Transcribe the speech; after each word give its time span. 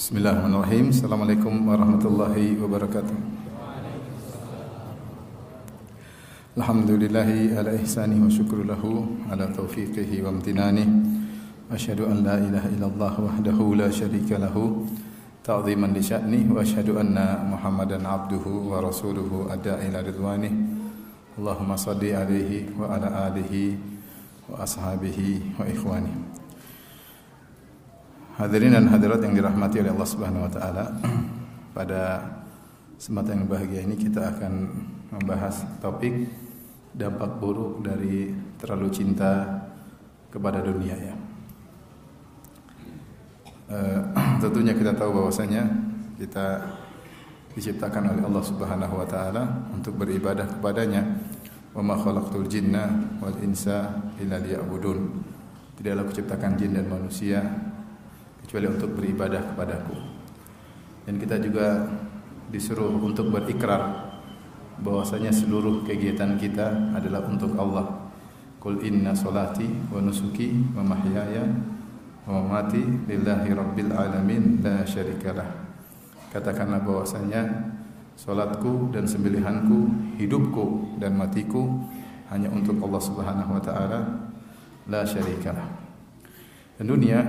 Bismillahirrahmanirrahim. 0.00 0.96
Assalamualaikum 0.96 1.68
warahmatullahi 1.68 2.56
wabarakatuh. 2.56 3.12
Alhamdulillahi 6.56 7.52
ala 7.52 7.76
ihsani 7.76 8.16
wa 8.16 8.32
syukru 8.32 8.64
lahu 8.64 9.20
ala 9.28 9.52
taufiqihi 9.52 10.24
wa 10.24 10.32
amtinani. 10.32 10.88
Asyhadu 11.68 12.08
an 12.08 12.24
la 12.24 12.40
ilaha 12.40 12.72
illallah 12.72 13.12
wahdahu 13.12 13.76
la 13.76 13.92
syarika 13.92 14.40
lahu 14.40 14.88
ta'ziman 15.44 15.92
li 15.92 16.00
sya'ni 16.00 16.48
wa 16.48 16.64
asyhadu 16.64 16.96
anna 16.96 17.44
Muhammadan 17.44 18.00
abduhu 18.00 18.72
wa 18.72 18.80
rasuluhu 18.80 19.52
adda 19.52 19.84
ila 19.84 20.00
ridwani. 20.00 20.48
Allahumma 21.36 21.76
salli 21.76 22.16
alaihi 22.16 22.72
wa 22.72 22.88
ala 22.88 23.28
alihi 23.28 23.76
wa 24.48 24.64
ashabihi 24.64 25.60
wa 25.60 25.68
ikhwani. 25.68 26.29
Hadirin 28.40 28.72
dan 28.72 28.88
hadirat 28.88 29.20
yang 29.20 29.36
dirahmati 29.36 29.84
oleh 29.84 29.92
Allah 29.92 30.08
Subhanahu 30.08 30.48
wa 30.48 30.52
taala. 30.56 30.96
Pada 31.76 32.24
kesempatan 32.96 33.44
yang 33.44 33.52
bahagia 33.52 33.84
ini 33.84 34.00
kita 34.00 34.32
akan 34.32 34.52
membahas 35.12 35.60
topik 35.76 36.24
dampak 36.96 37.36
buruk 37.36 37.84
dari 37.84 38.32
terlalu 38.56 38.88
cinta 38.88 39.60
kepada 40.32 40.64
dunia 40.64 40.96
ya. 40.96 41.14
Uh, 43.68 44.00
tentunya 44.48 44.72
kita 44.72 44.96
tahu 44.96 45.20
bahwasanya 45.20 45.68
kita 46.16 46.64
diciptakan 47.52 48.16
oleh 48.16 48.24
Allah 48.24 48.44
Subhanahu 48.48 49.04
wa 49.04 49.04
taala 49.04 49.68
untuk 49.68 50.00
beribadah 50.00 50.48
kepadanya. 50.48 51.04
Wa 51.76 51.84
ma 51.84 51.92
khalaqtul 51.92 52.48
jinna 52.48 52.88
wal 53.20 53.36
insa 53.44 54.00
illa 54.16 54.40
liya'budun. 54.40 55.28
Tidaklah 55.76 56.08
kuciptakan 56.08 56.56
jin 56.56 56.80
dan 56.80 56.88
manusia 56.88 57.44
kecuali 58.50 58.66
untuk 58.66 58.98
beribadah 58.98 59.54
kepadaku. 59.54 59.94
Dan 61.06 61.22
kita 61.22 61.38
juga 61.38 61.86
disuruh 62.50 62.98
untuk 62.98 63.30
berikrar 63.30 64.10
bahwasanya 64.82 65.30
seluruh 65.30 65.86
kegiatan 65.86 66.34
kita 66.34 66.90
adalah 66.98 67.30
untuk 67.30 67.54
Allah. 67.54 68.10
Qul 68.58 68.82
inna 68.82 69.14
salati 69.14 69.70
wa 69.94 70.02
nusuki 70.02 70.66
wa 70.74 70.82
mahyaya 70.82 71.46
wa 72.26 72.42
mamati 72.42 73.06
lillahi 73.06 73.54
rabbil 73.54 73.94
alamin 73.94 74.58
la 74.66 74.82
syarikalah. 74.82 75.46
Katakanlah 76.34 76.82
bahwasanya 76.82 77.46
salatku 78.18 78.90
dan 78.90 79.06
sembelihanku, 79.06 79.94
hidupku 80.18 80.98
dan 80.98 81.14
matiku 81.14 81.86
hanya 82.34 82.50
untuk 82.50 82.82
Allah 82.82 82.98
Subhanahu 82.98 83.50
wa 83.54 83.62
taala 83.62 84.26
la 84.90 85.06
syarikalah. 85.06 85.79
Dan 86.80 86.96
dunia 86.96 87.20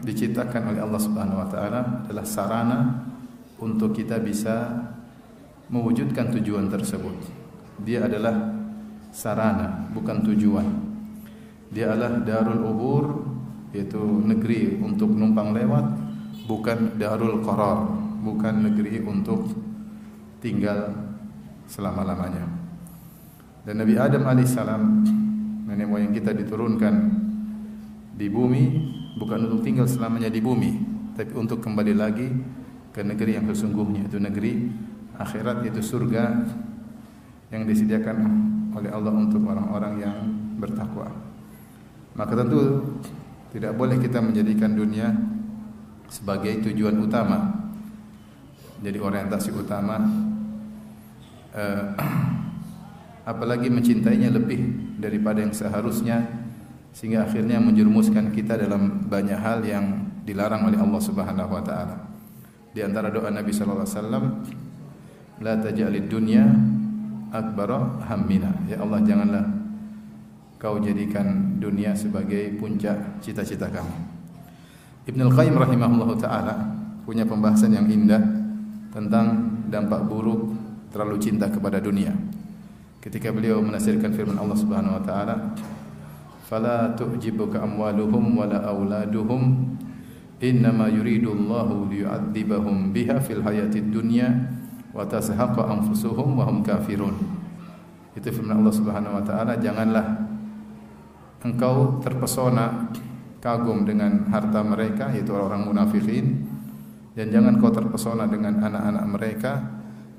diciptakan 0.00 0.72
oleh 0.72 0.80
Allah 0.80 0.96
Subhanahu 0.96 1.44
wa 1.44 1.48
taala 1.52 2.08
adalah 2.08 2.24
sarana 2.24 3.04
untuk 3.60 3.92
kita 3.92 4.16
bisa 4.16 4.80
mewujudkan 5.68 6.32
tujuan 6.32 6.72
tersebut. 6.72 7.12
Dia 7.84 8.08
adalah 8.08 8.32
sarana, 9.12 9.92
bukan 9.92 10.24
tujuan. 10.24 10.64
Dia 11.68 11.92
adalah 11.92 12.24
darul 12.24 12.64
ubur 12.64 13.04
yaitu 13.76 14.00
negeri 14.00 14.80
untuk 14.80 15.12
numpang 15.12 15.52
lewat, 15.52 15.84
bukan 16.48 16.96
darul 16.96 17.44
qarar, 17.44 17.84
bukan 18.24 18.72
negeri 18.72 19.04
untuk 19.04 19.52
tinggal 20.40 20.96
selama-lamanya. 21.68 22.48
Dan 23.68 23.84
Nabi 23.84 24.00
Adam 24.00 24.24
alaihissalam 24.24 24.82
nenek 25.68 25.92
moyang 25.92 26.16
kita 26.16 26.32
diturunkan 26.32 27.20
di 28.14 28.30
bumi 28.30 28.93
bukan 29.14 29.50
untuk 29.50 29.60
tinggal 29.62 29.86
selamanya 29.86 30.30
di 30.30 30.42
bumi, 30.42 30.72
tapi 31.14 31.32
untuk 31.38 31.62
kembali 31.62 31.94
lagi 31.94 32.28
ke 32.94 33.02
negeri 33.02 33.38
yang 33.38 33.46
sesungguhnya 33.50 34.06
itu 34.06 34.18
negeri 34.18 34.52
akhirat 35.18 35.66
itu 35.66 35.82
surga 35.82 36.24
yang 37.54 37.62
disediakan 37.66 38.16
oleh 38.74 38.90
Allah 38.90 39.14
untuk 39.14 39.46
orang-orang 39.46 39.94
yang 40.02 40.16
bertakwa. 40.58 41.10
Maka 42.14 42.32
tentu 42.34 42.82
tidak 43.54 43.78
boleh 43.78 44.02
kita 44.02 44.18
menjadikan 44.18 44.74
dunia 44.74 45.14
sebagai 46.10 46.62
tujuan 46.70 46.98
utama. 46.98 47.70
Jadi 48.82 48.98
orientasi 48.98 49.50
utama 49.54 50.02
eh, 51.54 51.84
apalagi 53.30 53.70
mencintainya 53.70 54.34
lebih 54.34 54.60
daripada 54.98 55.42
yang 55.42 55.54
seharusnya 55.54 56.43
sehingga 56.94 57.26
akhirnya 57.26 57.58
menjerumuskan 57.58 58.30
kita 58.30 58.54
dalam 58.54 59.10
banyak 59.10 59.34
hal 59.34 59.66
yang 59.66 60.14
dilarang 60.22 60.70
oleh 60.70 60.78
Allah 60.78 61.02
Subhanahu 61.02 61.50
wa 61.50 61.62
taala. 61.66 62.06
Di 62.70 62.86
antara 62.86 63.10
doa 63.10 63.34
Nabi 63.34 63.50
sallallahu 63.50 63.82
alaihi 63.82 63.98
wasallam, 63.98 64.24
"La 65.42 65.54
taj'alid 65.58 66.06
dunya 66.06 66.46
akbara 67.34 67.98
hammina." 68.06 68.54
Ya 68.70 68.78
Allah, 68.78 69.02
janganlah 69.02 69.44
kau 70.62 70.78
jadikan 70.78 71.58
dunia 71.58 71.98
sebagai 71.98 72.54
puncak 72.62 73.20
cita-cita 73.20 73.66
kami. 73.68 73.94
Ibnu 75.04 75.28
Al-Qayyim 75.28 75.58
rahimahullah 75.58 76.10
taala 76.16 76.54
punya 77.04 77.26
pembahasan 77.28 77.74
yang 77.74 77.90
indah 77.90 78.22
tentang 78.94 79.60
dampak 79.68 80.06
buruk 80.06 80.54
terlalu 80.94 81.18
cinta 81.18 81.50
kepada 81.50 81.82
dunia. 81.82 82.14
Ketika 83.02 83.34
beliau 83.34 83.60
menafsirkan 83.60 84.14
firman 84.14 84.38
Allah 84.40 84.56
Subhanahu 84.56 84.96
wa 84.96 85.02
taala, 85.04 85.52
fala 86.54 86.94
tu'jibuka 86.94 87.58
amwaluhum 87.66 88.38
wala 88.38 88.62
auladuhum. 88.62 89.74
Innama 90.38 90.86
yuridu 90.86 91.34
Allahu 91.34 91.90
liyu'adzibahum 91.90 92.94
biha 92.94 93.18
fil 93.18 93.42
hayatid 93.42 93.90
dunya 93.90 94.30
wa 94.94 95.02
tazhaqa 95.02 95.66
anfusuhum 95.66 96.38
wa 96.38 96.46
kafirun. 96.62 97.18
Itu 98.14 98.30
firman 98.30 98.62
Allah 98.62 98.70
Subhanahu 98.70 99.18
wa 99.18 99.24
taala 99.26 99.58
janganlah 99.58 100.30
engkau 101.42 101.98
terpesona 101.98 102.86
kagum 103.42 103.82
dengan 103.82 104.30
harta 104.30 104.62
mereka 104.62 105.10
yaitu 105.10 105.34
orang 105.34 105.66
munafikin 105.66 106.46
dan 107.18 107.34
jangan 107.34 107.58
kau 107.58 107.74
terpesona 107.74 108.30
dengan 108.30 108.62
anak-anak 108.62 109.04
mereka. 109.10 109.52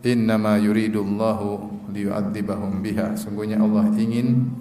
Innama 0.03 0.59
yuridu 0.59 0.99
Allahu 0.99 1.49
liyu'adzibahum 1.95 2.83
biha. 2.83 3.15
Sungguhnya 3.15 3.63
Allah 3.63 3.87
ingin 3.95 4.51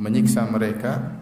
menyiksa 0.00 0.48
mereka 0.48 1.19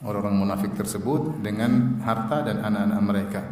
orang-orang 0.00 0.36
munafik 0.48 0.72
tersebut 0.72 1.44
dengan 1.44 2.00
harta 2.04 2.44
dan 2.44 2.64
anak-anak 2.64 3.00
mereka. 3.04 3.42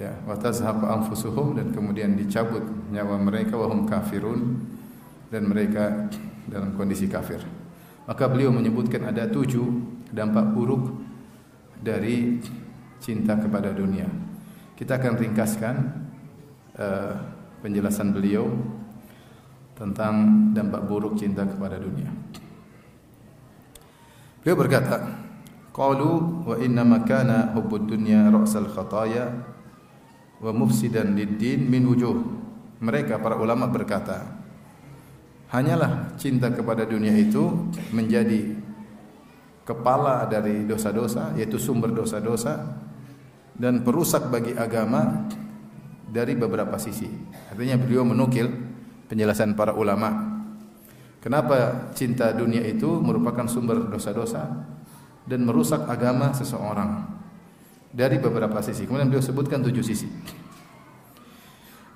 Ya, 0.00 0.16
wa 0.24 0.32
tazhaqu 0.36 0.84
anfusuhum 0.88 1.60
dan 1.60 1.76
kemudian 1.76 2.16
dicabut 2.16 2.64
nyawa 2.88 3.20
mereka 3.20 3.56
wa 3.56 3.68
hum 3.68 3.84
kafirun 3.84 4.64
dan 5.28 5.44
mereka 5.44 6.08
dalam 6.48 6.72
kondisi 6.72 7.04
kafir. 7.04 7.40
Maka 8.08 8.24
beliau 8.26 8.48
menyebutkan 8.48 9.04
ada 9.04 9.28
tujuh 9.28 9.68
dampak 10.08 10.56
buruk 10.56 10.98
dari 11.78 12.40
cinta 12.98 13.36
kepada 13.36 13.72
dunia. 13.76 14.08
Kita 14.74 14.96
akan 14.96 15.12
ringkaskan 15.20 15.74
uh, 16.80 17.14
penjelasan 17.60 18.16
beliau 18.16 18.48
tentang 19.76 20.48
dampak 20.56 20.84
buruk 20.88 21.16
cinta 21.20 21.44
kepada 21.44 21.76
dunia. 21.76 22.08
Beliau 24.40 24.56
berkata, 24.56 25.28
Qalu 25.70 26.42
wa 26.46 26.56
inna 26.58 26.82
makana 26.82 27.54
hubbud 27.54 27.86
dunya 27.86 28.26
ra'sal 28.26 28.66
khataya 28.66 29.30
wa 30.42 30.50
mufsidan 30.50 31.14
lid-din 31.14 31.70
min 31.70 31.86
wujuh. 31.86 32.16
Mereka 32.80 33.20
para 33.20 33.36
ulama 33.36 33.68
berkata, 33.68 34.24
hanyalah 35.52 36.16
cinta 36.16 36.48
kepada 36.50 36.88
dunia 36.88 37.12
itu 37.12 37.70
menjadi 37.92 38.56
kepala 39.62 40.26
dari 40.26 40.64
dosa-dosa 40.66 41.36
yaitu 41.38 41.60
sumber 41.60 41.92
dosa-dosa 41.92 42.80
dan 43.54 43.84
perusak 43.84 44.26
bagi 44.32 44.56
agama 44.56 45.28
dari 46.08 46.34
beberapa 46.34 46.80
sisi. 46.80 47.06
Artinya 47.52 47.76
beliau 47.78 48.02
menukil 48.02 48.48
penjelasan 49.06 49.54
para 49.54 49.76
ulama 49.76 50.40
Kenapa 51.20 51.92
cinta 51.92 52.32
dunia 52.32 52.64
itu 52.64 52.96
merupakan 52.96 53.44
sumber 53.44 53.92
dosa-dosa 53.92 54.48
dan 55.26 55.44
merusak 55.44 55.84
agama 55.88 56.32
seseorang 56.32 57.04
dari 57.90 58.16
beberapa 58.20 58.60
sisi. 58.64 58.84
Kemudian 58.84 59.08
beliau 59.10 59.24
sebutkan 59.24 59.60
tujuh 59.64 59.84
sisi. 59.84 60.08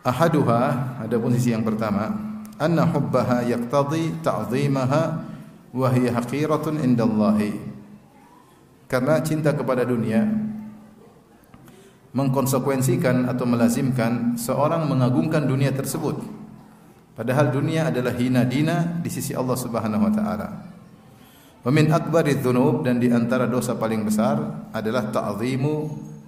Ahaduha, 0.05 1.01
ada 1.01 1.17
pun 1.17 1.33
sisi 1.33 1.57
yang 1.57 1.65
pertama, 1.65 2.13
anna 2.61 2.85
hubbaha 2.85 3.45
yaqtadi 3.49 4.21
ta'zimaha 4.21 5.03
wa 5.73 5.89
hiya 5.89 6.21
haqiratun 6.21 6.81
indallahi. 6.85 7.57
Karena 8.85 9.19
cinta 9.25 9.57
kepada 9.57 9.83
dunia 9.83 10.29
mengkonsekuensikan 12.15 13.27
atau 13.27 13.43
melazimkan 13.49 14.39
seorang 14.39 14.87
mengagungkan 14.87 15.51
dunia 15.51 15.75
tersebut 15.75 16.45
Padahal 17.15 17.55
dunia 17.55 17.95
adalah 17.95 18.11
hina 18.19 18.43
dina 18.43 18.99
di 18.99 19.07
sisi 19.07 19.39
Allah 19.39 19.55
Subhanahu 19.55 20.03
wa 20.03 20.13
taala. 20.13 20.49
Wa 21.65 21.73
min 21.73 21.89
akbari 21.89 22.37
dzunub 22.37 22.85
dan 22.85 23.01
di 23.01 23.09
antara 23.09 23.49
dosa 23.49 23.73
paling 23.73 24.05
besar 24.05 24.69
adalah 24.69 25.09
ta'zimu 25.09 25.75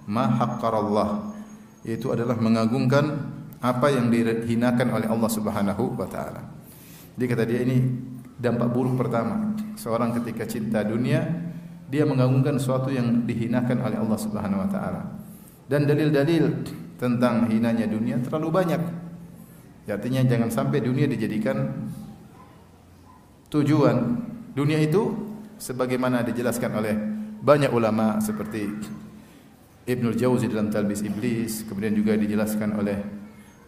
ma 0.09 0.25
haqqarallah, 0.33 1.37
yaitu 1.85 2.09
adalah 2.09 2.41
mengagungkan 2.41 3.37
apa 3.61 3.93
yang 3.93 4.09
dihinakan 4.09 4.97
oleh 4.97 5.05
Allah 5.05 5.29
Subhanahu 5.29 5.93
wa 5.93 6.09
taala. 6.09 6.41
Jadi 7.13 7.25
kata 7.29 7.43
dia 7.45 7.61
ini 7.61 7.77
dampak 8.37 8.73
buruk 8.73 8.97
pertama. 8.97 9.53
Seorang 9.77 10.17
ketika 10.17 10.49
cinta 10.49 10.81
dunia, 10.81 11.21
dia 11.85 12.05
mengagungkan 12.05 12.57
sesuatu 12.57 12.89
yang 12.89 13.29
dihinakan 13.29 13.77
oleh 13.81 13.97
Allah 14.01 14.17
Subhanahu 14.17 14.65
wa 14.65 14.69
taala. 14.73 15.01
Dan 15.69 15.85
dalil-dalil 15.85 16.65
tentang 16.97 17.45
hinanya 17.45 17.85
dunia 17.85 18.17
terlalu 18.25 18.49
banyak. 18.49 18.81
Artinya 19.85 20.25
jangan 20.25 20.49
sampai 20.49 20.81
dunia 20.81 21.05
dijadikan 21.05 21.85
tujuan. 23.53 24.25
Dunia 24.57 24.81
itu 24.81 25.26
sebagaimana 25.57 26.21
dijelaskan 26.23 26.71
oleh 26.73 26.95
banyak 27.41 27.69
ulama 27.73 28.17
seperti 28.21 28.69
Ibnu 29.87 30.13
Jauzi 30.13 30.51
dalam 30.51 30.67
Talbis 30.67 30.99
Iblis, 31.05 31.63
kemudian 31.63 31.95
juga 31.95 32.17
dijelaskan 32.19 32.75
oleh 32.75 32.97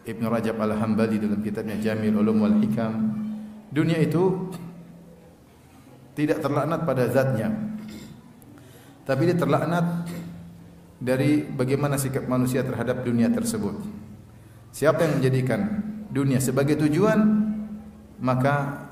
Ibnu 0.04 0.26
Rajab 0.28 0.56
Al-Hambali 0.60 1.16
dalam 1.16 1.40
kitabnya 1.40 1.80
Jamil 1.80 2.12
Ulum 2.16 2.44
wal 2.44 2.56
Hikam. 2.60 2.94
Dunia 3.72 3.96
itu 4.00 4.52
tidak 6.12 6.44
terlaknat 6.44 6.84
pada 6.84 7.08
zatnya. 7.08 7.48
Tapi 9.08 9.22
dia 9.32 9.36
terlaknat 9.38 10.04
dari 11.00 11.48
bagaimana 11.48 11.96
sikap 11.96 12.28
manusia 12.28 12.60
terhadap 12.60 13.00
dunia 13.00 13.32
tersebut. 13.32 13.80
Siapa 14.70 15.08
yang 15.08 15.18
menjadikan 15.18 15.60
dunia 16.12 16.36
sebagai 16.36 16.76
tujuan, 16.84 17.18
maka 18.20 18.86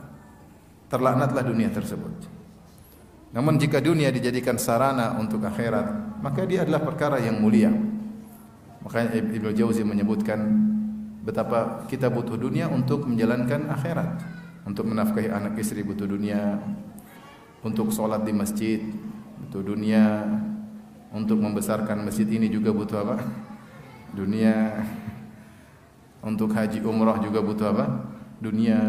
terlaknatlah 0.88 1.44
dunia 1.44 1.68
tersebut. 1.68 2.37
Namun 3.28 3.60
jika 3.60 3.78
dunia 3.84 4.08
dijadikan 4.08 4.56
sarana 4.56 5.20
untuk 5.20 5.44
akhirat, 5.44 6.20
maka 6.24 6.48
dia 6.48 6.64
adalah 6.64 6.80
perkara 6.80 7.20
yang 7.20 7.36
mulia. 7.36 7.68
Makanya 8.80 9.20
Ibnu 9.20 9.52
Jauzi 9.52 9.84
menyebutkan 9.84 10.38
betapa 11.20 11.84
kita 11.92 12.08
butuh 12.08 12.40
dunia 12.40 12.72
untuk 12.72 13.04
menjalankan 13.04 13.68
akhirat, 13.68 14.24
untuk 14.64 14.88
menafkahi 14.88 15.28
anak 15.28 15.60
istri 15.60 15.84
butuh 15.84 16.08
dunia, 16.08 16.56
untuk 17.60 17.92
sholat 17.92 18.24
di 18.24 18.32
masjid 18.32 18.80
butuh 19.44 19.60
dunia, 19.60 20.24
untuk 21.12 21.36
membesarkan 21.36 22.04
masjid 22.08 22.24
ini 22.28 22.48
juga 22.48 22.72
butuh 22.72 22.98
apa? 23.04 23.16
Dunia. 24.16 24.84
Untuk 26.24 26.50
haji 26.50 26.80
umrah 26.82 27.20
juga 27.20 27.44
butuh 27.44 27.76
apa? 27.76 27.86
Dunia. 28.40 28.80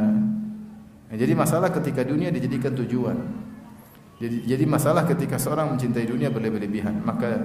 Nah, 1.09 1.15
jadi 1.17 1.33
masalah 1.35 1.71
ketika 1.75 2.07
dunia 2.07 2.31
dijadikan 2.31 2.75
tujuan, 2.75 3.17
jadi, 4.19 4.37
jadi 4.43 4.65
masalah 4.67 5.07
ketika 5.07 5.39
seorang 5.39 5.71
mencintai 5.71 6.03
dunia 6.03 6.27
berlebih-lebihan, 6.27 6.99
maka 7.07 7.39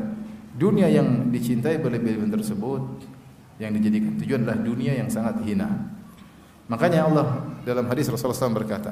dunia 0.59 0.91
yang 0.91 1.31
dicintai 1.31 1.79
berlebih-lebihan 1.79 2.35
tersebut 2.35 2.83
yang 3.63 3.71
dijadikan 3.71 4.19
tujuan 4.19 4.43
adalah 4.43 4.59
dunia 4.59 4.99
yang 4.99 5.07
sangat 5.07 5.39
hina. 5.47 5.71
Makanya 6.67 7.07
Allah 7.07 7.47
dalam 7.63 7.87
hadis 7.87 8.11
Rasulullah 8.11 8.35
SAW 8.35 8.59
berkata, 8.59 8.91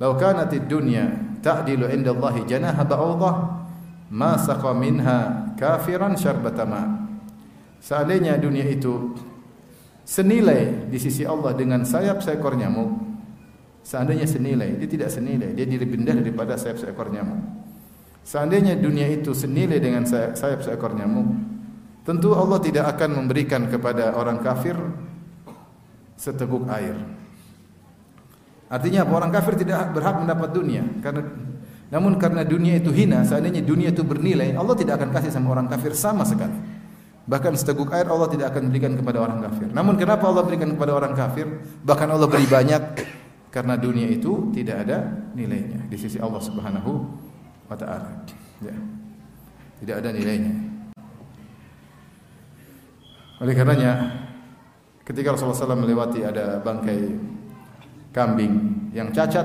"Lau 0.00 0.16
kanatid 0.16 0.64
dunya 0.64 1.36
ta'dilu 1.44 1.84
'inda 1.92 2.16
Allah 2.16 2.34
janaha 2.48 2.80
ba'udah, 2.80 3.34
ma 4.08 4.32
saqa 4.40 4.72
minha 4.72 5.52
kafiran 5.60 6.16
syarbata 6.16 6.64
ma." 6.64 7.12
Seandainya 7.84 8.40
dunia 8.40 8.64
itu 8.64 9.12
senilai 10.08 10.88
di 10.88 10.96
sisi 10.96 11.28
Allah 11.28 11.52
dengan 11.52 11.84
sayap 11.84 12.24
seekor 12.24 12.56
nyamuk, 12.56 13.11
Seandainya 13.82 14.30
senilai, 14.30 14.78
dia 14.78 14.86
tidak 14.86 15.10
senilai, 15.10 15.58
dia 15.58 15.66
lebih 15.66 15.98
rendah 15.98 16.22
daripada 16.22 16.54
sayap 16.54 16.78
seekor 16.78 17.10
nyamuk. 17.10 17.42
Seandainya 18.22 18.78
dunia 18.78 19.10
itu 19.10 19.34
senilai 19.34 19.82
dengan 19.82 20.06
sayap 20.06 20.62
seekor 20.62 20.94
nyamuk, 20.94 21.26
tentu 22.06 22.30
Allah 22.38 22.62
tidak 22.62 22.94
akan 22.94 23.26
memberikan 23.26 23.66
kepada 23.66 24.14
orang 24.14 24.38
kafir 24.38 24.78
seteguk 26.14 26.70
air. 26.70 26.94
Artinya 28.70 29.02
apa? 29.02 29.12
Orang 29.18 29.34
kafir 29.34 29.58
tidak 29.58 29.90
berhak 29.92 30.16
mendapat 30.22 30.54
dunia 30.54 30.86
karena 31.02 31.26
namun 31.92 32.16
karena 32.16 32.40
dunia 32.40 32.80
itu 32.80 32.88
hina, 32.88 33.20
seandainya 33.20 33.60
dunia 33.60 33.92
itu 33.92 34.00
bernilai, 34.00 34.56
Allah 34.56 34.72
tidak 34.72 34.96
akan 34.96 35.12
kasih 35.12 35.28
sama 35.28 35.52
orang 35.52 35.68
kafir 35.68 35.92
sama 35.92 36.24
sekali. 36.24 36.56
Bahkan 37.28 37.52
seteguk 37.54 37.92
air 37.92 38.08
Allah 38.08 38.32
tidak 38.32 38.56
akan 38.56 38.72
berikan 38.72 38.96
kepada 38.96 39.20
orang 39.20 39.44
kafir. 39.44 39.68
Namun 39.68 40.00
kenapa 40.00 40.24
Allah 40.24 40.42
berikan 40.42 40.72
kepada 40.72 40.96
orang 40.96 41.12
kafir? 41.12 41.44
Bahkan 41.84 42.08
Allah 42.08 42.26
beri 42.32 42.48
banyak 42.48 42.82
karena 43.52 43.76
dunia 43.76 44.08
itu 44.08 44.48
tidak 44.56 44.88
ada 44.88 45.28
nilainya 45.36 45.84
di 45.92 45.96
sisi 46.00 46.16
Allah 46.16 46.40
Subhanahu 46.40 47.04
wa 47.68 47.76
taala. 47.76 48.24
Ya. 48.64 48.72
Tidak 49.84 49.96
ada 50.00 50.08
nilainya. 50.08 50.54
Oleh 53.44 53.52
karenanya 53.52 53.92
ketika 55.04 55.34
Rasulullah 55.36 55.58
SAW 55.58 55.84
melewati 55.84 56.24
ada 56.24 56.62
bangkai 56.64 57.00
kambing 58.14 58.88
yang 58.96 59.12
cacat, 59.12 59.44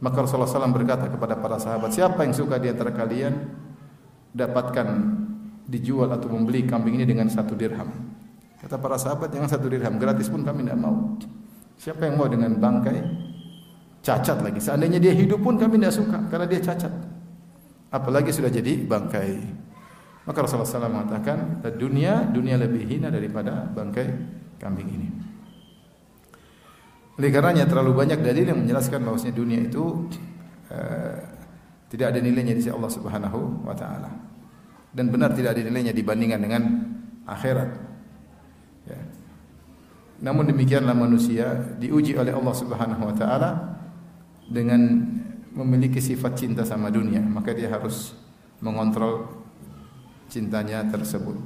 maka 0.00 0.16
Rasulullah 0.22 0.48
SAW 0.48 0.72
berkata 0.72 1.10
kepada 1.10 1.36
para 1.36 1.60
sahabat, 1.60 1.92
siapa 1.92 2.24
yang 2.24 2.32
suka 2.32 2.56
di 2.56 2.70
antara 2.72 2.94
kalian 2.94 3.36
dapatkan 4.32 4.88
dijual 5.66 6.08
atau 6.14 6.30
membeli 6.30 6.64
kambing 6.64 7.02
ini 7.02 7.04
dengan 7.04 7.26
satu 7.26 7.58
dirham? 7.58 7.90
Kata 8.62 8.78
para 8.80 8.96
sahabat, 8.96 9.28
jangan 9.34 9.50
satu 9.50 9.66
dirham, 9.68 9.98
gratis 9.98 10.30
pun 10.30 10.46
kami 10.46 10.64
tidak 10.64 10.78
mau. 10.80 11.18
Siapa 11.76 12.08
yang 12.08 12.16
mau 12.16 12.30
dengan 12.30 12.56
bangkai 12.56 13.25
cacat 14.06 14.38
lagi? 14.38 14.62
Seandainya 14.62 15.02
dia 15.02 15.10
hidup 15.10 15.42
pun 15.42 15.58
kami 15.58 15.82
tidak 15.82 15.98
suka 15.98 16.18
karena 16.30 16.46
dia 16.46 16.62
cacat. 16.62 16.92
Apalagi 17.90 18.30
sudah 18.30 18.50
jadi 18.54 18.86
bangkai. 18.86 19.34
Maka 20.26 20.38
Rasulullah 20.42 20.66
SAW 20.66 20.90
mengatakan, 20.90 21.62
dunia 21.78 22.26
dunia 22.30 22.58
lebih 22.58 22.82
hina 22.86 23.10
daripada 23.10 23.66
bangkai 23.70 24.06
kambing 24.58 24.90
ini. 24.90 25.08
Oleh 27.16 27.30
karenanya 27.32 27.64
terlalu 27.64 27.96
banyak 27.96 28.20
dalil 28.20 28.44
yang 28.44 28.60
menjelaskan 28.60 29.00
bahwasanya 29.00 29.34
dunia 29.34 29.60
itu 29.64 30.10
uh, 30.68 31.16
tidak 31.88 32.12
ada 32.12 32.18
nilainya 32.20 32.52
di 32.52 32.60
sisi 32.60 32.74
Allah 32.74 32.92
Subhanahu 32.92 33.64
wa 33.64 33.72
taala. 33.72 34.10
Dan 34.92 35.08
benar 35.08 35.32
tidak 35.32 35.56
ada 35.56 35.62
nilainya 35.64 35.96
dibandingkan 35.96 36.40
dengan 36.42 36.62
akhirat. 37.24 37.70
Ya. 38.90 39.00
Namun 40.26 40.52
demikianlah 40.52 40.92
manusia 40.92 41.56
diuji 41.80 42.16
oleh 42.16 42.36
Allah 42.36 42.54
Subhanahu 42.56 43.02
wa 43.08 43.14
taala 43.16 43.50
dengan 44.46 45.02
memiliki 45.56 45.98
sifat 45.98 46.36
cinta 46.36 46.62
sama 46.62 46.92
dunia, 46.92 47.24
maka 47.24 47.56
dia 47.56 47.72
harus 47.72 48.12
mengontrol 48.60 49.26
cintanya 50.28 50.84
tersebut. 50.86 51.38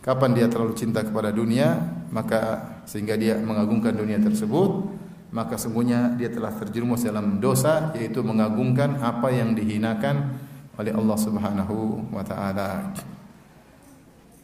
Kapan 0.00 0.32
dia 0.32 0.46
terlalu 0.48 0.72
cinta 0.78 1.04
kepada 1.04 1.28
dunia, 1.28 1.76
maka 2.08 2.64
sehingga 2.88 3.20
dia 3.20 3.36
mengagungkan 3.36 3.92
dunia 3.92 4.16
tersebut, 4.16 4.88
maka 5.30 5.60
sungguhnya 5.60 6.16
dia 6.16 6.32
telah 6.32 6.50
terjerumus 6.56 7.04
dalam 7.04 7.38
dosa 7.38 7.92
yaitu 7.94 8.24
mengagungkan 8.24 8.98
apa 8.98 9.30
yang 9.30 9.52
dihinakan 9.52 10.40
oleh 10.80 10.92
Allah 10.96 11.18
Subhanahu 11.20 12.08
wa 12.10 12.24
taala. 12.24 12.96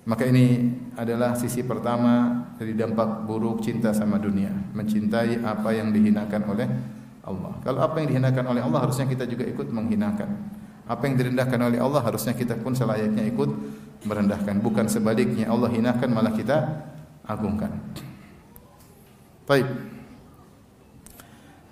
Maka 0.06 0.22
ini 0.30 0.70
adalah 0.94 1.34
sisi 1.34 1.66
pertama 1.66 2.46
dari 2.54 2.78
dampak 2.78 3.26
buruk 3.26 3.58
cinta 3.64 3.90
sama 3.90 4.22
dunia, 4.22 4.54
mencintai 4.70 5.42
apa 5.42 5.74
yang 5.74 5.90
dihinakan 5.90 6.42
oleh 6.46 6.68
Allah. 7.26 7.58
Kalau 7.66 7.80
apa 7.82 7.98
yang 7.98 8.08
dihinakan 8.14 8.44
oleh 8.54 8.62
Allah 8.62 8.80
harusnya 8.86 9.06
kita 9.10 9.26
juga 9.26 9.44
ikut 9.44 9.68
menghinakan. 9.74 10.30
Apa 10.86 11.02
yang 11.10 11.18
direndahkan 11.18 11.58
oleh 11.58 11.82
Allah 11.82 11.98
harusnya 11.98 12.30
kita 12.38 12.54
pun 12.62 12.70
selayaknya 12.70 13.26
ikut 13.26 13.50
merendahkan, 14.06 14.62
bukan 14.62 14.86
sebaliknya 14.86 15.50
Allah 15.50 15.66
hinakan 15.66 16.08
malah 16.14 16.30
kita 16.30 16.86
agungkan. 17.26 17.74
Baik. 19.50 19.66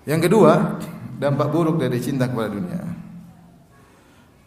Yang 0.03 0.21
kedua, 0.27 0.75
dampak 1.15 1.47
buruk 1.49 1.79
dari 1.79 2.03
cinta 2.03 2.27
kepada 2.27 2.51
dunia. 2.51 2.83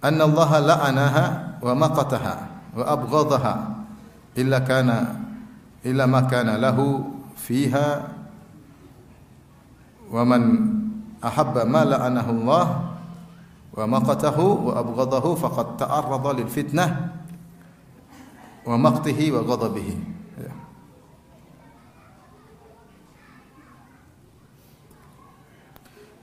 Anna 0.05 0.29
Allah 0.29 0.51
la'anaha 0.63 1.25
wa 1.65 1.73
maqataha 1.75 2.35
wa 2.79 2.85
abghadaha 2.87 3.55
illa 4.39 4.63
kana 4.63 5.19
illa 5.83 6.07
ma 6.07 6.23
kana 6.31 6.55
lahu 6.55 7.03
fiha 7.35 8.07
wa 10.07 10.23
man 10.23 10.43
ahabba 11.19 11.67
ma 11.67 11.83
la'anahu 11.83 12.31
Allah 12.43 12.67
wa 13.75 13.85
maqatahu 13.87 14.71
wa 14.71 14.73
abghadahu 14.79 15.39
faqad 15.39 15.79
ta'arrada 15.79 16.31
lil 16.35 16.51
fitnah 16.51 17.15
wa 18.67 18.77
maqtihi 18.77 19.31
wa 19.33 19.43
ghadabihi 19.47 19.95
ya. 20.43 20.55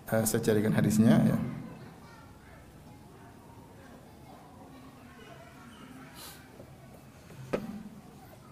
Uh, 0.06 0.24
saya 0.28 0.42
carikan 0.44 0.76
hadisnya 0.76 1.16
ya. 1.26 1.38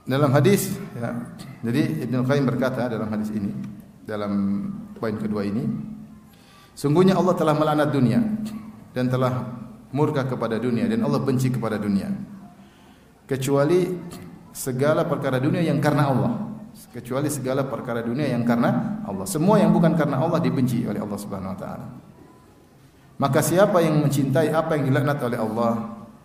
Dalam 0.04 0.36
hadis 0.36 0.76
ya, 1.00 1.16
jadi 1.64 2.04
Ibnu 2.04 2.28
Qayyim 2.28 2.44
berkata 2.44 2.92
dalam 2.92 3.08
hadis 3.08 3.32
ini 3.32 3.56
dalam 4.04 4.68
poin 5.00 5.16
kedua 5.16 5.48
ini 5.48 5.93
sungguhnya 6.74 7.18
Allah 7.18 7.34
telah 7.38 7.56
melaknat 7.58 7.90
dunia 7.90 8.20
dan 8.94 9.10
telah 9.10 9.50
murka 9.94 10.26
kepada 10.26 10.58
dunia 10.58 10.90
dan 10.90 11.06
Allah 11.06 11.22
benci 11.22 11.54
kepada 11.54 11.78
dunia 11.78 12.10
kecuali 13.30 13.90
segala 14.54 15.06
perkara 15.06 15.38
dunia 15.42 15.62
yang 15.62 15.78
karena 15.82 16.04
Allah 16.10 16.54
kecuali 16.94 17.30
segala 17.30 17.66
perkara 17.66 18.02
dunia 18.02 18.34
yang 18.34 18.42
karena 18.42 19.02
Allah. 19.06 19.26
Semua 19.30 19.62
yang 19.62 19.70
bukan 19.70 19.94
karena 19.94 20.22
Allah 20.22 20.42
dibenci 20.42 20.86
oleh 20.86 20.98
Allah 20.98 21.20
Subhanahu 21.22 21.54
wa 21.54 21.60
taala. 21.60 21.88
Maka 23.22 23.40
siapa 23.46 23.78
yang 23.86 24.02
mencintai 24.02 24.50
apa 24.50 24.74
yang 24.76 24.90
dilaknat 24.90 25.22
oleh 25.22 25.38
Allah 25.38 25.74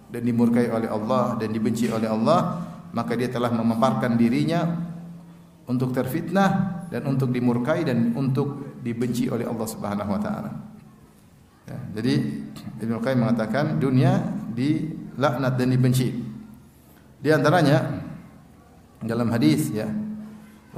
dan 0.09 0.23
dimurkai 0.25 0.73
oleh 0.73 0.89
Allah 0.89 1.37
dan 1.37 1.53
dibenci 1.53 1.93
oleh 1.93 2.09
Allah, 2.09 2.65
maka 2.97 3.13
dia 3.13 3.29
telah 3.29 3.53
memaparkan 3.53 4.17
dirinya 4.17 4.65
untuk 5.69 5.93
terfitnah 5.93 6.85
dan 6.89 7.05
untuk 7.05 7.29
dimurkai 7.29 7.85
dan 7.85 8.17
untuk 8.17 8.68
dibenci 8.83 9.29
oleh 9.29 9.45
Allah 9.45 9.67
Subhanahu 9.69 10.11
wa 10.11 10.21
taala. 10.21 10.53
Ya, 11.69 11.79
jadi 12.01 12.15
Ibnu 12.81 12.97
Qayyim 13.05 13.21
mengatakan 13.25 13.77
dunia 13.77 14.25
dilaknat 14.57 15.61
dan 15.61 15.69
dibenci. 15.69 16.09
Di 17.19 17.29
antaranya 17.35 18.03
dalam 19.03 19.29
hadis 19.31 19.71
ya 19.75 19.87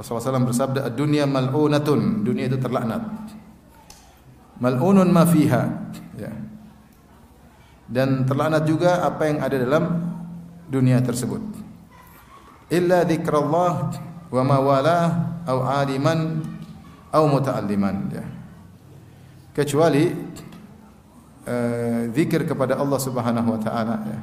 Rasulullah 0.01 0.41
SAW 0.41 0.49
bersabda 0.49 0.81
dunia 0.97 1.29
mal'unatun. 1.29 2.25
Dunia 2.25 2.49
itu 2.49 2.57
terlaknat. 2.57 3.05
Mal'unun 4.57 5.09
ma 5.13 5.29
fiha. 5.29 5.63
Ya. 6.17 6.31
Dan 7.91 8.23
terlaknat 8.25 8.63
juga 8.65 9.03
apa 9.05 9.29
yang 9.29 9.43
ada 9.43 9.57
dalam 9.61 9.83
dunia 10.71 11.03
tersebut. 11.03 11.43
Illa 12.71 13.03
dzikrullah 13.03 13.73
wa 14.31 14.41
ma 14.47 14.57
wala 14.63 14.99
au 15.43 15.59
aliman 15.67 16.39
au 17.11 17.23
muta'alliman 17.27 17.97
ya 18.11 18.25
kecuali 19.51 20.11
uh, 21.47 22.01
zikir 22.15 22.47
kepada 22.47 22.79
Allah 22.79 22.99
Subhanahu 22.99 23.49
wa 23.55 23.59
taala 23.59 23.95
ya 24.07 24.19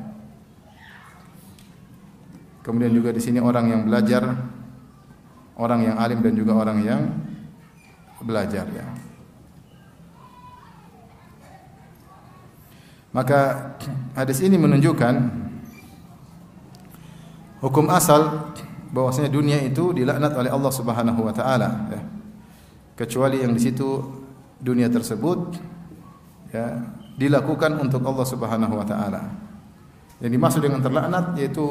kemudian 2.64 2.92
juga 2.92 3.12
di 3.12 3.21
sini 3.21 3.40
orang 3.40 3.73
yang 3.73 3.83
belajar 3.85 4.25
orang 5.59 5.90
yang 5.90 5.97
alim 5.99 6.23
dan 6.23 6.33
juga 6.38 6.54
orang 6.54 6.78
yang 6.87 7.02
belajar 8.23 8.64
ya. 8.71 8.87
Maka 13.11 13.75
hadis 14.14 14.38
ini 14.38 14.54
menunjukkan 14.54 15.14
hukum 17.59 17.90
asal 17.90 18.54
bahwasanya 18.95 19.33
dunia 19.33 19.59
itu 19.59 19.90
dilaknat 19.90 20.38
oleh 20.38 20.50
Allah 20.54 20.73
Subhanahu 20.73 21.21
wa 21.26 21.35
taala 21.35 21.90
ya. 21.90 22.00
Kecuali 22.98 23.46
yang 23.46 23.54
di 23.54 23.62
situ 23.62 24.02
dunia 24.58 24.90
tersebut 24.90 25.54
ya 26.50 26.82
dilakukan 27.14 27.78
untuk 27.78 28.02
Allah 28.02 28.26
Subhanahu 28.26 28.74
wa 28.74 28.82
taala. 28.82 29.22
Yang 30.18 30.32
dimaksud 30.34 30.60
dengan 30.66 30.82
terlaknat 30.82 31.38
yaitu 31.38 31.62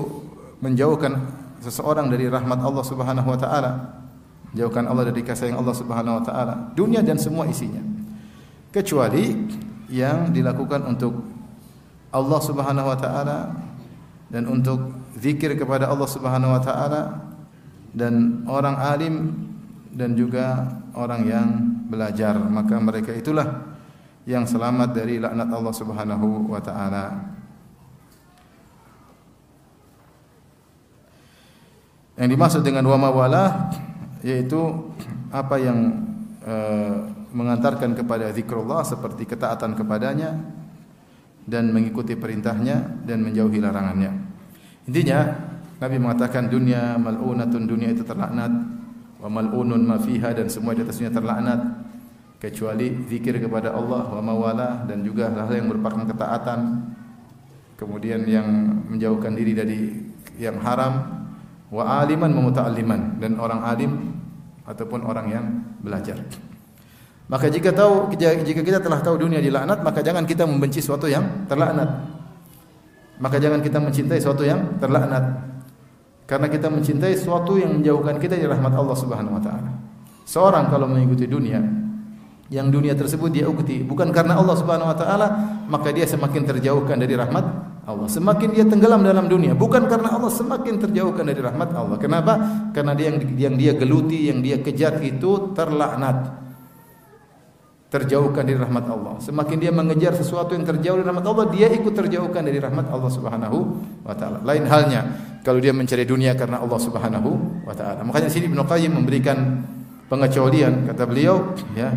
menjauhkan 0.64 1.20
seseorang 1.60 2.08
dari 2.08 2.32
rahmat 2.32 2.64
Allah 2.64 2.84
Subhanahu 2.88 3.28
wa 3.28 3.36
taala. 3.36 3.72
Jauhkan 4.56 4.88
Allah 4.88 5.12
dari 5.12 5.20
kasih 5.20 5.52
sayang 5.52 5.60
Allah 5.60 5.76
Subhanahu 5.76 6.18
wa 6.20 6.24
taala, 6.24 6.72
dunia 6.72 7.04
dan 7.04 7.20
semua 7.20 7.44
isinya. 7.52 7.84
Kecuali 8.72 9.36
yang 9.92 10.32
dilakukan 10.32 10.88
untuk 10.88 11.28
Allah 12.16 12.40
Subhanahu 12.40 12.88
wa 12.88 12.96
taala 12.96 13.40
dan 14.32 14.48
untuk 14.48 14.96
zikir 15.20 15.60
kepada 15.60 15.92
Allah 15.92 16.08
Subhanahu 16.08 16.56
wa 16.56 16.62
taala 16.64 17.02
dan 17.92 18.48
orang 18.48 18.80
alim 18.80 19.16
dan 19.92 20.16
juga 20.16 20.72
orang 20.98 21.22
yang 21.30 21.48
belajar, 21.88 22.36
maka 22.42 22.76
mereka 22.82 23.14
itulah 23.14 23.78
yang 24.28 24.44
selamat 24.44 24.92
dari 24.92 25.22
laknat 25.22 25.48
Allah 25.48 25.74
Subhanahu 25.78 26.52
wa 26.52 26.60
taala. 26.60 27.06
Yang 32.18 32.30
dimaksud 32.34 32.62
dengan 32.66 32.90
wama 32.90 33.14
wala 33.14 33.70
yaitu 34.26 34.58
apa 35.30 35.62
yang 35.62 36.02
e, 36.42 36.56
mengantarkan 37.30 37.94
kepada 37.94 38.34
zikrullah 38.34 38.82
seperti 38.82 39.30
ketaatan 39.30 39.78
kepadanya 39.78 40.34
dan 41.46 41.70
mengikuti 41.72 42.18
perintahnya 42.18 43.06
dan 43.06 43.22
menjauhi 43.22 43.62
larangannya. 43.62 44.12
Intinya 44.90 45.20
Nabi 45.78 45.96
mengatakan 46.02 46.50
dunia 46.50 46.98
mal'unatun 46.98 47.70
dunia 47.70 47.94
itu 47.94 48.02
terlaknat 48.02 48.50
wa 49.18 49.30
mal'unun 49.30 49.82
ma 49.82 49.98
fiha 49.98 50.34
dan 50.34 50.48
semua 50.50 50.78
di 50.78 50.86
atasnya 50.86 51.10
terlaknat 51.10 51.60
kecuali 52.38 53.06
zikir 53.10 53.42
kepada 53.42 53.74
Allah 53.74 54.06
wa 54.14 54.22
mawala 54.22 54.86
dan 54.86 55.02
juga 55.02 55.34
hal-hal 55.34 55.58
yang 55.58 55.68
merupakan 55.74 56.06
ketaatan 56.06 56.94
kemudian 57.78 58.26
yang 58.30 58.46
menjauhkan 58.94 59.34
diri 59.34 59.54
dari 59.58 59.80
yang 60.38 60.62
haram 60.62 61.26
wa 61.74 61.84
aliman 62.02 62.30
wa 62.30 62.42
muta'alliman 62.50 63.18
dan 63.18 63.42
orang 63.42 63.62
alim 63.66 63.92
ataupun 64.68 65.02
orang 65.08 65.28
yang 65.32 65.46
belajar. 65.82 66.20
Maka 67.28 67.52
jika 67.52 67.76
tahu 67.76 68.12
jika 68.16 68.62
kita 68.64 68.80
telah 68.80 69.04
tahu 69.04 69.20
dunia 69.28 69.44
dilaknat, 69.44 69.84
maka 69.84 70.00
jangan 70.00 70.24
kita 70.24 70.48
membenci 70.48 70.80
sesuatu 70.80 71.12
yang 71.12 71.48
terlaknat. 71.48 72.08
Maka 73.20 73.36
jangan 73.42 73.60
kita 73.60 73.84
mencintai 73.84 74.20
sesuatu 74.22 74.48
yang 74.48 74.80
terlaknat. 74.80 75.57
Karena 76.28 76.52
kita 76.52 76.68
mencintai 76.68 77.16
sesuatu 77.16 77.56
yang 77.56 77.80
menjauhkan 77.80 78.20
kita 78.20 78.36
dari 78.36 78.52
rahmat 78.52 78.76
Allah 78.76 78.98
Subhanahu 79.00 79.40
wa 79.40 79.42
taala. 79.42 79.72
Seorang 80.28 80.68
kalau 80.68 80.92
mengikuti 80.92 81.24
dunia, 81.24 81.64
yang 82.52 82.68
dunia 82.68 82.96
tersebut 82.96 83.32
dia 83.32 83.48
ikuti 83.48 83.80
bukan 83.80 84.12
karena 84.12 84.36
Allah 84.36 84.56
Subhanahu 84.60 84.92
wa 84.92 84.98
taala, 85.00 85.28
maka 85.72 85.96
dia 85.96 86.04
semakin 86.04 86.44
terjauhkan 86.44 87.00
dari 87.00 87.16
rahmat 87.16 87.46
Allah. 87.88 88.12
Semakin 88.12 88.52
dia 88.52 88.68
tenggelam 88.68 89.08
dalam 89.08 89.32
dunia, 89.32 89.56
bukan 89.56 89.88
karena 89.88 90.20
Allah 90.20 90.28
semakin 90.28 90.84
terjauhkan 90.84 91.24
dari 91.24 91.40
rahmat 91.40 91.72
Allah. 91.72 91.96
Kenapa? 91.96 92.34
Karena 92.76 92.92
dia 92.92 93.08
yang, 93.08 93.18
yang 93.40 93.56
dia 93.56 93.72
geluti, 93.80 94.28
yang 94.28 94.44
dia 94.44 94.60
kejar 94.60 95.00
itu 95.00 95.56
terlaknat. 95.56 96.44
Terjauhkan 97.88 98.44
dari 98.44 98.60
rahmat 98.60 98.84
Allah. 98.92 99.16
Semakin 99.24 99.64
dia 99.64 99.72
mengejar 99.72 100.12
sesuatu 100.12 100.52
yang 100.52 100.68
terjauh 100.68 101.00
dari 101.00 101.08
rahmat 101.08 101.24
Allah, 101.24 101.48
dia 101.48 101.72
ikut 101.72 101.96
terjauhkan 101.96 102.44
dari 102.44 102.60
rahmat 102.60 102.92
Allah 102.92 103.08
Subhanahu 103.08 103.58
wa 104.04 104.12
taala. 104.12 104.44
Lain 104.44 104.68
halnya 104.68 105.08
kalau 105.48 105.64
dia 105.64 105.72
mencari 105.72 106.04
dunia 106.04 106.36
karena 106.36 106.60
Allah 106.60 106.76
Subhanahu 106.76 107.64
wa 107.64 107.72
taala. 107.72 108.04
Makanya 108.04 108.28
sini 108.28 108.52
Ibnu 108.52 108.68
Qayyim 108.68 108.92
memberikan 109.00 109.64
pengecualian 110.12 110.84
kata 110.92 111.08
beliau 111.08 111.56
ya 111.72 111.88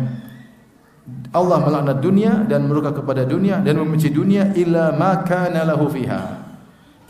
Allah 1.35 1.59
melaknat 1.59 1.99
dunia 1.99 2.47
dan 2.47 2.63
murka 2.63 2.95
kepada 2.95 3.27
dunia 3.27 3.59
dan 3.59 3.75
membenci 3.75 4.07
dunia 4.07 4.55
illa 4.55 4.95
ma 4.95 5.27
kana 5.27 5.67
lahu 5.67 5.91
fiha 5.91 6.47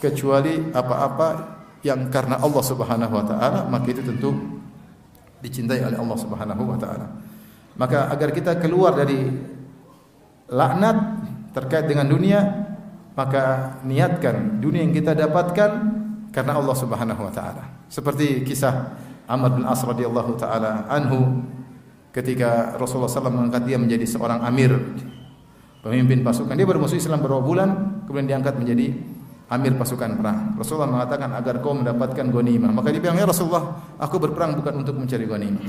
kecuali 0.01 0.73
apa-apa 0.73 1.61
yang 1.85 2.09
karena 2.09 2.41
Allah 2.41 2.63
Subhanahu 2.65 3.13
wa 3.13 3.25
taala 3.29 3.59
maka 3.69 3.93
itu 3.93 4.01
tentu 4.01 4.33
dicintai 5.45 5.85
oleh 5.85 5.97
Allah 6.01 6.17
Subhanahu 6.17 6.63
wa 6.65 6.77
taala. 6.81 7.05
Maka 7.77 8.09
agar 8.09 8.33
kita 8.33 8.57
keluar 8.57 8.97
dari 8.97 9.29
laknat 10.49 10.97
terkait 11.53 11.85
dengan 11.85 12.09
dunia 12.09 12.65
maka 13.13 13.77
niatkan 13.85 14.57
dunia 14.57 14.81
yang 14.81 14.97
kita 14.97 15.13
dapatkan 15.13 16.00
karena 16.31 16.57
Allah 16.57 16.75
Subhanahu 16.75 17.21
wa 17.21 17.31
taala. 17.31 17.63
Seperti 17.91 18.41
kisah 18.47 18.95
Amr 19.27 19.59
bin 19.59 19.63
As 19.67 19.83
radhiyallahu 19.83 20.39
taala 20.39 20.87
anhu 20.87 21.43
ketika 22.11 22.75
Rasulullah 22.75 23.11
SAW 23.11 23.31
mengangkat 23.31 23.63
dia 23.67 23.79
menjadi 23.79 24.03
seorang 24.03 24.43
amir 24.43 24.71
pemimpin 25.83 26.23
pasukan. 26.23 26.55
Dia 26.55 26.67
baru 26.67 26.83
masuk 26.83 26.99
Islam 26.99 27.23
beberapa 27.23 27.43
bulan 27.43 27.69
kemudian 28.07 28.27
diangkat 28.39 28.55
menjadi 28.59 28.95
amir 29.51 29.75
pasukan 29.75 30.19
perang. 30.19 30.55
Rasulullah 30.55 30.91
mengatakan 30.91 31.35
agar 31.35 31.59
kau 31.59 31.75
mendapatkan 31.75 32.25
ghanimah. 32.31 32.71
Maka 32.71 32.87
dia 32.95 33.03
bilang 33.03 33.19
ya 33.19 33.27
Rasulullah 33.27 33.95
aku 33.99 34.15
berperang 34.19 34.55
bukan 34.55 34.83
untuk 34.83 34.95
mencari 34.95 35.27
ghanimah. 35.27 35.63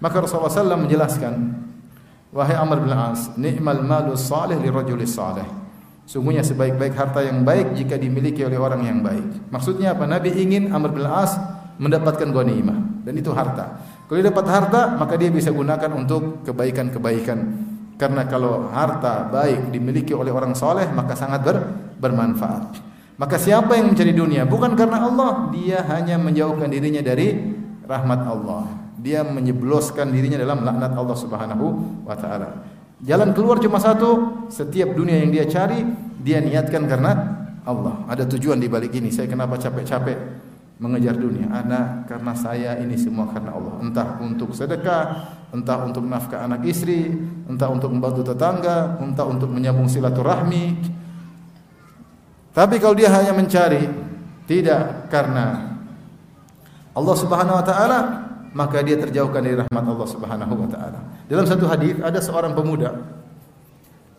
Maka 0.00 0.16
Rasulullah 0.20 0.52
SAW 0.52 0.84
menjelaskan 0.84 1.32
wahai 2.34 2.56
Amr 2.60 2.84
bin 2.84 2.92
As 2.92 3.32
ni'mal 3.40 3.80
malu 3.80 4.12
salih 4.20 4.60
li 4.60 4.68
rajulis 4.68 5.16
salih 5.16 5.63
sungguhnya 6.04 6.44
sebaik-baik 6.44 6.94
harta 6.94 7.24
yang 7.24 7.42
baik 7.42 7.76
jika 7.76 7.96
dimiliki 7.96 8.44
oleh 8.44 8.60
orang 8.60 8.84
yang 8.84 9.00
baik 9.00 9.48
maksudnya 9.48 9.96
apa 9.96 10.04
Nabi 10.04 10.32
ingin 10.36 10.70
Amr 10.70 10.92
bin 10.92 11.08
As 11.08 11.36
mendapatkan 11.80 12.28
ghanimah 12.30 13.02
dan 13.02 13.14
itu 13.16 13.32
harta 13.34 13.80
kalau 14.04 14.20
dia 14.20 14.28
dapat 14.28 14.46
harta, 14.52 14.82
maka 15.00 15.16
dia 15.16 15.32
bisa 15.32 15.48
gunakan 15.48 15.88
untuk 15.96 16.44
kebaikan-kebaikan. 16.44 17.38
Karena 17.96 18.28
kalau 18.28 18.68
harta 18.68 19.24
baik 19.32 19.72
dimiliki 19.72 20.12
oleh 20.12 20.28
orang 20.28 20.52
soleh, 20.52 20.84
maka 20.92 21.16
sangat 21.16 21.40
ber, 21.40 21.56
bermanfaat. 21.96 22.84
Maka 23.16 23.40
siapa 23.40 23.78
yang 23.78 23.94
mencari 23.94 24.12
dunia 24.12 24.44
bukan 24.44 24.76
karena 24.76 25.08
Allah, 25.08 25.48
dia 25.54 25.80
hanya 25.88 26.20
menjauhkan 26.20 26.68
dirinya 26.68 27.00
dari 27.00 27.32
rahmat 27.88 28.20
Allah. 28.28 28.68
Dia 29.00 29.24
menyebloskan 29.24 30.12
dirinya 30.12 30.36
dalam 30.36 30.66
laknat 30.66 30.92
Allah 30.92 31.16
Subhanahu 31.16 31.64
wa 32.04 32.16
taala. 32.18 32.73
Jalan 33.04 33.36
keluar 33.36 33.60
cuma 33.60 33.76
satu, 33.76 34.44
setiap 34.48 34.96
dunia 34.96 35.20
yang 35.20 35.28
dia 35.28 35.44
cari, 35.44 35.84
dia 36.24 36.40
niatkan 36.40 36.88
karena 36.88 37.12
Allah. 37.68 38.00
Ada 38.08 38.24
tujuan 38.24 38.56
di 38.56 38.64
balik 38.64 38.96
ini. 38.96 39.12
Saya 39.12 39.28
kenapa 39.28 39.60
capek-capek 39.60 40.16
mengejar 40.80 41.12
dunia. 41.12 41.52
Ana 41.52 42.08
karena 42.08 42.32
saya 42.32 42.80
ini 42.80 42.96
semua 42.96 43.28
karena 43.28 43.52
Allah. 43.52 43.76
Entah 43.84 44.08
untuk 44.24 44.56
sedekah, 44.56 45.36
entah 45.52 45.84
untuk 45.84 46.00
nafkah 46.08 46.48
anak 46.48 46.64
istri, 46.64 47.12
entah 47.44 47.68
untuk 47.68 47.92
membantu 47.92 48.24
tetangga, 48.24 48.96
entah 48.96 49.28
untuk 49.28 49.52
menyambung 49.52 49.86
silaturahmi. 49.86 50.64
Tapi 52.56 52.80
kalau 52.80 52.96
dia 52.96 53.12
hanya 53.12 53.36
mencari 53.36 53.84
tidak 54.48 55.12
karena 55.12 55.76
Allah 56.94 57.16
Subhanahu 57.20 57.58
wa 57.60 57.64
taala, 57.66 57.98
maka 58.54 58.80
dia 58.86 58.94
terjauhkan 58.94 59.42
dari 59.42 59.58
rahmat 59.58 59.84
Allah 59.84 60.08
Subhanahu 60.08 60.54
wa 60.54 60.68
taala. 60.70 61.00
Dalam 61.26 61.44
satu 61.44 61.66
hadis 61.66 61.98
ada 61.98 62.22
seorang 62.22 62.54
pemuda 62.54 63.02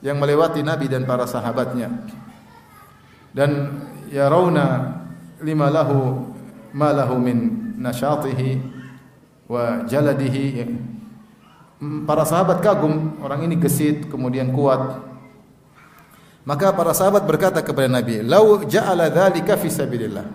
yang 0.04 0.20
melewati 0.20 0.60
Nabi 0.62 0.92
dan 0.92 1.08
para 1.08 1.24
sahabatnya. 1.24 1.89
Dan 3.32 3.80
ya 4.12 4.27
rauna 4.27 5.00
lima 5.39 5.72
lahu 5.72 6.32
ma 6.75 6.92
lahu 6.92 7.15
min 7.15 7.72
nasyatihi 7.80 8.60
wa 9.48 9.88
jaladihi 9.88 10.68
para 12.08 12.24
sahabat 12.25 12.63
kagum 12.63 13.20
orang 13.22 13.46
ini 13.46 13.56
gesit 13.60 14.08
kemudian 14.10 14.50
kuat 14.56 15.04
maka 16.48 16.72
para 16.74 16.96
sahabat 16.96 17.27
berkata 17.27 17.62
kepada 17.62 17.92
Nabi 17.92 18.24
lau 18.25 18.63
ja'ala 18.63 19.12
dzalika 19.12 19.60
fi 19.60 19.68
sabilillah 19.70 20.25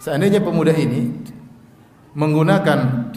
seandainya 0.00 0.40
pemuda 0.40 0.72
ini 0.72 1.12
menggunakan 2.16 3.10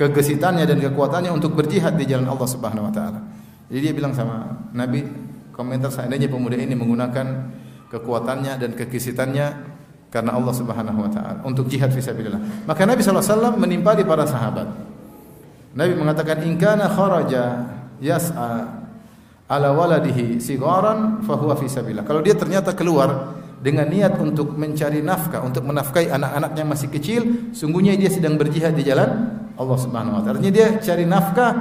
kegesitannya 0.00 0.64
dan 0.64 0.80
kekuatannya 0.80 1.28
untuk 1.28 1.52
berjihad 1.52 2.00
di 2.00 2.08
jalan 2.08 2.24
Allah 2.32 2.48
Subhanahu 2.48 2.88
wa 2.88 2.92
taala 2.92 3.20
jadi 3.68 3.92
dia 3.92 3.92
bilang 3.92 4.16
sama 4.16 4.64
Nabi 4.72 5.04
komentar 5.52 5.92
seandainya 5.92 6.32
pemuda 6.32 6.56
ini 6.56 6.72
menggunakan 6.72 7.26
kekuatannya 7.92 8.56
dan 8.56 8.70
kegesitannya 8.72 9.46
karena 10.10 10.34
Allah 10.34 10.54
Subhanahu 10.56 11.06
wa 11.06 11.10
taala 11.10 11.38
untuk 11.46 11.70
jihad 11.70 11.94
fisabilillah. 11.94 12.66
Maka 12.66 12.82
Nabi 12.82 13.04
sallallahu 13.04 13.22
alaihi 13.22 13.36
wasallam 13.38 13.54
menimpali 13.62 14.02
para 14.02 14.26
sahabat. 14.26 14.68
Nabi 15.70 15.92
mengatakan 15.94 16.42
in 16.42 16.58
kana 16.58 16.90
kharaja 16.90 17.70
yas'a 18.02 18.82
ala 19.46 19.68
waladihi 19.70 20.42
sigaran 20.42 21.22
fa 21.22 21.38
huwa 21.38 21.54
fisabilillah. 21.54 22.02
Kalau 22.02 22.26
dia 22.26 22.34
ternyata 22.34 22.74
keluar 22.74 23.38
dengan 23.60 23.86
niat 23.92 24.16
untuk 24.16 24.56
mencari 24.56 25.04
nafkah, 25.04 25.44
untuk 25.44 25.68
menafkahi 25.68 26.08
anak-anaknya 26.08 26.64
masih 26.64 26.88
kecil, 26.88 27.52
sungguhnya 27.52 27.92
dia 27.94 28.08
sedang 28.08 28.40
berjihad 28.40 28.72
di 28.72 28.88
jalan 28.88 29.36
Allah 29.60 29.78
Subhanahu 29.78 30.16
wa 30.16 30.20
taala. 30.24 30.40
Artinya 30.40 30.54
dia 30.56 30.68
cari 30.80 31.04
nafkah 31.04 31.52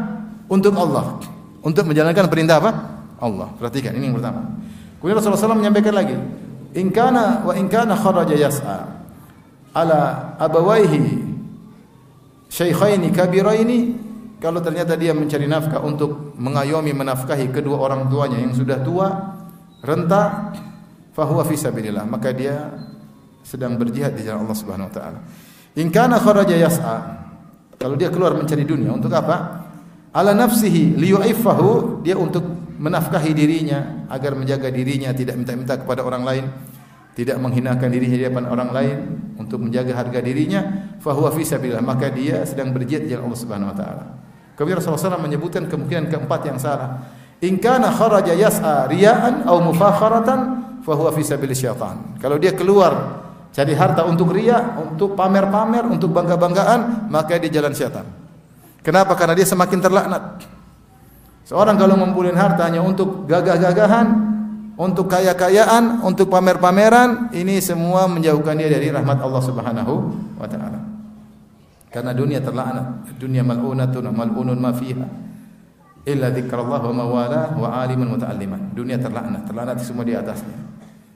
untuk 0.47 0.71
Allah, 0.79 1.19
untuk 1.59 1.83
menjalankan 1.83 2.31
perintah 2.31 2.63
apa? 2.63 2.71
Allah. 3.19 3.51
Perhatikan 3.59 3.91
ini 3.99 4.07
yang 4.09 4.15
pertama. 4.15 4.47
Kemudian 5.03 5.15
Rasulullah 5.19 5.43
SAW 5.43 5.59
menyampaikan 5.59 5.93
lagi, 5.95 6.15
in 6.75 6.87
kana 6.95 7.43
wa 7.43 7.53
in 7.55 7.67
kana 7.67 7.99
kharaja 7.99 8.35
yas'a 8.35 8.99
ala 9.75 10.33
abawaihi 10.39 11.23
syaikhaini 12.49 13.11
kabiraini 13.13 13.79
kalau 14.39 14.63
ternyata 14.63 14.95
dia 14.95 15.11
mencari 15.11 15.45
nafkah 15.45 15.83
untuk 15.83 16.33
mengayomi 16.39 16.95
menafkahi 16.95 17.51
kedua 17.51 17.77
orang 17.83 18.07
tuanya 18.07 18.39
yang 18.39 18.55
sudah 18.55 18.79
tua 18.81 19.07
renta 19.83 20.55
fahuwa 21.15 21.43
fi 21.45 21.55
sabilillah. 21.55 22.05
Maka 22.07 22.29
dia 22.33 22.73
sedang 23.43 23.75
berjihad 23.79 24.13
di 24.13 24.27
jalan 24.27 24.45
Allah 24.45 24.57
Subhanahu 24.57 24.89
wa 24.89 24.93
taala. 24.93 25.19
In 25.77 25.89
kana 25.89 26.19
kharaja 26.19 26.55
yas'a. 26.55 26.97
Kalau 27.79 27.95
dia 27.95 28.11
keluar 28.11 28.35
mencari 28.35 28.67
dunia 28.67 28.91
untuk 28.91 29.13
apa? 29.15 29.65
Ala 30.11 30.35
nafsihi 30.35 30.99
liyu'iffahu. 30.99 32.03
Dia 32.03 32.19
untuk 32.19 32.43
menafkahi 32.79 33.31
dirinya 33.31 34.07
agar 34.11 34.35
menjaga 34.35 34.67
dirinya 34.71 35.11
tidak 35.15 35.39
minta-minta 35.39 35.79
kepada 35.79 36.03
orang 36.03 36.23
lain 36.23 36.45
tidak 37.19 37.35
menghinakan 37.35 37.91
dirinya 37.91 38.15
di 38.15 38.25
depan 38.31 38.47
orang 38.47 38.69
lain 38.71 38.97
untuk 39.35 39.59
menjaga 39.59 39.91
harga 39.91 40.23
dirinya. 40.23 40.61
Fahuwa 41.03 41.35
fi 41.35 41.43
sabilillah. 41.43 41.83
Maka 41.83 42.07
dia 42.15 42.47
sedang 42.47 42.71
berjihad 42.71 43.03
di 43.03 43.11
jalan 43.11 43.27
Allah 43.27 43.41
Subhanahu 43.43 43.71
wa 43.73 43.75
taala. 43.75 44.03
Kemudian 44.55 44.79
Rasulullah 44.79 45.19
SAW 45.19 45.27
menyebutkan 45.27 45.67
kemungkinan 45.67 46.07
keempat 46.07 46.41
yang 46.47 46.55
salah. 46.55 47.11
In 47.43 47.59
kana 47.59 47.91
kharaja 47.91 48.31
yas'a 48.31 48.87
riya'an 48.87 49.43
aw 49.43 49.59
mufakharatan 49.63 50.39
fahuwa 50.85 51.11
fi 51.13 51.21
sabilil 51.23 51.55
syaitan. 51.55 52.17
Kalau 52.19 52.39
dia 52.41 52.55
keluar 52.55 53.23
cari 53.49 53.73
harta 53.73 54.05
untuk 54.05 54.31
ria 54.31 54.77
untuk 54.77 55.17
pamer-pamer 55.17 55.85
untuk 55.89 56.13
bangga-banggaan 56.13 57.09
maka 57.09 57.35
dia 57.41 57.61
jalan 57.61 57.73
syaitan. 57.73 58.05
Kenapa? 58.79 59.13
Karena 59.17 59.35
dia 59.35 59.47
semakin 59.47 59.79
terlaknat. 59.83 60.23
Seorang 61.49 61.75
kalau 61.81 61.97
ngumpulin 61.97 62.37
harta 62.37 62.69
hanya 62.69 62.85
untuk 62.85 63.25
gagah-gagahan, 63.25 64.07
untuk 64.79 65.11
kaya-kayaan, 65.11 66.05
untuk 66.05 66.31
pamer-pameran, 66.31 67.33
ini 67.35 67.59
semua 67.59 68.07
menjauhkan 68.07 68.55
dia 68.55 68.71
dari 68.71 68.93
rahmat 68.93 69.19
Allah 69.19 69.43
Subhanahu 69.43 69.93
wa 70.39 70.47
taala. 70.47 70.79
Karena 71.89 72.13
dunia 72.13 72.39
terlaknat, 72.39 73.17
dunia 73.17 73.41
mal'unatun 73.41 74.13
mal'unun 74.13 74.55
ma 74.55 74.71
fiha. 74.71 75.28
Illa 76.09 76.33
dzikrullah 76.33 76.81
wa 76.81 76.93
mawala 76.93 77.53
wa 77.53 77.69
aliman 77.85 78.17
muta'alliman. 78.17 78.73
Dunia 78.73 78.97
terlaknat, 78.97 79.45
terlaknat 79.45 79.77
semua 79.85 80.01
di 80.01 80.17
atasnya. 80.17 80.57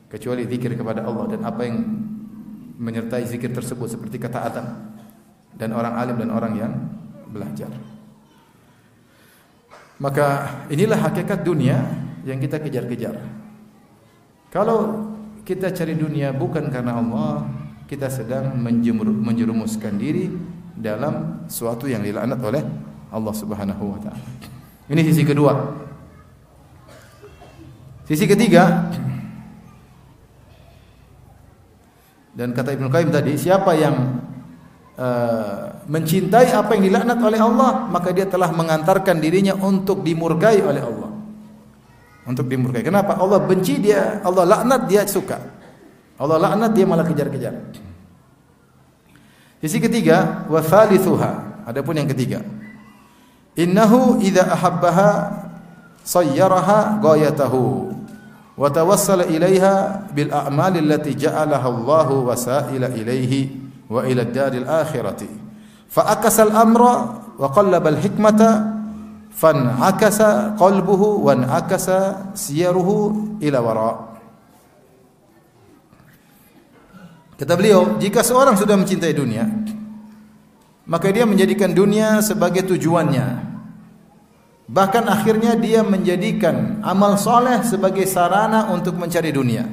Kecuali 0.06 0.46
zikir 0.46 0.78
kepada 0.78 1.02
Allah 1.02 1.34
dan 1.34 1.42
apa 1.42 1.66
yang 1.66 1.82
menyertai 2.78 3.26
zikir 3.26 3.50
tersebut 3.50 3.90
seperti 3.90 4.22
ketaatan 4.22 4.94
dan 5.58 5.70
orang 5.74 5.94
alim 5.98 6.22
dan 6.22 6.30
orang 6.30 6.54
yang 6.54 6.74
belajar. 7.26 7.74
Maka 9.98 10.28
inilah 10.70 11.10
hakikat 11.10 11.42
dunia 11.42 11.82
yang 12.22 12.38
kita 12.38 12.62
kejar-kejar. 12.62 13.18
Kalau 14.54 15.10
kita 15.42 15.74
cari 15.74 15.98
dunia 15.98 16.30
bukan 16.30 16.70
karena 16.70 17.02
Allah, 17.02 17.50
kita 17.90 18.14
sedang 18.14 18.54
menjerumuskan 19.26 19.98
diri 19.98 20.30
dalam 20.78 21.46
suatu 21.50 21.90
yang 21.90 22.06
dilaknat 22.06 22.38
oleh 22.42 22.64
Allah 23.10 23.34
Subhanahu 23.34 23.98
wa 23.98 24.00
taala. 24.02 24.28
Ini 24.92 25.02
sisi 25.04 25.24
kedua. 25.24 25.54
Sisi 28.04 28.28
ketiga 28.28 28.92
dan 32.34 32.50
kata 32.50 32.74
Ibnu 32.74 32.90
Qayyim 32.90 33.14
tadi, 33.14 33.38
siapa 33.38 33.78
yang 33.78 34.26
uh, 34.98 35.86
mencintai 35.86 36.50
apa 36.50 36.74
yang 36.74 36.90
dilaknat 36.90 37.20
oleh 37.22 37.38
Allah, 37.38 37.86
maka 37.94 38.10
dia 38.10 38.26
telah 38.26 38.50
mengantarkan 38.50 39.22
dirinya 39.22 39.54
untuk 39.54 40.02
dimurkai 40.02 40.58
oleh 40.66 40.82
Allah. 40.82 41.14
Untuk 42.26 42.50
dimurkai. 42.50 42.82
Kenapa? 42.82 43.22
Allah 43.22 43.38
benci 43.38 43.78
dia, 43.78 44.18
Allah 44.26 44.50
laknat 44.50 44.90
dia 44.90 45.06
suka. 45.06 45.38
Allah 46.18 46.42
laknat 46.42 46.74
dia 46.74 46.86
malah 46.90 47.06
kejar-kejar. 47.06 47.54
Sisi 49.62 49.78
ketiga, 49.78 50.50
wa 50.50 50.58
thalithuha. 50.58 51.32
Adapun 51.70 52.02
yang 52.02 52.10
ketiga. 52.10 52.42
Innahu 53.54 54.18
idza 54.22 54.50
ahabbaha 54.50 55.30
sayyaraha 56.02 56.98
ghayatahu 57.00 57.94
wa 58.58 58.70
tawassala 58.70 59.30
ilaiha 59.30 60.10
bil 60.14 60.34
a'mali 60.34 60.82
allati 60.82 61.14
ja'alaha 61.14 61.70
Allahu 61.70 62.28
wasaila 62.30 62.90
ilaihi 62.94 63.54
wa 63.90 64.06
ila 64.06 64.26
ad-daril 64.26 64.66
akhirati. 64.66 65.44
فأكس 65.94 66.38
الأمر 66.40 66.82
وقلب 67.38 67.88
الحكمة 67.88 68.42
فانعكس 69.38 70.20
قلبه 70.58 71.02
وانعكس 71.02 71.88
سيره 72.34 72.90
إلى 73.42 73.58
وراء 73.58 73.98
Kata 77.34 77.60
beliau, 77.60 77.98
jika 77.98 78.22
seorang 78.22 78.54
sudah 78.56 78.78
mencintai 78.78 79.12
dunia, 79.12 79.44
maka 80.84 81.08
dia 81.12 81.24
menjadikan 81.24 81.72
dunia 81.72 82.20
sebagai 82.20 82.68
tujuannya. 82.68 83.56
Bahkan 84.64 85.04
akhirnya 85.08 85.60
dia 85.60 85.84
menjadikan 85.84 86.80
amal 86.84 87.20
soleh 87.20 87.64
sebagai 87.68 88.08
sarana 88.08 88.72
untuk 88.72 88.96
mencari 88.96 89.32
dunia. 89.32 89.68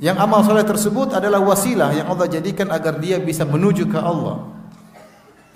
Yang 0.00 0.16
amal 0.20 0.40
soleh 0.44 0.66
tersebut 0.66 1.16
adalah 1.16 1.40
wasilah 1.40 1.94
yang 1.96 2.10
Allah 2.10 2.28
jadikan 2.28 2.68
agar 2.68 3.00
dia 3.00 3.16
bisa 3.16 3.46
menuju 3.48 3.88
ke 3.88 3.96
Allah 3.96 4.44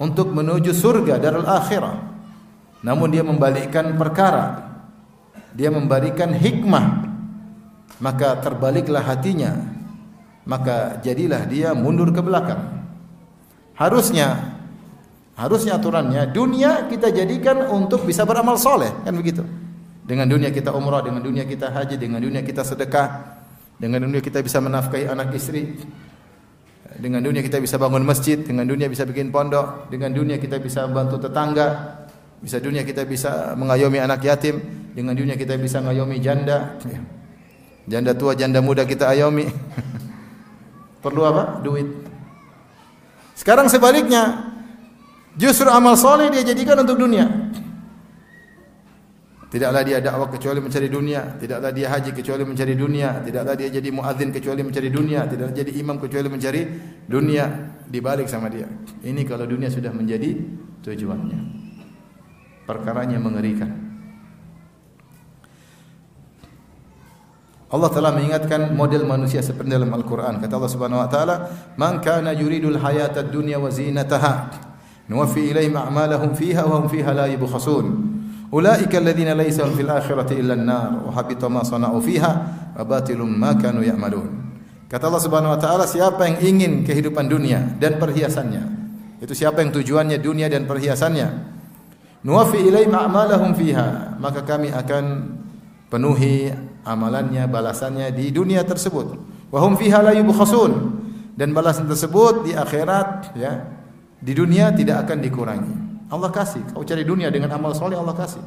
untuk 0.00 0.32
menuju 0.32 0.72
surga 0.72 1.18
darul 1.20 1.44
akhirah. 1.44 1.98
Namun 2.86 3.10
dia 3.10 3.26
membalikkan 3.26 3.98
perkara. 3.98 4.70
Dia 5.52 5.74
memberikan 5.74 6.30
hikmah. 6.30 6.86
Maka 7.98 8.38
terbaliklah 8.38 9.02
hatinya. 9.02 9.58
Maka 10.46 11.02
jadilah 11.02 11.42
dia 11.50 11.74
mundur 11.74 12.14
ke 12.14 12.22
belakang. 12.22 12.77
Harusnya 13.78 14.58
harusnya 15.38 15.78
aturannya 15.78 16.34
dunia 16.34 16.90
kita 16.90 17.14
jadikan 17.14 17.70
untuk 17.70 18.02
bisa 18.02 18.26
beramal 18.26 18.58
soleh 18.58 18.90
kan 19.06 19.14
begitu. 19.14 19.46
Dengan 20.02 20.26
dunia 20.26 20.50
kita 20.50 20.74
umrah, 20.74 21.04
dengan 21.04 21.22
dunia 21.22 21.44
kita 21.46 21.70
haji, 21.70 22.00
dengan 22.00 22.18
dunia 22.18 22.42
kita 22.42 22.64
sedekah, 22.64 23.38
dengan 23.78 24.02
dunia 24.08 24.18
kita 24.18 24.42
bisa 24.42 24.58
menafkahi 24.58 25.06
anak 25.06 25.30
istri. 25.36 25.78
Dengan 26.98 27.22
dunia 27.22 27.44
kita 27.44 27.62
bisa 27.62 27.78
bangun 27.78 28.02
masjid, 28.02 28.40
dengan 28.40 28.66
dunia 28.66 28.88
bisa 28.90 29.04
bikin 29.06 29.30
pondok, 29.30 29.86
dengan 29.92 30.10
dunia 30.10 30.40
kita 30.40 30.58
bisa 30.58 30.88
bantu 30.88 31.20
tetangga, 31.20 32.00
bisa 32.42 32.58
dunia 32.58 32.82
kita 32.82 33.04
bisa 33.06 33.54
mengayomi 33.54 34.00
anak 34.02 34.24
yatim, 34.24 34.58
dengan 34.96 35.14
dunia 35.14 35.38
kita 35.38 35.54
bisa 35.60 35.78
mengayomi 35.84 36.18
janda. 36.18 36.74
Janda 37.86 38.16
tua, 38.16 38.34
janda 38.34 38.58
muda 38.64 38.88
kita 38.88 39.12
ayomi. 39.12 39.46
Perlu 41.04 41.22
apa? 41.22 41.60
Duit. 41.62 41.86
Sekarang 43.38 43.70
sebaliknya, 43.70 44.50
justru 45.38 45.70
amal 45.70 45.94
soleh 45.94 46.26
dia 46.26 46.42
jadikan 46.42 46.82
untuk 46.82 46.98
dunia. 46.98 47.30
Tidaklah 49.48 49.80
dia 49.80 50.02
dakwah 50.02 50.28
kecuali 50.28 50.60
mencari 50.60 50.92
dunia, 50.92 51.38
tidaklah 51.40 51.72
dia 51.72 51.88
haji 51.88 52.12
kecuali 52.12 52.44
mencari 52.44 52.74
dunia, 52.76 53.24
tidaklah 53.24 53.54
dia 53.56 53.72
jadi 53.72 53.88
muadzin 53.88 54.28
kecuali 54.28 54.60
mencari 54.60 54.92
dunia, 54.92 55.24
tidaklah 55.24 55.54
jadi 55.56 55.72
imam 55.72 55.96
kecuali 55.96 56.28
mencari 56.28 56.60
dunia 57.08 57.44
dibalik 57.88 58.28
sama 58.28 58.52
dia. 58.52 58.68
Ini 59.00 59.24
kalau 59.24 59.48
dunia 59.48 59.72
sudah 59.72 59.88
menjadi 59.88 60.36
tujuannya. 60.84 61.40
Perkaranya 62.68 63.16
mengerikan. 63.16 63.87
Allah 67.68 67.92
telah 67.92 68.16
mengingatkan 68.16 68.72
model 68.72 69.04
manusia 69.04 69.44
seperti 69.44 69.68
dalam 69.68 69.92
Al-Quran. 69.92 70.40
Kata 70.40 70.56
Allah 70.56 70.72
Subhanahu 70.72 71.04
Wa 71.04 71.08
Taala, 71.12 71.36
"Man 71.76 72.00
kana 72.00 72.32
yuridul 72.32 72.80
hayata 72.80 73.20
dunya 73.20 73.60
wa 73.60 73.68
zinataha, 73.68 74.48
nuwaffi 75.04 75.52
ilaihim 75.52 75.76
a'malahum 75.76 76.32
fiha 76.32 76.64
wa 76.64 76.80
hum 76.80 76.88
fiha 76.88 77.12
la 77.12 77.28
yubkhasun." 77.28 78.16
Ulaika 78.48 78.96
alladziina 78.96 79.36
laysa 79.36 79.68
fil 79.76 79.84
akhirati 79.84 80.40
illa 80.40 80.56
an-nar 80.56 81.04
wa 81.04 81.12
habita 81.12 81.52
ma 81.52 81.60
sana'u 81.60 82.00
fiha 82.00 82.32
wa 82.72 82.80
batilum 82.88 83.28
ma 83.28 83.52
kanu 83.52 83.84
ya'malun. 83.84 84.48
Kata 84.88 85.12
Allah 85.12 85.20
Subhanahu 85.20 85.52
wa 85.52 85.60
taala, 85.60 85.84
siapa 85.84 86.24
yang 86.24 86.40
ingin 86.40 86.72
kehidupan 86.88 87.28
dunia 87.28 87.76
dan 87.76 88.00
perhiasannya, 88.00 88.64
itu 89.20 89.36
siapa 89.36 89.60
yang 89.60 89.76
tujuannya 89.76 90.16
dunia 90.24 90.48
dan 90.48 90.64
perhiasannya, 90.64 91.28
nuwafi 92.24 92.64
ilaihim 92.64 92.96
a'malahum 92.96 93.52
fiha, 93.52 94.16
maka 94.16 94.40
kami 94.48 94.72
akan 94.72 95.04
penuhi 95.92 96.48
amalannya, 96.88 97.44
balasannya 97.44 98.08
di 98.16 98.32
dunia 98.32 98.64
tersebut. 98.64 99.06
Wa 99.52 99.60
hum 99.60 99.76
fiha 99.76 100.00
la 100.00 100.16
yubkhasun 100.16 100.72
dan 101.36 101.52
balasan 101.52 101.84
tersebut 101.84 102.48
di 102.48 102.52
akhirat 102.56 103.36
ya, 103.36 103.68
di 104.18 104.32
dunia 104.32 104.72
tidak 104.72 105.06
akan 105.06 105.18
dikurangi. 105.20 105.74
Allah 106.08 106.32
kasih. 106.32 106.72
Kau 106.72 106.82
cari 106.82 107.04
dunia 107.04 107.28
dengan 107.28 107.52
amal 107.52 107.76
soleh 107.76 107.94
Allah 107.94 108.16
kasih. 108.16 108.40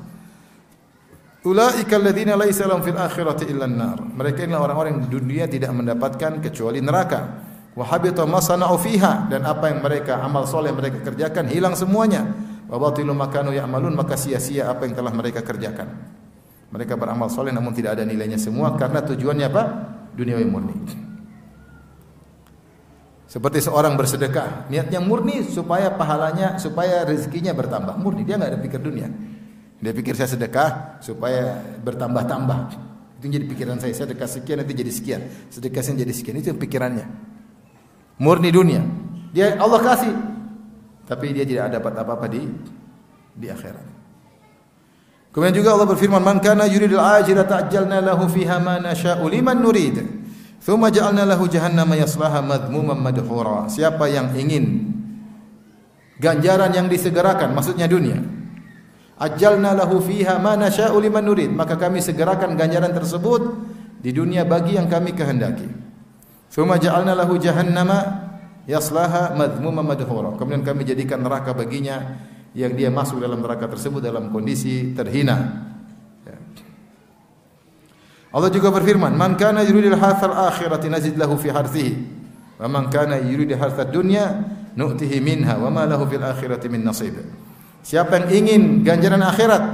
Ulaika 1.42 1.98
alladziina 1.98 2.38
laisa 2.38 2.70
lahum 2.70 2.86
fil 2.86 2.98
akhirati 2.98 3.50
illa 3.50 3.66
an-nar. 3.66 3.98
Mereka 3.98 4.46
inilah 4.46 4.62
orang-orang 4.62 5.02
di 5.02 5.10
dunia 5.10 5.50
tidak 5.50 5.74
mendapatkan 5.74 6.38
kecuali 6.38 6.82
neraka. 6.82 7.50
Wa 7.74 7.88
habita 7.88 8.28
ma 8.30 8.38
sana'u 8.44 8.78
fiha 8.78 9.32
dan 9.32 9.48
apa 9.48 9.72
yang 9.72 9.82
mereka 9.82 10.22
amal 10.22 10.46
soleh 10.46 10.70
mereka 10.70 11.02
kerjakan 11.02 11.50
hilang 11.50 11.74
semuanya. 11.74 12.30
Wa 12.70 12.78
batilu 12.78 13.16
ya'malun 13.16 13.98
maka 13.98 14.20
sia-sia 14.20 14.70
apa 14.70 14.86
yang 14.86 14.94
telah 14.94 15.14
mereka 15.16 15.42
kerjakan. 15.42 16.21
Mereka 16.72 16.96
beramal 16.96 17.28
soleh 17.28 17.52
namun 17.52 17.76
tidak 17.76 18.00
ada 18.00 18.08
nilainya 18.08 18.40
semua 18.40 18.72
karena 18.80 19.04
tujuannya 19.04 19.46
apa? 19.52 19.64
Duniawi 20.16 20.46
murni. 20.48 20.76
Seperti 23.32 23.64
seorang 23.64 23.96
bersedekah, 23.96 24.68
niatnya 24.68 25.00
murni 25.00 25.40
supaya 25.48 25.88
pahalanya, 25.96 26.60
supaya 26.60 27.08
rezekinya 27.08 27.56
bertambah. 27.56 27.96
Murni, 27.96 28.28
dia 28.28 28.36
nggak 28.36 28.52
ada 28.52 28.60
pikir 28.60 28.84
dunia. 28.84 29.08
Dia 29.80 29.96
pikir 29.96 30.20
saya 30.20 30.28
sedekah 30.28 31.00
supaya 31.00 31.64
bertambah-tambah. 31.80 32.60
Itu 33.24 33.32
jadi 33.32 33.48
pikiran 33.48 33.80
saya, 33.80 33.96
saya 33.96 34.12
sedekah 34.12 34.28
sekian 34.28 34.60
nanti 34.60 34.76
jadi 34.76 34.92
sekian. 34.92 35.22
Sedekah 35.48 35.80
saya 35.80 36.04
jadi 36.04 36.12
sekian, 36.12 36.44
itu 36.44 36.52
pikirannya. 36.60 37.08
Murni 38.20 38.52
dunia. 38.52 38.84
Dia 39.32 39.56
Allah 39.56 39.80
kasih, 39.80 40.12
tapi 41.08 41.32
dia 41.32 41.48
tidak 41.48 41.80
dapat 41.80 42.04
apa-apa 42.04 42.28
di 42.28 42.44
di 43.32 43.48
akhirat. 43.48 44.01
Kemudian 45.32 45.56
juga 45.56 45.72
Allah 45.80 45.88
berfirman, 45.88 46.20
"Man 46.20 46.44
kana 46.44 46.68
yuridul 46.68 47.00
ajilata 47.00 47.64
ta'ajjalna 47.64 48.04
lahu 48.04 48.28
fiha 48.28 48.60
ma 48.60 48.84
nasha'u 48.84 49.24
liman 49.32 49.64
nurid." 49.64 49.96
Thumma 50.60 50.92
ja'alna 50.92 51.24
lahu 51.24 51.48
jahannama 51.48 51.96
yaslaha 51.96 52.44
madhmuman 52.44 53.00
madhura. 53.00 53.66
Siapa 53.72 54.12
yang 54.12 54.36
ingin 54.36 54.94
ganjaran 56.20 56.70
yang 56.76 56.92
disegerakan, 56.92 57.56
maksudnya 57.56 57.88
dunia. 57.88 58.20
Ajalna 59.18 59.72
lahu 59.72 60.04
fiha 60.04 60.36
ma 60.38 60.60
nasya'u 60.60 61.00
liman 61.00 61.24
nurid. 61.24 61.50
Maka 61.56 61.80
kami 61.80 62.04
segerakan 62.04 62.60
ganjaran 62.60 62.92
tersebut 62.92 63.42
di 64.04 64.12
dunia 64.12 64.44
bagi 64.44 64.76
yang 64.76 64.92
kami 64.92 65.16
kehendaki. 65.16 65.66
Thumma 66.52 66.76
ja'alna 66.76 67.16
lahu 67.16 67.40
jahannama 67.40 68.28
yaslaha 68.68 69.32
madhmuman 69.34 69.88
madhura. 69.88 70.36
Kemudian 70.36 70.68
kami 70.68 70.84
jadikan 70.84 71.24
neraka 71.24 71.56
baginya 71.56 72.20
yang 72.52 72.76
dia 72.76 72.92
masuk 72.92 73.24
dalam 73.24 73.40
neraka 73.40 73.68
tersebut 73.72 74.04
dalam 74.04 74.28
kondisi 74.32 74.92
terhina. 74.92 75.68
Allah 78.32 78.48
juga 78.48 78.72
berfirman, 78.72 79.12
"Man 79.12 79.36
kana 79.36 79.60
yuridul 79.60 80.00
harthal 80.00 80.32
akhirati 80.32 80.88
nazid 80.88 81.20
lahu 81.20 81.36
fi 81.36 81.52
harthihi, 81.52 81.94
wa 82.64 82.68
man 82.72 82.88
kana 82.88 83.20
yuridu 83.20 83.60
harthad 83.60 83.92
dunya 83.92 84.48
nu'tihi 84.72 85.20
minha 85.20 85.60
wa 85.60 85.68
ma 85.68 85.84
lahu 85.84 86.08
fil 86.08 86.24
akhirati 86.24 86.72
min 86.72 86.80
nasib." 86.80 87.20
Siapa 87.84 88.24
yang 88.24 88.28
ingin 88.32 88.62
ganjaran 88.88 89.20
akhirat, 89.20 89.66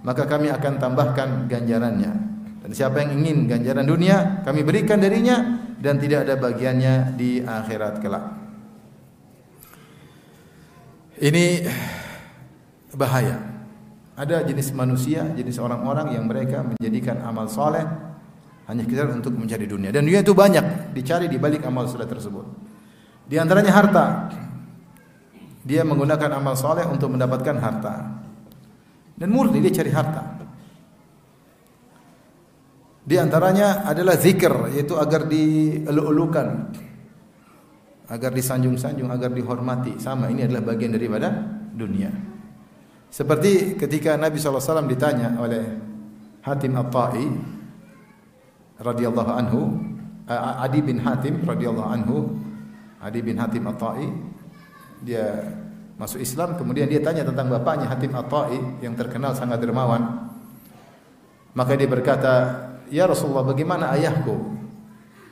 maka 0.00 0.24
kami 0.24 0.48
akan 0.48 0.80
tambahkan 0.80 1.44
ganjarannya. 1.44 2.12
Dan 2.64 2.70
siapa 2.72 3.04
yang 3.04 3.20
ingin 3.20 3.44
ganjaran 3.44 3.84
dunia, 3.84 4.40
kami 4.48 4.64
berikan 4.64 4.96
darinya 4.96 5.60
dan 5.76 6.00
tidak 6.00 6.24
ada 6.24 6.40
bagiannya 6.40 7.20
di 7.20 7.44
akhirat 7.44 8.00
kelak. 8.00 8.24
Ini 11.20 11.44
bahaya. 12.94 13.38
Ada 14.20 14.44
jenis 14.44 14.76
manusia, 14.76 15.24
jenis 15.32 15.56
orang-orang 15.56 16.12
yang 16.12 16.28
mereka 16.28 16.60
menjadikan 16.60 17.24
amal 17.24 17.48
soleh 17.48 17.82
hanya 18.68 18.86
sekedar 18.86 19.10
untuk 19.10 19.34
mencari 19.34 19.66
dunia. 19.66 19.90
Dan 19.90 20.06
dunia 20.06 20.22
itu 20.22 20.36
banyak 20.36 20.94
dicari 20.94 21.26
di 21.26 21.40
balik 21.40 21.64
amal 21.66 21.88
soleh 21.90 22.06
tersebut. 22.06 22.46
Di 23.26 23.40
antaranya 23.40 23.72
harta. 23.74 24.06
Dia 25.60 25.84
menggunakan 25.84 26.40
amal 26.40 26.54
soleh 26.56 26.86
untuk 26.86 27.12
mendapatkan 27.12 27.56
harta. 27.58 27.94
Dan 29.18 29.28
murni 29.34 29.60
dia 29.60 29.74
cari 29.74 29.90
harta. 29.92 30.22
Di 33.04 33.16
antaranya 33.18 33.82
adalah 33.88 34.14
zikir, 34.14 34.70
yaitu 34.70 34.94
agar 34.94 35.26
dielu-elukan, 35.26 36.48
agar 38.06 38.30
disanjung-sanjung, 38.30 39.10
agar 39.10 39.34
dihormati. 39.34 39.98
Sama, 39.98 40.30
ini 40.30 40.46
adalah 40.46 40.62
bagian 40.62 40.94
daripada 40.94 41.32
dunia. 41.74 42.29
Seperti 43.10 43.74
ketika 43.74 44.14
Nabi 44.14 44.38
SAW 44.38 44.86
ditanya 44.86 45.34
oleh 45.34 45.66
Hatim 46.46 46.78
At-Ta'i 46.78 47.26
radhiyallahu 48.78 49.30
anhu, 49.34 49.60
Adi 50.30 50.78
bin 50.78 51.02
Hatim 51.02 51.42
radhiyallahu 51.42 51.90
anhu, 51.90 52.16
Adi 53.02 53.18
bin 53.18 53.34
Hatim 53.34 53.66
At-Ta'i 53.66 54.06
dia 55.02 55.42
masuk 55.98 56.22
Islam 56.22 56.54
kemudian 56.54 56.86
dia 56.86 57.02
tanya 57.02 57.26
tentang 57.26 57.50
bapaknya 57.50 57.90
Hatim 57.90 58.14
At-Ta'i 58.14 58.78
yang 58.78 58.94
terkenal 58.94 59.34
sangat 59.34 59.58
dermawan. 59.58 60.30
Maka 61.50 61.74
dia 61.74 61.90
berkata, 61.90 62.34
"Ya 62.94 63.10
Rasulullah, 63.10 63.42
bagaimana 63.42 63.90
ayahku?" 63.98 64.60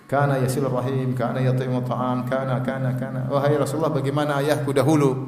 Kana 0.09 0.41
yasilur 0.41 0.73
rahim, 0.73 1.13
kana 1.13 1.37
yat'imu 1.45 1.85
ta'am, 1.85 2.25
kana 2.25 2.65
kana 2.65 2.97
kana. 2.97 3.29
Wahai 3.29 3.61
Rasulullah, 3.61 3.93
bagaimana 3.93 4.41
ayahku 4.41 4.73
dahulu? 4.73 5.28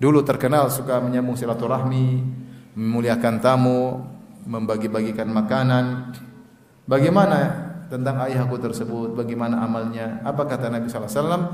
Dulu 0.00 0.24
terkenal 0.24 0.72
suka 0.72 0.96
menyambung 0.96 1.36
silaturahmi, 1.36 2.24
memuliakan 2.72 3.36
tamu, 3.36 4.00
membagi-bagikan 4.48 5.28
makanan. 5.28 6.16
Bagaimana 6.88 7.68
tentang 7.92 8.24
ayahku 8.24 8.56
tersebut? 8.56 9.12
Bagaimana 9.12 9.60
amalnya? 9.60 10.24
Apa 10.24 10.48
kata 10.48 10.72
Nabi 10.72 10.88
sallallahu 10.88 11.12
alaihi 11.12 11.20
wasallam? 11.20 11.44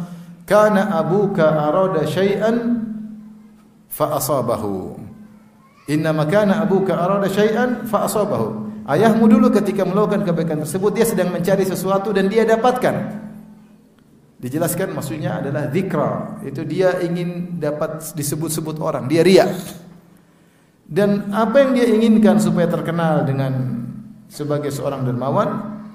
Kana 0.46 0.94
abuka 0.94 1.42
arada 1.58 2.06
syai'an 2.06 2.86
fa 3.90 4.14
asabahu. 4.14 4.94
Inna 5.90 6.14
makana 6.14 6.62
abuka 6.62 6.94
arada 6.94 7.26
syai'an 7.26 7.82
fa 7.82 8.06
asabahu. 8.06 8.62
Ayahmu 8.86 9.26
dulu 9.26 9.50
ketika 9.50 9.82
melakukan 9.82 10.22
kebaikan 10.22 10.62
tersebut 10.62 10.94
dia 10.94 11.02
sedang 11.02 11.34
mencari 11.34 11.66
sesuatu 11.66 12.14
dan 12.14 12.30
dia 12.30 12.46
dapatkan. 12.46 13.26
Dijelaskan 14.36 14.92
maksudnya 14.92 15.40
adalah 15.40 15.72
zikra. 15.72 16.40
Itu 16.44 16.68
dia 16.68 17.00
ingin 17.00 17.56
dapat 17.56 18.04
disebut-sebut 18.12 18.76
orang. 18.84 19.08
Dia 19.08 19.24
ria. 19.24 19.48
Dan 20.86 21.32
apa 21.32 21.64
yang 21.64 21.72
dia 21.72 21.88
inginkan 21.88 22.36
supaya 22.38 22.68
terkenal 22.68 23.24
dengan 23.24 23.82
sebagai 24.28 24.68
seorang 24.68 25.08
dermawan, 25.08 25.48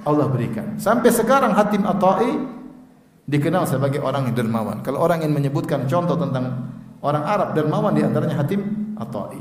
Allah 0.04 0.28
berikan. 0.28 0.76
Sampai 0.82 1.14
sekarang 1.14 1.54
Hatim 1.54 1.86
Atai 1.86 2.34
dikenal 3.30 3.70
sebagai 3.70 4.02
orang 4.02 4.34
yang 4.34 4.36
dermawan. 4.36 4.82
Kalau 4.82 5.06
orang 5.06 5.22
ingin 5.22 5.38
menyebutkan 5.38 5.86
contoh 5.86 6.18
tentang 6.18 6.74
orang 7.06 7.24
Arab 7.24 7.54
dermawan 7.54 7.94
di 7.94 8.02
antaranya 8.02 8.42
Hatim 8.42 8.94
Atai. 8.98 9.40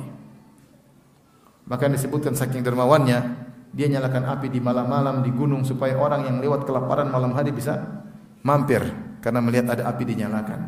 Maka 1.67 1.89
disebutkan 1.89 2.37
saking 2.37 2.61
dermawannya, 2.61 3.19
dia 3.71 3.87
nyalakan 3.87 4.27
api 4.27 4.51
di 4.51 4.59
malam-malam 4.59 5.23
di 5.23 5.31
gunung 5.31 5.63
supaya 5.63 5.95
orang 5.95 6.27
yang 6.27 6.37
lewat 6.43 6.67
kelaparan 6.67 7.09
malam 7.09 7.31
hari 7.31 7.55
bisa 7.55 8.00
mampir 8.43 8.83
karena 9.21 9.41
melihat 9.45 9.77
ada 9.77 9.89
api 9.89 10.03
dinyalakan. 10.05 10.61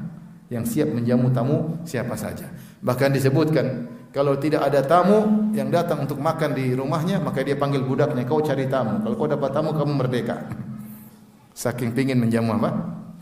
Yang 0.53 0.65
siap 0.77 0.89
menjamu 0.93 1.33
tamu 1.33 1.81
siapa 1.89 2.13
saja. 2.13 2.53
Bahkan 2.85 3.17
disebutkan 3.17 3.89
kalau 4.13 4.37
tidak 4.37 4.69
ada 4.69 4.85
tamu 4.85 5.49
yang 5.57 5.73
datang 5.73 6.05
untuk 6.05 6.21
makan 6.21 6.53
di 6.53 6.77
rumahnya, 6.77 7.17
maka 7.25 7.41
dia 7.41 7.57
panggil 7.57 7.81
budaknya, 7.81 8.29
kau 8.29 8.45
cari 8.45 8.69
tamu. 8.69 9.01
Kalau 9.01 9.17
kau 9.17 9.25
dapat 9.25 9.49
tamu, 9.57 9.73
kamu 9.73 9.93
merdeka. 9.97 10.37
Saking 11.57 11.97
pingin 11.97 12.21
menjamu 12.21 12.53
apa? 12.61 12.71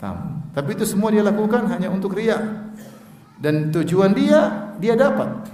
Tamu. 0.03 0.51
Tapi 0.51 0.69
itu 0.75 0.83
semua 0.83 1.07
dia 1.07 1.23
lakukan 1.23 1.63
hanya 1.71 1.87
untuk 1.87 2.11
ria. 2.11 2.67
Dan 3.39 3.71
tujuan 3.71 4.11
dia, 4.11 4.71
dia 4.83 4.99
dapat. 4.99 5.47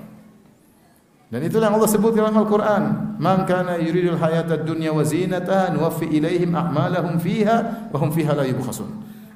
Dan 1.27 1.43
itulah 1.43 1.67
yang 1.67 1.75
Allah 1.75 1.91
sebut 1.91 2.15
dalam 2.15 2.31
Al-Quran. 2.31 2.83
Man 3.19 3.43
kana 3.43 3.75
yuridul 3.75 4.15
hayata 4.15 4.63
dunya 4.63 4.95
wa 4.95 5.03
zinataha 5.03 5.75
nuwaffi 5.75 6.07
ilaihim 6.07 6.55
a'malahum 6.55 7.19
fiha 7.19 7.91
wa 7.91 7.97
hum 7.99 8.15
fiha 8.15 8.31
la 8.31 8.47
yubkhasun. 8.47 8.87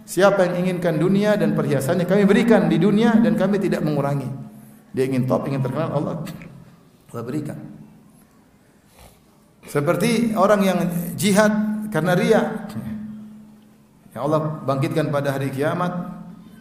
Siapa 0.07 0.47
yang 0.47 0.63
inginkan 0.67 0.95
dunia 0.95 1.35
dan 1.35 1.51
perhiasannya 1.51 2.07
kami 2.07 2.23
berikan 2.23 2.71
di 2.71 2.79
dunia 2.79 3.19
dan 3.19 3.35
kami 3.35 3.59
tidak 3.59 3.83
mengurangi. 3.83 4.27
Dia 4.95 5.07
ingin 5.07 5.27
top, 5.27 5.51
ingin 5.51 5.59
terkenal 5.59 5.91
Allah 5.91 6.23
Allah 7.11 7.23
berikan. 7.27 7.59
Seperti 9.67 10.31
orang 10.35 10.61
yang 10.63 10.79
jihad 11.19 11.51
karena 11.91 12.15
ria. 12.15 12.41
Yang 14.11 14.23
Allah 14.27 14.41
bangkitkan 14.63 15.07
pada 15.11 15.35
hari 15.35 15.51
kiamat, 15.51 15.91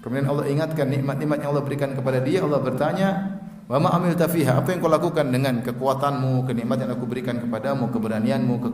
kemudian 0.03 0.27
Allah 0.31 0.47
ingatkan 0.47 0.87
nikmat-nikmat 0.90 1.43
yang 1.43 1.51
Allah 1.55 1.64
berikan 1.66 1.90
kepada 1.95 2.23
dia, 2.23 2.47
Allah 2.47 2.62
bertanya, 2.62 3.39
Wa 3.71 3.79
ma 3.79 3.95
amilta? 3.95 4.27
Apa 4.27 4.75
yang 4.75 4.83
kau 4.83 4.91
lakukan 4.91 5.31
dengan 5.31 5.63
kekuatanmu, 5.63 6.43
kenikmatan 6.43 6.91
yang 6.91 6.99
aku 6.99 7.07
berikan 7.07 7.39
kepadamu, 7.39 7.87
keberanianmu, 7.95 8.55
ke 8.59 8.69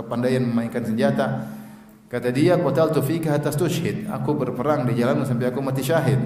kepandaian 0.00 0.40
memainkan 0.40 0.88
senjata? 0.88 1.52
Kata 2.08 2.32
dia, 2.32 2.56
qataltu 2.56 3.04
fika 3.04 3.36
hatta 3.36 3.52
tushhid. 3.52 4.08
Aku 4.08 4.32
berperang 4.32 4.88
di 4.88 4.96
jalanmu 4.96 5.28
sampai 5.28 5.52
aku 5.52 5.60
mati 5.60 5.84
syahid. 5.84 6.16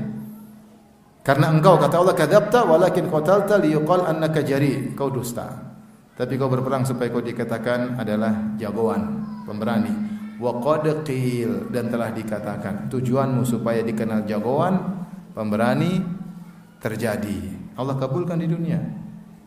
Karena 1.26 1.50
engkau 1.50 1.74
kata 1.82 1.98
Allah 1.98 2.14
kadzabta 2.14 2.62
walakin 2.62 3.10
qatalta 3.10 3.58
liyuqal 3.58 4.06
annaka 4.06 4.46
jari. 4.46 4.94
Kau 4.94 5.10
dusta. 5.10 5.74
Tapi 6.14 6.38
kau 6.38 6.46
berperang 6.46 6.86
supaya 6.86 7.10
kau 7.10 7.18
dikatakan 7.18 7.98
adalah 7.98 8.54
jagoan, 8.54 9.18
pemberani. 9.42 9.90
Wa 10.38 10.62
qad 10.62 11.02
qil 11.02 11.74
dan 11.74 11.90
telah 11.90 12.14
dikatakan 12.14 12.86
tujuanmu 12.86 13.42
supaya 13.42 13.82
dikenal 13.82 14.22
jagoan, 14.30 14.78
pemberani 15.34 15.98
terjadi. 16.78 17.61
Allah 17.76 17.96
kabulkan 17.96 18.38
di 18.40 18.48
dunia. 18.48 18.78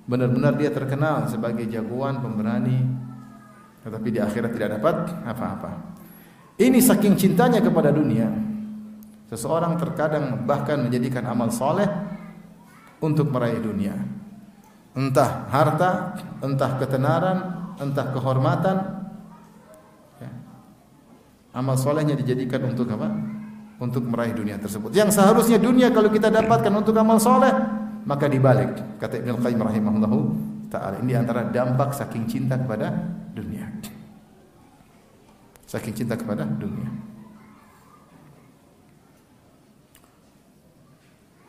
Benar-benar 0.06 0.54
dia 0.58 0.70
terkenal 0.70 1.26
sebagai 1.26 1.66
jagoan, 1.66 2.22
pemberani, 2.22 2.78
tetapi 3.82 4.08
di 4.14 4.20
akhirat 4.22 4.54
tidak 4.54 4.70
dapat 4.78 4.96
apa-apa. 5.26 5.72
Ini 6.62 6.78
saking 6.80 7.18
cintanya 7.18 7.60
kepada 7.60 7.90
dunia. 7.90 8.30
Seseorang 9.28 9.76
terkadang 9.82 10.46
bahkan 10.46 10.86
menjadikan 10.86 11.26
amal 11.26 11.50
soleh 11.50 11.90
untuk 13.02 13.34
meraih 13.34 13.58
dunia. 13.60 13.98
Entah 14.96 15.50
harta, 15.52 16.16
entah 16.40 16.80
ketenaran, 16.80 17.38
entah 17.82 18.16
kehormatan. 18.16 18.78
Ya. 20.24 20.32
Amal 21.52 21.76
solehnya 21.76 22.16
dijadikan 22.16 22.64
untuk 22.72 22.88
apa? 22.94 23.12
Untuk 23.76 24.08
meraih 24.08 24.32
dunia 24.32 24.56
tersebut. 24.56 24.96
Yang 24.96 25.20
seharusnya 25.20 25.60
dunia 25.60 25.92
kalau 25.92 26.08
kita 26.08 26.32
dapatkan 26.32 26.72
untuk 26.72 26.96
amal 26.96 27.20
soleh, 27.20 27.52
maka 28.06 28.30
dibalik 28.30 28.70
kata 29.02 29.18
Ibnu 29.22 29.42
Qayyim 29.42 29.62
rahimahullahu 29.66 30.20
taala 30.70 31.02
ini 31.02 31.18
antara 31.18 31.50
dampak 31.50 31.94
saking 31.98 32.30
cinta 32.30 32.54
kepada 32.54 32.94
dunia. 33.34 33.66
Saking 35.66 35.94
cinta 35.98 36.14
kepada 36.14 36.46
dunia. 36.46 36.88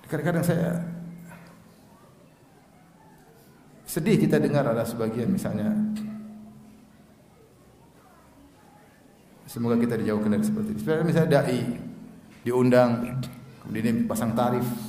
Kadang-kadang 0.09 0.45
saya 0.47 0.81
sedih 3.85 4.17
kita 4.17 4.41
dengar 4.41 4.65
ada 4.65 4.87
sebagian 4.87 5.29
misalnya 5.29 5.73
semoga 9.51 9.77
kita 9.77 9.99
dijauhkan 10.01 10.37
dari 10.37 10.45
seperti 10.47 10.71
ini. 10.73 11.05
Misalnya 11.05 11.31
dai 11.43 11.61
diundang 12.47 13.19
kemudian 13.67 14.07
pasang 14.07 14.33
tarif 14.33 14.86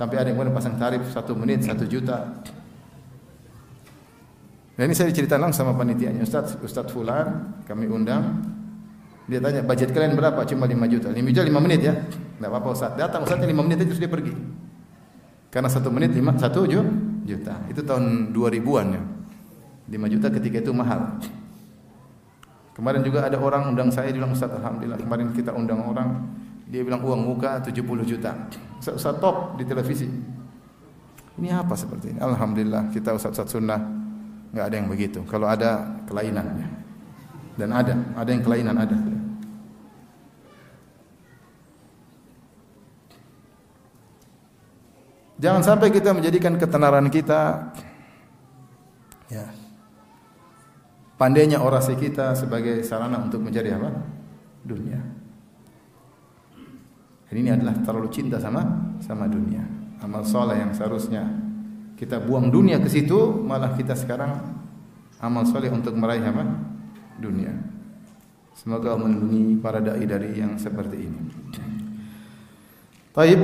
Sampai 0.00 0.16
ada 0.16 0.32
yang 0.32 0.40
kemudian 0.40 0.56
pasang 0.56 0.80
tarif 0.80 1.04
satu 1.12 1.36
menit 1.36 1.60
satu 1.60 1.84
juta. 1.84 2.40
Nah 4.80 4.88
ini 4.88 4.96
saya 4.96 5.12
cerita 5.12 5.36
langsung 5.36 5.68
sama 5.68 5.76
panitianya 5.76 6.24
Ustaz, 6.24 6.56
Ustaz 6.64 6.88
Fulan 6.88 7.60
kami 7.68 7.84
undang. 7.84 8.40
Dia 9.28 9.44
tanya 9.44 9.60
budget 9.60 9.92
kalian 9.92 10.16
berapa? 10.16 10.40
Cuma 10.48 10.64
5 10.64 10.88
juta. 10.88 11.12
5 11.12 11.20
juta 11.20 11.44
5 11.44 11.52
menit 11.60 11.80
ya. 11.84 11.92
Enggak 12.40 12.48
apa-apa 12.48 12.68
Ustaz. 12.72 12.96
Datang 12.96 13.28
Ustaznya 13.28 13.44
5 13.44 13.60
menit 13.60 13.84
itu 13.84 14.00
dia 14.00 14.08
pergi. 14.08 14.32
Karena 15.52 15.68
satu 15.68 15.92
menit 15.92 16.16
5 16.16 16.32
satu 16.40 16.64
juta. 16.64 17.60
Itu 17.68 17.84
tahun 17.84 18.32
2000-an 18.32 18.86
ya. 18.96 19.02
5 20.00 20.12
juta 20.16 20.26
ketika 20.32 20.64
itu 20.64 20.72
mahal. 20.72 21.20
Kemarin 22.72 23.04
juga 23.04 23.28
ada 23.28 23.36
orang 23.36 23.76
undang 23.76 23.92
saya 23.92 24.08
bilang 24.16 24.32
Ustaz 24.32 24.48
alhamdulillah 24.48 24.96
kemarin 24.96 25.28
kita 25.36 25.52
undang 25.52 25.84
orang 25.84 26.24
dia 26.72 26.80
bilang 26.80 27.04
uang 27.04 27.20
muka 27.20 27.60
70 27.60 27.84
juta. 28.08 28.32
Ustaz 28.80 29.20
top 29.20 29.60
di 29.60 29.64
televisi. 29.68 30.08
Ini 31.36 31.52
apa 31.52 31.76
seperti 31.76 32.16
ini? 32.16 32.20
Alhamdulillah 32.20 32.88
kita 32.92 33.12
ustaz-ustaz 33.12 33.52
sunnah 33.52 33.80
nggak 34.56 34.64
ada 34.64 34.74
yang 34.76 34.88
begitu. 34.88 35.20
Kalau 35.28 35.46
ada 35.46 36.00
kelainan 36.08 36.46
ya. 36.56 36.68
Dan 37.60 37.76
ada, 37.76 37.92
ada 38.16 38.30
yang 38.32 38.40
kelainan 38.40 38.76
ada. 38.76 38.96
Jangan 45.40 45.62
sampai 45.64 45.88
kita 45.88 46.12
menjadikan 46.12 46.56
ketenaran 46.60 47.08
kita 47.08 47.72
ya. 49.32 49.44
Pandainya 51.16 51.60
orasi 51.60 51.96
kita 52.00 52.32
sebagai 52.32 52.80
sarana 52.80 53.20
untuk 53.20 53.44
mencari 53.44 53.72
apa? 53.72 53.92
Dunia. 54.64 55.19
Dan 57.30 57.46
ini 57.46 57.50
adalah 57.54 57.78
terlalu 57.78 58.10
cinta 58.10 58.42
sama 58.42 58.90
sama 58.98 59.30
dunia. 59.30 59.62
Amal 60.02 60.26
soleh 60.26 60.58
yang 60.58 60.74
seharusnya 60.74 61.22
kita 61.94 62.18
buang 62.18 62.50
dunia 62.50 62.82
ke 62.82 62.90
situ, 62.90 63.14
malah 63.46 63.78
kita 63.78 63.94
sekarang 63.94 64.34
amal 65.22 65.46
soleh 65.46 65.70
untuk 65.70 65.94
meraih 65.94 66.26
apa? 66.26 66.42
Dunia. 67.22 67.54
Semoga 68.58 68.98
Allah 68.98 69.06
melindungi 69.06 69.62
para 69.62 69.78
dai 69.78 70.02
dari 70.10 70.34
yang 70.34 70.58
seperti 70.58 71.06
ini. 71.06 71.20
Taib. 73.14 73.40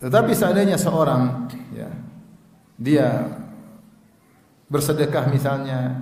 Tetapi 0.00 0.32
seandainya 0.32 0.80
seorang 0.80 1.52
ya 1.76 1.92
dia 2.80 3.28
bersedekah 4.72 5.28
misalnya 5.28 6.00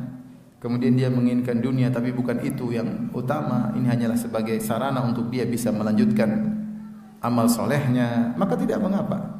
kemudian 0.58 0.94
dia 0.94 1.08
menginginkan 1.10 1.62
dunia 1.62 1.90
tapi 1.90 2.10
bukan 2.14 2.42
itu 2.42 2.74
yang 2.74 3.10
utama. 3.14 3.74
Ini 3.74 3.86
hanyalah 3.86 4.18
sebagai 4.18 4.58
sarana 4.62 5.02
untuk 5.02 5.30
dia 5.30 5.46
bisa 5.46 5.70
melanjutkan 5.70 6.58
amal 7.22 7.46
solehnya. 7.50 8.34
Maka 8.34 8.58
tidak 8.58 8.82
mengapa. 8.82 9.38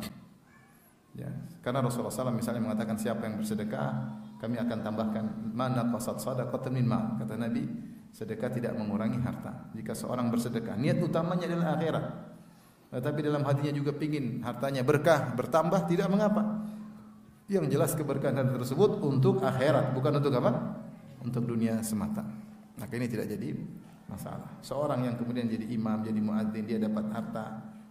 Ya 1.18 1.30
karena 1.68 1.84
Rasulullah 1.84 2.14
SAW 2.14 2.32
misalnya 2.32 2.62
mengatakan 2.64 2.96
siapa 2.96 3.28
yang 3.28 3.42
bersedekah 3.42 3.90
kami 4.38 4.56
akan 4.56 4.78
tambahkan 4.80 5.24
mana 5.52 5.90
qasad 5.90 6.22
sadaqatan 6.22 6.72
min 6.72 6.86
ma. 6.86 7.18
Kata 7.18 7.34
Nabi 7.34 7.66
sedekah 8.14 8.48
tidak 8.54 8.72
mengurangi 8.78 9.18
harta. 9.20 9.68
Jika 9.74 9.92
seorang 9.92 10.30
bersedekah 10.30 10.78
niat 10.78 11.02
utamanya 11.02 11.50
adalah 11.50 11.76
akhirat. 11.76 12.04
Tetapi 12.88 13.20
dalam 13.20 13.44
hatinya 13.44 13.72
juga 13.74 13.92
pingin 13.92 14.40
hartanya 14.46 14.80
berkah 14.86 15.34
bertambah 15.34 15.90
tidak 15.90 16.08
mengapa. 16.08 16.62
Yang 17.52 17.74
jelas 17.74 17.92
keberkahan 17.92 18.48
tersebut 18.54 19.04
untuk 19.04 19.44
akhirat 19.44 19.92
bukan 19.92 20.24
untuk 20.24 20.32
apa 20.38 20.77
untuk 21.22 21.44
dunia 21.46 21.80
semata. 21.82 22.22
Maka 22.78 22.92
ini 22.94 23.10
tidak 23.10 23.26
jadi 23.30 23.54
masalah. 24.08 24.48
Seorang 24.64 25.04
yang 25.04 25.14
kemudian 25.18 25.46
jadi 25.50 25.66
imam, 25.74 26.00
jadi 26.00 26.20
muadzin, 26.22 26.64
dia 26.64 26.78
dapat 26.80 27.10
harta 27.12 27.46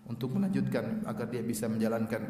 untuk 0.07 0.33
melanjutkan 0.33 1.03
agar 1.05 1.27
dia 1.29 1.43
bisa 1.43 1.67
menjalankan 1.67 2.21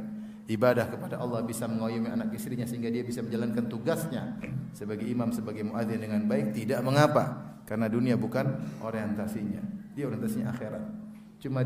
ibadah 0.49 0.89
kepada 0.89 1.21
Allah, 1.21 1.45
bisa 1.45 1.69
mengayomi 1.69 2.09
anak 2.09 2.33
istrinya 2.33 2.65
sehingga 2.65 2.89
dia 2.89 3.03
bisa 3.05 3.21
menjalankan 3.21 3.69
tugasnya 3.69 4.41
sebagai 4.73 5.05
imam, 5.05 5.29
sebagai 5.29 5.63
muadzin 5.63 6.01
dengan 6.01 6.25
baik, 6.25 6.55
tidak 6.57 6.81
mengapa. 6.81 7.55
Karena 7.67 7.91
dunia 7.91 8.15
bukan 8.15 8.79
orientasinya. 8.79 9.91
Dia 9.91 10.07
orientasinya 10.07 10.55
akhirat. 10.55 10.83
Cuma 11.43 11.61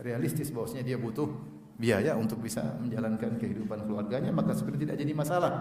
realistis 0.00 0.48
bahwasanya 0.50 0.84
dia 0.88 0.96
butuh 0.96 1.28
biaya 1.76 2.16
untuk 2.16 2.40
bisa 2.40 2.64
menjalankan 2.80 3.36
kehidupan 3.36 3.84
keluarganya, 3.84 4.30
maka 4.32 4.56
sebenarnya 4.56 4.90
tidak 4.90 4.96
jadi 5.04 5.12
masalah. 5.12 5.52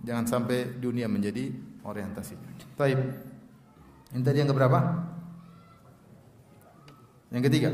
Jangan 0.00 0.24
sampai 0.28 0.76
dunia 0.80 1.08
menjadi 1.08 1.50
orientasinya. 1.86 2.50
Baik. 2.74 2.98
Ini 4.12 4.22
tadi 4.22 4.38
yang 4.42 4.50
keberapa? 4.50 4.78
Yang 7.30 7.42
ketiga. 7.50 7.70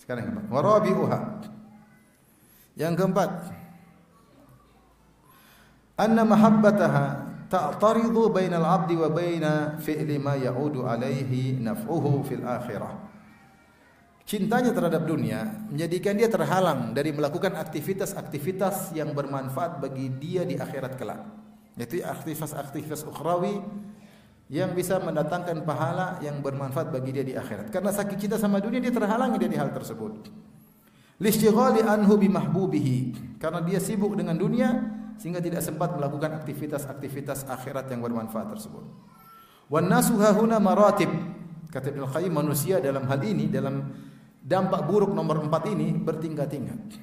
Sekarang 0.00 0.22
yang 0.26 0.34
keempat. 0.36 0.52
Warabi'uha. 0.52 1.18
Yang 2.76 2.94
keempat. 2.96 3.30
Anna 6.00 6.24
mahabbataha 6.24 7.04
ta'taridu 7.52 8.32
bainal 8.32 8.64
abdi 8.64 8.96
wa 8.96 9.12
baina 9.12 9.76
fi'li 9.76 10.16
ma 10.16 10.34
ya'udu 10.40 10.88
alaihi 10.88 11.60
naf'uhu 11.60 12.24
fil 12.24 12.44
akhirah. 12.44 13.12
Cintanya 14.22 14.72
terhadap 14.72 15.04
dunia 15.04 15.44
menjadikan 15.68 16.16
dia 16.16 16.30
terhalang 16.30 16.96
dari 16.96 17.12
melakukan 17.12 17.58
aktivitas-aktivitas 17.58 18.96
yang 18.96 19.12
bermanfaat 19.12 19.82
bagi 19.82 20.08
dia 20.14 20.46
di 20.46 20.56
akhirat 20.56 20.94
kelak 20.94 21.41
yaitu 21.76 22.04
aktivitas-aktivitas 22.04 23.08
ukhrawi 23.08 23.60
yang 24.52 24.76
bisa 24.76 25.00
mendatangkan 25.00 25.64
pahala 25.64 26.20
yang 26.20 26.44
bermanfaat 26.44 26.92
bagi 26.92 27.16
dia 27.16 27.24
di 27.24 27.32
akhirat. 27.32 27.72
Karena 27.72 27.88
sakit 27.88 28.16
cinta 28.20 28.36
sama 28.36 28.60
dunia 28.60 28.84
dia 28.84 28.92
terhalangi 28.92 29.40
dari 29.40 29.56
hal 29.56 29.72
tersebut. 29.72 30.28
Listighali 31.16 31.80
anhu 31.80 32.20
bimahbubihi. 32.20 32.98
Karena 33.40 33.64
dia 33.64 33.80
sibuk 33.80 34.12
dengan 34.12 34.36
dunia 34.36 34.76
sehingga 35.16 35.40
tidak 35.40 35.64
sempat 35.64 35.96
melakukan 35.96 36.36
aktivitas-aktivitas 36.44 37.48
akhirat 37.48 37.88
yang 37.88 38.04
bermanfaat 38.04 38.52
tersebut. 38.52 38.84
Wan 39.72 39.88
nasu 39.88 40.20
hahuna 40.20 40.60
maratib. 40.60 41.08
Kata 41.72 41.88
Ibnu 41.88 42.04
Qayyim 42.04 42.36
manusia 42.36 42.76
dalam 42.84 43.08
hal 43.08 43.24
ini 43.24 43.48
dalam 43.48 43.88
dampak 44.44 44.84
buruk 44.84 45.16
nomor 45.16 45.40
empat 45.40 45.72
ini 45.72 45.96
bertingkat-tingkat. 45.96 47.00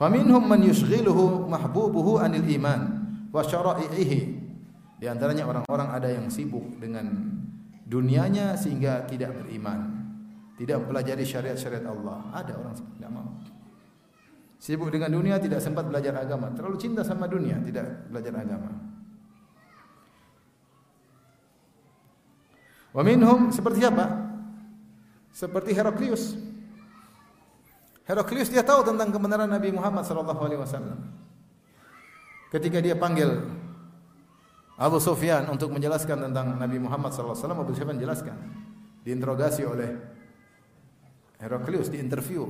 Faminhum 0.00 0.40
man 0.40 0.64
yushghiluhu 0.64 1.44
mahbubuhu 1.52 2.16
anil 2.16 2.48
iman 2.56 3.05
wa 3.36 3.44
syara'ihi 3.44 4.46
di 4.96 5.04
antaranya 5.04 5.44
orang-orang 5.44 5.88
ada 5.92 6.08
yang 6.08 6.32
sibuk 6.32 6.80
dengan 6.80 7.04
dunianya 7.84 8.56
sehingga 8.56 9.04
tidak 9.04 9.36
beriman. 9.44 9.92
Tidak 10.56 10.72
mempelajari 10.80 11.20
syariat-syariat 11.20 11.84
Allah. 11.84 12.32
Ada 12.32 12.56
orang 12.56 12.72
tidak 12.72 13.10
mau. 13.12 13.28
Sibuk 14.56 14.88
dengan 14.88 15.12
dunia 15.12 15.36
tidak 15.36 15.60
sempat 15.60 15.84
belajar 15.84 16.16
agama. 16.16 16.48
Terlalu 16.56 16.80
cinta 16.80 17.04
sama 17.04 17.28
dunia 17.28 17.60
tidak 17.60 18.08
belajar 18.08 18.40
agama. 18.40 18.72
Wa 22.96 23.04
minhum 23.04 23.52
seperti 23.52 23.84
apa? 23.84 24.32
Seperti 25.28 25.76
Heraklius. 25.76 26.40
Heraklius 28.08 28.48
dia 28.48 28.64
tahu 28.64 28.80
tentang 28.80 29.12
kebenaran 29.12 29.52
Nabi 29.52 29.76
Muhammad 29.76 30.08
sallallahu 30.08 30.40
alaihi 30.40 30.64
wasallam. 30.64 31.25
Ketika 32.50 32.78
dia 32.78 32.94
panggil 32.94 33.42
Abu 34.76 35.00
Sufyan 35.00 35.48
untuk 35.48 35.72
menjelaskan 35.72 36.28
tentang 36.28 36.60
Nabi 36.60 36.76
Muhammad 36.76 37.10
SAW, 37.16 37.32
Abu 37.32 37.72
Sufyan 37.72 37.96
jelaskan. 37.96 38.36
Diinterogasi 39.08 39.64
oleh 39.64 39.96
Heraklius, 41.40 41.88
diinterview. 41.88 42.44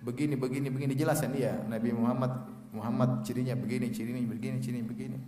Begini, 0.00 0.40
begini, 0.40 0.72
begini, 0.72 0.96
jelasan 0.96 1.36
dia. 1.36 1.52
Nabi 1.68 1.92
Muhammad, 1.92 2.48
Muhammad 2.72 3.20
cirinya 3.28 3.52
begini, 3.52 3.92
cirinya 3.92 4.24
begini, 4.24 4.56
cirinya 4.64 4.86
begini. 4.88 5.18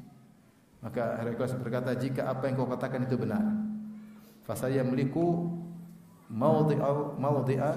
Maka 0.80 1.20
Heraklius 1.20 1.58
berkata, 1.60 1.92
jika 1.98 2.32
apa 2.32 2.48
yang 2.48 2.56
kau 2.56 2.70
katakan 2.70 3.04
itu 3.04 3.18
benar, 3.18 3.44
fasaya 4.48 4.80
meliku 4.86 5.52
maudhi'a 6.30 7.18
maudhi'a 7.18 7.72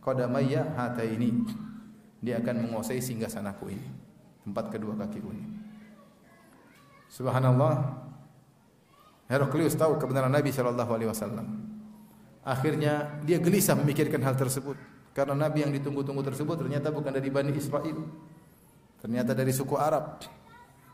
qadamayya 0.00 0.78
hataini. 0.78 1.44
Dia 2.24 2.40
akan 2.40 2.66
menguasai 2.66 3.02
singgah 3.02 3.30
sanaku 3.30 3.74
ini, 3.74 3.88
tempat 4.46 4.70
kedua 4.72 4.94
kakiku 4.96 5.30
ini. 5.34 5.57
Subhanallah. 7.08 8.04
Heraklius 9.28 9.76
tahu 9.76 10.00
kebenaran 10.00 10.32
Nabi 10.32 10.48
Shallallahu 10.52 10.92
Alaihi 10.92 11.10
Wasallam. 11.12 11.46
Akhirnya 12.44 13.20
dia 13.28 13.36
gelisah 13.36 13.76
memikirkan 13.76 14.24
hal 14.24 14.32
tersebut 14.32 14.80
karena 15.12 15.36
Nabi 15.36 15.68
yang 15.68 15.72
ditunggu-tunggu 15.74 16.24
tersebut 16.24 16.56
ternyata 16.64 16.88
bukan 16.88 17.12
dari 17.12 17.28
Bani 17.28 17.52
Israel, 17.52 18.08
ternyata 19.04 19.36
dari 19.36 19.52
suku 19.52 19.76
Arab. 19.76 20.24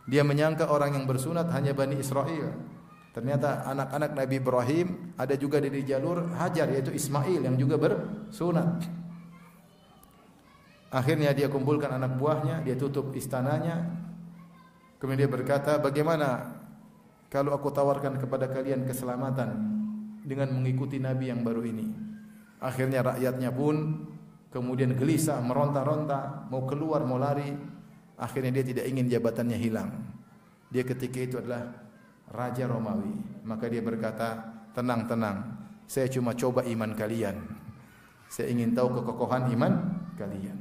Dia 0.05 0.27
menyangka 0.27 0.67
orang 0.69 0.99
yang 0.99 1.05
bersunat 1.07 1.49
hanya 1.55 1.73
Bani 1.73 1.97
Israel. 2.01 2.51
Ternyata 3.15 3.63
anak-anak 3.71 4.11
Nabi 4.19 4.35
Ibrahim 4.43 4.87
ada 5.15 5.39
juga 5.39 5.63
dari 5.63 5.87
jalur 5.87 6.35
Hajar 6.35 6.67
yaitu 6.75 6.91
Ismail 6.91 7.47
yang 7.47 7.55
juga 7.55 7.79
bersunat. 7.79 8.83
Akhirnya 10.91 11.31
dia 11.31 11.47
kumpulkan 11.47 11.95
anak 11.95 12.19
buahnya, 12.19 12.67
dia 12.67 12.75
tutup 12.75 13.15
istananya, 13.15 13.87
Kemudian 15.05 15.21
dia 15.21 15.29
berkata, 15.29 15.77
bagaimana 15.77 16.57
kalau 17.29 17.53
aku 17.53 17.69
tawarkan 17.69 18.17
kepada 18.17 18.49
kalian 18.49 18.89
keselamatan 18.89 19.53
dengan 20.25 20.49
mengikuti 20.49 20.97
Nabi 20.97 21.29
yang 21.29 21.45
baru 21.45 21.61
ini? 21.61 21.93
Akhirnya 22.57 23.05
rakyatnya 23.05 23.53
pun 23.53 24.01
kemudian 24.49 24.97
gelisah, 24.97 25.45
meronta-ronta, 25.45 26.49
mau 26.49 26.65
keluar, 26.65 27.05
mau 27.05 27.21
lari. 27.21 27.53
Akhirnya 28.17 28.57
dia 28.57 28.65
tidak 28.65 28.89
ingin 28.89 29.13
jabatannya 29.13 29.61
hilang. 29.61 29.93
Dia 30.73 30.89
ketika 30.89 31.21
itu 31.21 31.37
adalah 31.37 31.69
Raja 32.33 32.65
Romawi. 32.65 33.45
Maka 33.45 33.69
dia 33.69 33.85
berkata, 33.85 34.41
tenang, 34.73 35.05
tenang. 35.05 35.69
Saya 35.85 36.09
cuma 36.09 36.33
coba 36.33 36.65
iman 36.65 36.97
kalian. 36.97 37.45
Saya 38.33 38.49
ingin 38.57 38.73
tahu 38.73 39.05
kekokohan 39.05 39.53
iman 39.53 40.01
kalian. 40.17 40.57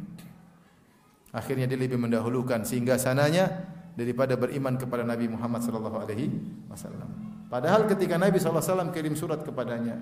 Akhirnya 1.32 1.64
dia 1.64 1.80
lebih 1.80 1.96
mendahulukan 1.96 2.68
sehingga 2.68 3.00
sananya 3.00 3.72
daripada 3.94 4.34
beriman 4.34 4.74
kepada 4.78 5.06
Nabi 5.06 5.30
Muhammad 5.30 5.62
sallallahu 5.62 5.98
alaihi 6.02 6.34
wasallam. 6.70 7.10
Padahal 7.48 7.86
ketika 7.86 8.18
Nabi 8.18 8.42
sallallahu 8.42 8.62
alaihi 8.62 8.74
wasallam 8.74 8.90
kirim 8.94 9.14
surat 9.14 9.40
kepadanya, 9.46 10.02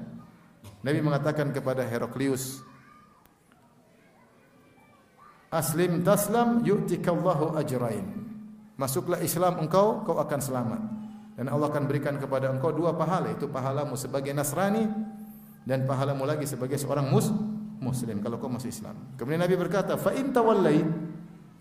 Nabi 0.82 0.99
mengatakan 1.04 1.51
kepada 1.51 1.84
Heraklius, 1.84 2.63
Aslim 5.51 6.08
taslam 6.08 6.63
yu'tikallahu 6.63 7.60
ajrain. 7.60 8.08
Masuklah 8.80 9.19
Islam 9.19 9.60
engkau, 9.60 10.08
kau 10.08 10.15
akan 10.15 10.39
selamat. 10.39 10.82
Dan 11.36 11.51
Allah 11.51 11.67
akan 11.67 11.91
berikan 11.91 12.15
kepada 12.15 12.47
engkau 12.47 12.71
dua 12.71 12.95
pahala, 12.95 13.36
itu 13.36 13.51
pahalamu 13.51 13.99
sebagai 13.99 14.32
Nasrani 14.32 14.88
dan 15.67 15.84
pahalamu 15.84 16.23
lagi 16.23 16.47
sebagai 16.47 16.80
seorang 16.80 17.12
mus 17.12 17.27
muslim 17.84 18.23
kalau 18.23 18.39
kau 18.39 18.47
masuk 18.47 18.71
Islam. 18.71 18.95
Kemudian 19.19 19.43
Nabi 19.43 19.60
berkata, 19.60 19.99
"Fa 19.99 20.15
in 20.15 20.32
tawallait" 20.32 20.88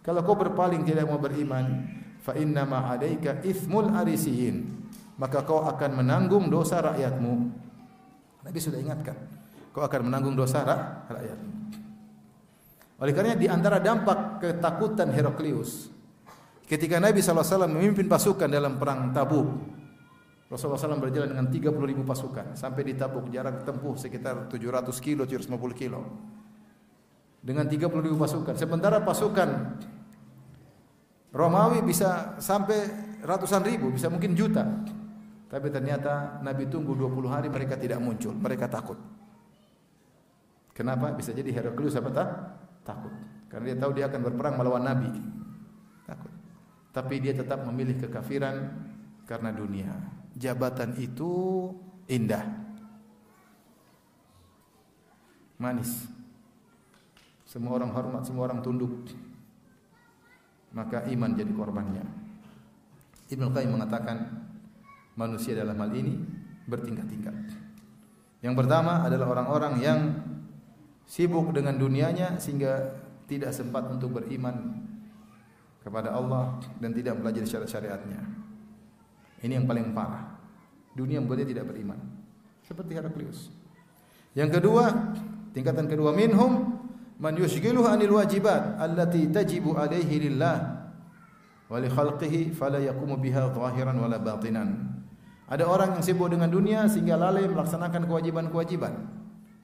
Kalau 0.01 0.25
kau 0.25 0.33
berpaling 0.33 0.89
tidak 0.89 1.05
mau 1.05 1.21
beriman, 1.21 1.85
fa 2.21 2.37
inna 2.37 2.69
ma 2.69 2.87
'alaika 2.87 3.43
ithmul 3.43 3.91
arisiyin. 3.91 4.79
Maka 5.21 5.45
kau 5.45 5.61
akan 5.65 6.01
menanggung 6.01 6.49
dosa 6.49 6.81
rakyatmu. 6.81 7.33
Nabi 8.41 8.59
sudah 8.61 8.81
ingatkan 8.81 9.17
kau 9.71 9.83
akan 9.87 10.01
menanggung 10.11 10.35
dosa 10.35 10.65
rakyatmu. 11.09 11.51
Oleh 13.01 13.13
karena 13.17 13.33
di 13.33 13.49
antara 13.49 13.81
dampak 13.81 14.45
ketakutan 14.45 15.09
Heraklius 15.09 15.89
ketika 16.69 17.01
Nabi 17.01 17.25
SAW 17.25 17.65
memimpin 17.65 18.05
pasukan 18.05 18.45
dalam 18.45 18.77
perang 18.77 19.09
Tabuk 19.17 19.49
Rasulullah 20.51 20.83
SAW 20.83 20.99
berjalan 20.99 21.31
dengan 21.31 21.47
30 21.47 21.91
ribu 21.95 22.03
pasukan 22.03 22.59
sampai 22.59 22.83
di 22.83 22.99
Tabuk 22.99 23.31
jarak 23.31 23.63
tempuh 23.63 23.95
sekitar 23.95 24.51
700 24.51 24.91
kilo 24.99 25.23
750 25.23 25.79
kilo. 25.79 26.03
Dengan 27.41 27.65
30 27.71 27.87
ribu 28.05 28.19
pasukan 28.19 28.59
sementara 28.59 29.01
pasukan 29.01 29.81
Romawi 31.31 31.79
bisa 31.87 32.35
sampai 32.43 32.91
ratusan 33.23 33.63
ribu, 33.63 33.95
bisa 33.95 34.11
mungkin 34.11 34.35
juta. 34.35 34.67
Tapi 35.51 35.67
ternyata 35.71 36.43
Nabi 36.43 36.67
tunggu 36.67 36.95
20 36.95 37.27
hari 37.31 37.49
mereka 37.51 37.79
tidak 37.79 38.03
muncul, 38.03 38.35
mereka 38.35 38.67
takut. 38.67 38.99
Kenapa? 40.75 41.11
Bisa 41.15 41.31
jadi 41.31 41.51
Heraklius 41.51 41.99
apa 41.99 42.11
tak? 42.11 42.29
Takut. 42.83 43.13
Karena 43.51 43.75
dia 43.75 43.77
tahu 43.79 43.93
dia 43.95 44.07
akan 44.07 44.21
berperang 44.31 44.55
melawan 44.59 44.83
Nabi. 44.87 45.11
Takut. 46.07 46.33
Tapi 46.91 47.15
dia 47.23 47.35
tetap 47.35 47.63
memilih 47.67 47.99
kekafiran 47.99 48.71
karena 49.27 49.51
dunia. 49.55 49.91
Jabatan 50.35 50.99
itu 50.99 51.31
indah. 52.11 52.47
Manis. 55.59 56.09
Semua 57.47 57.77
orang 57.77 57.91
hormat, 57.91 58.23
semua 58.23 58.47
orang 58.47 58.63
tunduk 58.63 59.11
maka 60.75 61.07
iman 61.11 61.31
jadi 61.35 61.51
korbannya. 61.51 62.05
Ibnu 63.31 63.47
Qayyim 63.55 63.79
mengatakan 63.79 64.27
manusia 65.15 65.55
dalam 65.55 65.79
hal 65.79 65.91
ini 65.95 66.19
bertingkat-tingkat. 66.67 67.35
Yang 68.41 68.55
pertama 68.57 69.05
adalah 69.05 69.27
orang-orang 69.37 69.75
yang 69.83 70.01
sibuk 71.05 71.53
dengan 71.53 71.77
dunianya 71.77 72.39
sehingga 72.39 72.97
tidak 73.31 73.55
sempat 73.55 73.87
untuk 73.91 74.19
beriman 74.19 74.83
kepada 75.83 76.15
Allah 76.15 76.59
dan 76.79 76.91
tidak 76.97 77.21
belajar 77.21 77.45
syariat-syariatnya. 77.47 78.21
Ini 79.41 79.63
yang 79.63 79.67
paling 79.69 79.93
parah. 79.95 80.39
Dunia 80.93 81.23
membuatnya 81.23 81.49
tidak 81.49 81.71
beriman. 81.71 81.97
Seperti 82.67 82.93
Heraklius. 82.99 83.51
Yang 84.35 84.61
kedua, 84.61 85.15
tingkatan 85.55 85.87
kedua 85.91 86.15
minhum 86.15 86.80
man 87.21 87.37
yushghiluhu 87.37 87.85
anil 87.85 88.17
wajibat 88.17 88.81
allati 88.81 89.29
tajibu 89.29 89.77
alaihi 89.77 90.25
lillah 90.27 90.89
wa 91.69 91.77
li 91.77 91.87
khalqihi 91.87 92.57
fala 92.57 92.81
yaqumu 92.81 93.21
biha 93.21 93.53
zahiran 93.53 93.95
wala 94.01 94.17
batinan. 94.17 94.89
Ada 95.51 95.69
orang 95.69 96.01
yang 96.01 96.03
sibuk 96.03 96.33
dengan 96.33 96.49
dunia 96.49 96.89
sehingga 96.89 97.21
lalai 97.21 97.45
melaksanakan 97.45 98.09
kewajiban-kewajiban. 98.09 98.95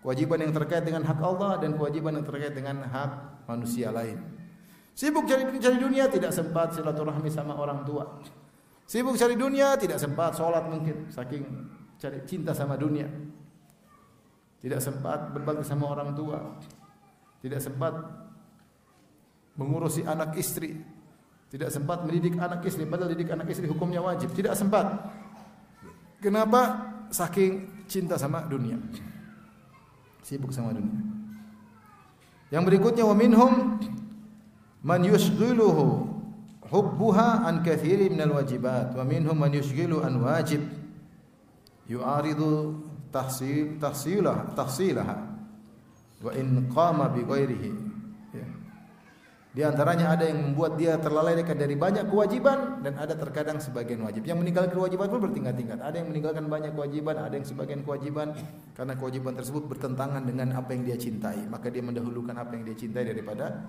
Kewajiban 0.03 0.39
yang 0.43 0.53
terkait 0.55 0.83
dengan 0.85 1.03
hak 1.03 1.19
Allah 1.19 1.59
dan 1.63 1.75
kewajiban 1.75 2.15
yang 2.15 2.27
terkait 2.27 2.55
dengan 2.55 2.85
hak 2.87 3.47
manusia 3.49 3.91
lain. 3.91 4.19
Sibuk 4.95 5.27
cari, 5.31 5.47
cari 5.59 5.79
dunia 5.79 6.11
tidak 6.11 6.35
sempat 6.35 6.75
silaturahmi 6.75 7.31
sama 7.31 7.55
orang 7.55 7.87
tua. 7.87 8.19
Sibuk 8.87 9.15
cari 9.15 9.35
dunia 9.39 9.75
tidak 9.79 9.99
sempat 9.99 10.35
sholat 10.35 10.67
mungkin 10.67 11.07
saking 11.11 11.43
cari 11.99 12.19
cinta 12.27 12.51
sama 12.51 12.75
dunia. 12.75 13.07
Tidak 14.59 14.83
sempat 14.83 15.31
berbakti 15.31 15.63
sama 15.63 15.87
orang 15.91 16.11
tua 16.19 16.39
tidak 17.41 17.61
sempat 17.61 17.93
mengurusi 19.57 20.05
anak 20.05 20.37
istri, 20.37 20.77
tidak 21.49 21.73
sempat 21.73 22.05
mendidik 22.05 22.37
anak 22.37 22.61
istri, 22.69 22.85
padahal 22.85 23.13
didik 23.13 23.33
anak 23.33 23.49
istri 23.49 23.67
hukumnya 23.69 24.05
wajib, 24.05 24.33
tidak 24.37 24.53
sempat. 24.59 25.09
Kenapa? 26.21 26.93
Saking 27.09 27.85
cinta 27.87 28.19
sama 28.19 28.45
dunia. 28.45 28.77
Sibuk 30.27 30.51
sama 30.51 30.75
dunia. 30.75 31.01
Yang 32.51 32.63
berikutnya 32.67 33.05
wa 33.07 33.15
minhum 33.15 33.53
man 34.83 35.01
yushghiluhu 35.03 36.07
hubbuha 36.71 37.47
an 37.47 37.63
katsiri 37.63 38.11
minal 38.11 38.39
wajibat 38.39 38.95
wa 38.95 39.03
minhum 39.07 39.35
man 39.39 39.55
yushghilu 39.55 40.03
an 40.03 40.19
wajib 40.23 40.63
yu'aridu 41.87 42.83
tahsil 43.15 43.79
tahsilaha 43.79 44.51
tahsilaha 44.55 45.36
wa 46.25 46.33
in 46.33 46.69
qama 46.73 47.13
bi 47.13 47.21
ghairihi 47.25 47.71
ya. 48.33 48.47
Di 49.57 49.65
antaranya 49.65 50.13
ada 50.13 50.29
yang 50.29 50.53
membuat 50.53 50.77
dia 50.77 51.01
terlalaikan 51.01 51.57
dari 51.57 51.81
banyak 51.81 52.13
kewajiban 52.13 52.85
dan 52.85 53.01
ada 53.01 53.17
terkadang 53.17 53.57
sebagian 53.57 54.05
wajib. 54.05 54.29
Yang 54.29 54.45
meninggalkan 54.45 54.77
kewajiban 54.77 55.09
pun 55.09 55.21
bertingkat-tingkat. 55.25 55.81
Ada 55.81 55.97
yang 56.05 56.13
meninggalkan 56.13 56.45
banyak 56.45 56.77
kewajiban, 56.77 57.17
ada 57.17 57.33
yang 57.33 57.49
sebagian 57.49 57.81
kewajiban 57.81 58.37
karena 58.77 58.93
kewajiban 59.01 59.33
tersebut 59.33 59.65
bertentangan 59.65 60.29
dengan 60.29 60.53
apa 60.61 60.77
yang 60.77 60.85
dia 60.85 61.01
cintai. 61.01 61.49
Maka 61.49 61.73
dia 61.73 61.81
mendahulukan 61.81 62.37
apa 62.37 62.53
yang 62.53 62.69
dia 62.69 62.77
cintai 62.77 63.09
daripada 63.09 63.65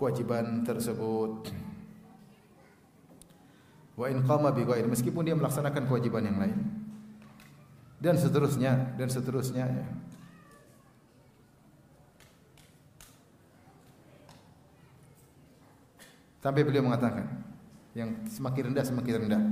kewajiban 0.00 0.64
tersebut. 0.64 1.52
Wa 4.00 4.08
in 4.08 4.24
qama 4.24 4.48
bi 4.48 4.64
ghairi 4.64 4.88
meskipun 4.88 5.28
dia 5.28 5.36
melaksanakan 5.36 5.84
kewajiban 5.84 6.24
yang 6.24 6.40
lain. 6.40 6.56
Dan 8.00 8.16
seterusnya 8.16 8.96
dan 8.96 9.12
seterusnya 9.12 9.68
ya. 9.68 9.86
Sampai 16.40 16.64
beliau 16.64 16.84
mengatakan 16.84 17.28
yang 17.92 18.24
semakin 18.24 18.72
rendah 18.72 18.84
semakin 18.84 19.14
rendah. 19.26 19.42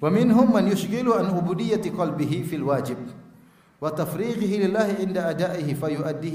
Wa 0.00 0.08
minhum 0.12 0.48
man 0.52 0.68
yushghilu 0.68 1.16
an 1.16 1.32
ubudiyyati 1.32 1.92
qalbihi 1.92 2.44
fil 2.44 2.64
wajib 2.68 3.00
wa 3.80 3.88
tafrighihi 3.88 4.68
lillahi 4.68 5.00
inda 5.04 5.32
ada'ihi 5.32 5.76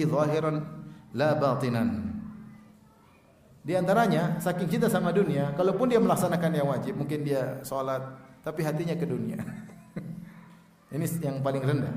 zahiran 0.09 0.65
la 1.13 1.37
batinan. 1.37 2.13
Di 3.65 3.73
antaranya 3.73 4.37
saking 4.37 4.77
cinta 4.77 4.85
sama 4.85 5.09
dunia, 5.09 5.49
kalaupun 5.57 5.89
dia 5.89 5.97
melaksanakan 5.97 6.51
yang 6.53 6.69
wajib, 6.69 7.01
mungkin 7.01 7.25
dia 7.25 7.65
sholat, 7.65 7.97
tapi 8.45 8.61
hatinya 8.61 8.93
ke 8.93 9.09
dunia. 9.09 9.41
Ini 10.93 11.05
yang 11.25 11.41
paling 11.41 11.65
rendah. 11.65 11.95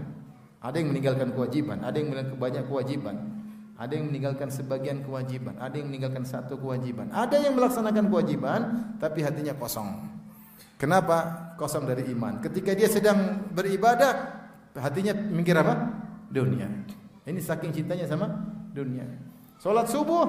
Ada 0.64 0.80
yang 0.80 0.97
meninggalkan 0.97 1.28
kewajiban, 1.36 1.84
ada 1.86 1.95
yang 1.95 2.11
banyak 2.34 2.66
kewajiban, 2.66 3.38
ada 3.79 3.95
yang 3.95 4.11
meninggalkan 4.11 4.51
sebagian 4.51 5.07
kewajiban, 5.07 5.55
ada 5.62 5.79
yang 5.79 5.87
meninggalkan 5.87 6.26
satu 6.26 6.59
kewajiban, 6.59 7.14
ada 7.14 7.39
yang 7.39 7.55
melaksanakan 7.55 8.11
kewajiban, 8.11 8.61
tapi 8.99 9.22
hatinya 9.22 9.55
kosong. 9.55 10.03
Kenapa? 10.74 11.51
Kosong 11.55 11.87
dari 11.87 12.11
iman. 12.11 12.43
Ketika 12.43 12.74
dia 12.74 12.91
sedang 12.91 13.47
beribadah, 13.55 14.35
hatinya 14.74 15.14
mikir 15.14 15.55
apa? 15.55 15.95
Dunia. 16.26 16.66
Ini 17.22 17.39
saking 17.39 17.70
cintanya 17.70 18.11
sama 18.11 18.26
dunia. 18.74 19.07
Sholat 19.62 19.87
subuh, 19.87 20.26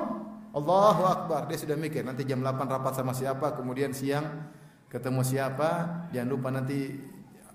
Allahu 0.53 1.03
Akbar. 1.09 1.49
Dia 1.49 1.57
sudah 1.57 1.77
mikir 1.77 2.05
nanti 2.05 2.29
jam 2.29 2.45
8 2.45 2.53
rapat 2.69 2.93
sama 2.93 3.17
siapa, 3.17 3.57
kemudian 3.57 3.97
siang 3.97 4.45
ketemu 4.93 5.25
siapa, 5.25 5.69
jangan 6.13 6.29
lupa 6.29 6.49
nanti 6.53 7.01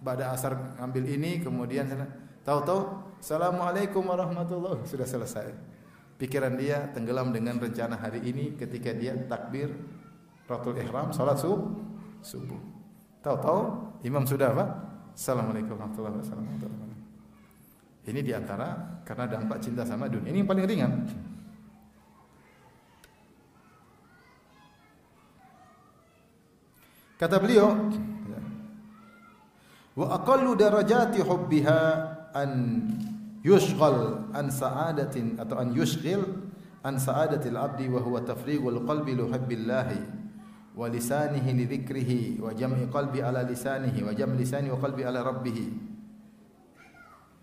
pada 0.03 0.35
asar 0.35 0.75
ambil 0.83 1.07
ini, 1.07 1.39
kemudian 1.39 1.87
tahu-tahu 2.43 3.15
Assalamualaikum 3.25 4.05
warahmatullahi 4.05 4.85
sudah 4.85 5.09
selesai. 5.09 5.74
Pikiran 6.15 6.55
dia 6.55 6.91
tenggelam 6.95 7.35
dengan 7.35 7.59
rencana 7.59 7.99
hari 7.99 8.23
ini 8.23 8.55
ketika 8.55 8.95
dia 8.95 9.19
takbir 9.27 9.75
Ratul 10.47 10.79
Ihram 10.79 11.11
salat 11.11 11.41
subuh. 11.41 11.67
subuh. 12.23 12.61
Tahu-tahu 13.25 13.61
imam 14.05 14.23
sudah 14.29 14.53
apa? 14.53 14.65
Assalamualaikum 15.17 15.75
warahmatullahi 15.75 16.21
wabarakatuh. 16.21 16.85
Ini 18.05 18.21
di 18.21 18.33
antara 18.37 19.01
karena 19.09 19.25
dampak 19.25 19.65
cinta 19.65 19.83
sama 19.89 20.13
dunia. 20.13 20.29
Ini 20.29 20.45
yang 20.45 20.49
paling 20.49 20.67
ringan. 20.69 20.93
Kata 27.17 27.41
beliau, 27.41 27.73
wa 29.97 30.07
aqallu 30.13 30.53
darajati 30.53 31.25
hubbiha 31.25 31.81
an 32.37 32.51
yushghal 33.45 34.33
an 34.33 34.49
sa'adatin 34.49 35.37
atau 35.37 35.61
an 35.61 35.77
yushghil 35.77 36.25
an 36.81 36.97
sa'adatil 36.97 37.61
abdi 37.61 37.93
wa 37.93 38.01
huwa 38.01 38.25
tafrighul 38.25 38.89
qalbi 38.89 39.13
li 39.13 39.25
hubbillahi 39.29 40.01
wa 40.75 40.89
lisanihi 40.89 41.53
li 41.53 41.65
dhikrihi 41.69 42.41
wa 42.41 42.57
jam'i 42.57 42.89
qalbi 42.89 43.21
ala 43.21 43.45
lisanihi 43.45 44.01
wa 44.01 44.17
jam' 44.17 44.33
lisani 44.35 44.73
wa 44.73 44.81
qalbi 44.81 45.05
ala 45.05 45.21
rabbih 45.21 45.61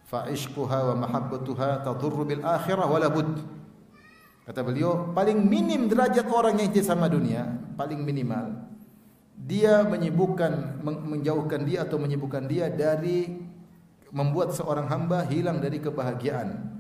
fa 0.10 0.26
ishquha 0.28 0.92
wa 0.92 1.06
mahabbatuha 1.06 1.86
tadurru 1.86 2.28
bil 2.28 2.44
akhirah 2.44 2.90
wala 2.90 3.08
bud 3.08 3.38
kata 4.44 4.66
beliau 4.66 5.14
paling 5.14 5.38
minim 5.38 5.86
derajat 5.86 6.28
orang 6.28 6.60
yang 6.60 6.74
cinta 6.74 6.92
sama 6.92 7.08
dunia 7.08 7.46
paling 7.78 8.02
minimal 8.02 8.52
dia 9.38 9.86
menyibukkan 9.86 10.82
menjauhkan 10.84 11.62
dia 11.64 11.86
atau 11.86 12.02
menyibukkan 12.02 12.46
dia 12.50 12.68
dari 12.68 13.51
membuat 14.12 14.52
seorang 14.56 14.88
hamba 14.92 15.24
hilang 15.28 15.64
dari 15.64 15.80
kebahagiaan. 15.80 16.72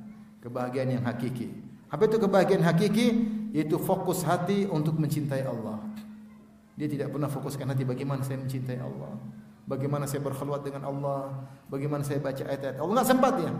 Kebahagiaan 0.44 1.00
yang 1.00 1.04
hakiki. 1.04 1.52
Apa 1.92 2.08
itu 2.08 2.20
kebahagiaan 2.20 2.64
hakiki? 2.64 3.08
Yaitu 3.52 3.80
fokus 3.80 4.24
hati 4.24 4.68
untuk 4.68 4.96
mencintai 4.96 5.44
Allah. 5.44 5.80
Dia 6.80 6.88
tidak 6.88 7.12
pernah 7.12 7.28
fokuskan 7.28 7.68
hati 7.68 7.84
bagaimana 7.84 8.24
saya 8.24 8.40
mencintai 8.40 8.80
Allah. 8.80 9.16
Bagaimana 9.68 10.08
saya 10.08 10.24
berkhulwat 10.24 10.64
dengan 10.68 10.88
Allah. 10.88 11.52
Bagaimana 11.68 12.04
saya 12.04 12.20
baca 12.24 12.44
ayat-ayat 12.44 12.80
Allah. 12.80 12.94
Enggak 12.96 13.10
sempat 13.12 13.34
ya 13.40 13.52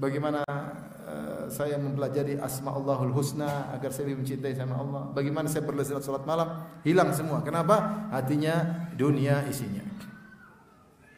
bagaimana 0.00 0.40
uh, 0.48 1.44
saya 1.50 1.76
mempelajari 1.80 2.38
asma 2.38 2.72
Allahul 2.72 3.12
Husna 3.12 3.68
agar 3.74 3.90
saya 3.90 4.10
lebih 4.10 4.22
mencintai 4.24 4.54
sama 4.54 4.78
Allah. 4.78 5.02
Bagaimana 5.10 5.46
saya 5.50 5.66
berlezat 5.66 6.00
salat 6.00 6.24
malam, 6.24 6.64
hilang 6.86 7.10
semua. 7.10 7.42
Kenapa? 7.42 8.08
Hatinya 8.14 8.88
dunia 8.94 9.44
isinya. 9.50 9.82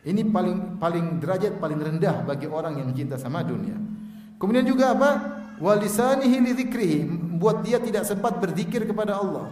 Ini 0.03 0.27
paling 0.29 0.83
paling 0.83 1.23
derajat 1.23 1.63
paling 1.63 1.79
rendah 1.79 2.27
bagi 2.27 2.51
orang 2.51 2.83
yang 2.83 2.91
cinta 2.91 3.15
sama 3.15 3.47
dunia. 3.47 3.79
Kemudian 4.37 4.67
juga 4.67 4.99
apa? 4.99 5.11
Walisanihi 5.63 6.43
li 6.43 6.53
dzikrihi, 6.59 7.07
membuat 7.07 7.63
dia 7.63 7.79
tidak 7.79 8.03
sempat 8.03 8.43
berzikir 8.43 8.83
kepada 8.83 9.15
Allah 9.15 9.47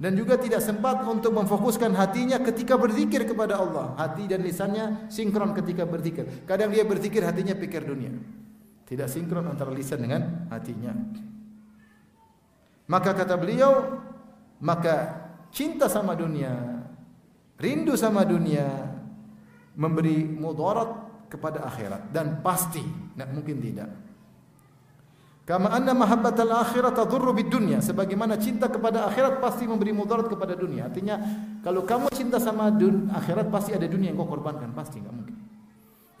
dan 0.00 0.16
juga 0.16 0.40
tidak 0.40 0.64
sempat 0.64 1.04
untuk 1.04 1.36
memfokuskan 1.36 1.92
hatinya 1.92 2.40
ketika 2.40 2.80
berzikir 2.80 3.28
kepada 3.28 3.60
Allah. 3.60 3.92
Hati 4.00 4.24
dan 4.32 4.40
lisannya 4.40 5.12
sinkron 5.12 5.52
ketika 5.52 5.84
berzikir. 5.84 6.24
Kadang 6.48 6.72
dia 6.72 6.88
berzikir 6.88 7.20
hatinya 7.20 7.52
pikir 7.52 7.84
dunia. 7.84 8.16
Tidak 8.88 9.04
sinkron 9.04 9.44
antara 9.44 9.68
lisan 9.68 10.00
dengan 10.00 10.48
hatinya. 10.48 10.96
Maka 12.88 13.12
kata 13.12 13.36
beliau, 13.36 14.00
maka 14.56 15.20
cinta 15.52 15.84
sama 15.84 16.16
dunia, 16.16 16.80
rindu 17.60 17.92
sama 17.92 18.24
dunia 18.24 18.89
memberi 19.80 20.28
mudarat 20.28 21.08
kepada 21.32 21.64
akhirat 21.64 22.12
dan 22.12 22.44
pasti 22.44 22.84
tidak 22.84 23.30
mungkin 23.32 23.56
tidak. 23.64 23.88
Kama 25.48 25.72
anna 25.72 25.96
mahabbatal 25.96 26.52
akhirat 26.52 26.94
tadurru 26.94 27.34
bid 27.34 27.50
dunya. 27.50 27.82
Sebagaimana 27.82 28.38
cinta 28.38 28.68
kepada 28.70 29.08
akhirat 29.08 29.42
pasti 29.42 29.66
memberi 29.66 29.90
mudarat 29.90 30.28
kepada 30.28 30.54
dunia. 30.54 30.86
Artinya 30.86 31.16
kalau 31.64 31.82
kamu 31.82 32.12
cinta 32.12 32.38
sama 32.38 32.70
dun, 32.70 33.10
akhirat 33.10 33.50
pasti 33.50 33.74
ada 33.74 33.88
dunia 33.88 34.12
yang 34.12 34.20
kau 34.20 34.30
korbankan, 34.30 34.70
pasti 34.76 35.02
enggak 35.02 35.16
mungkin. 35.16 35.36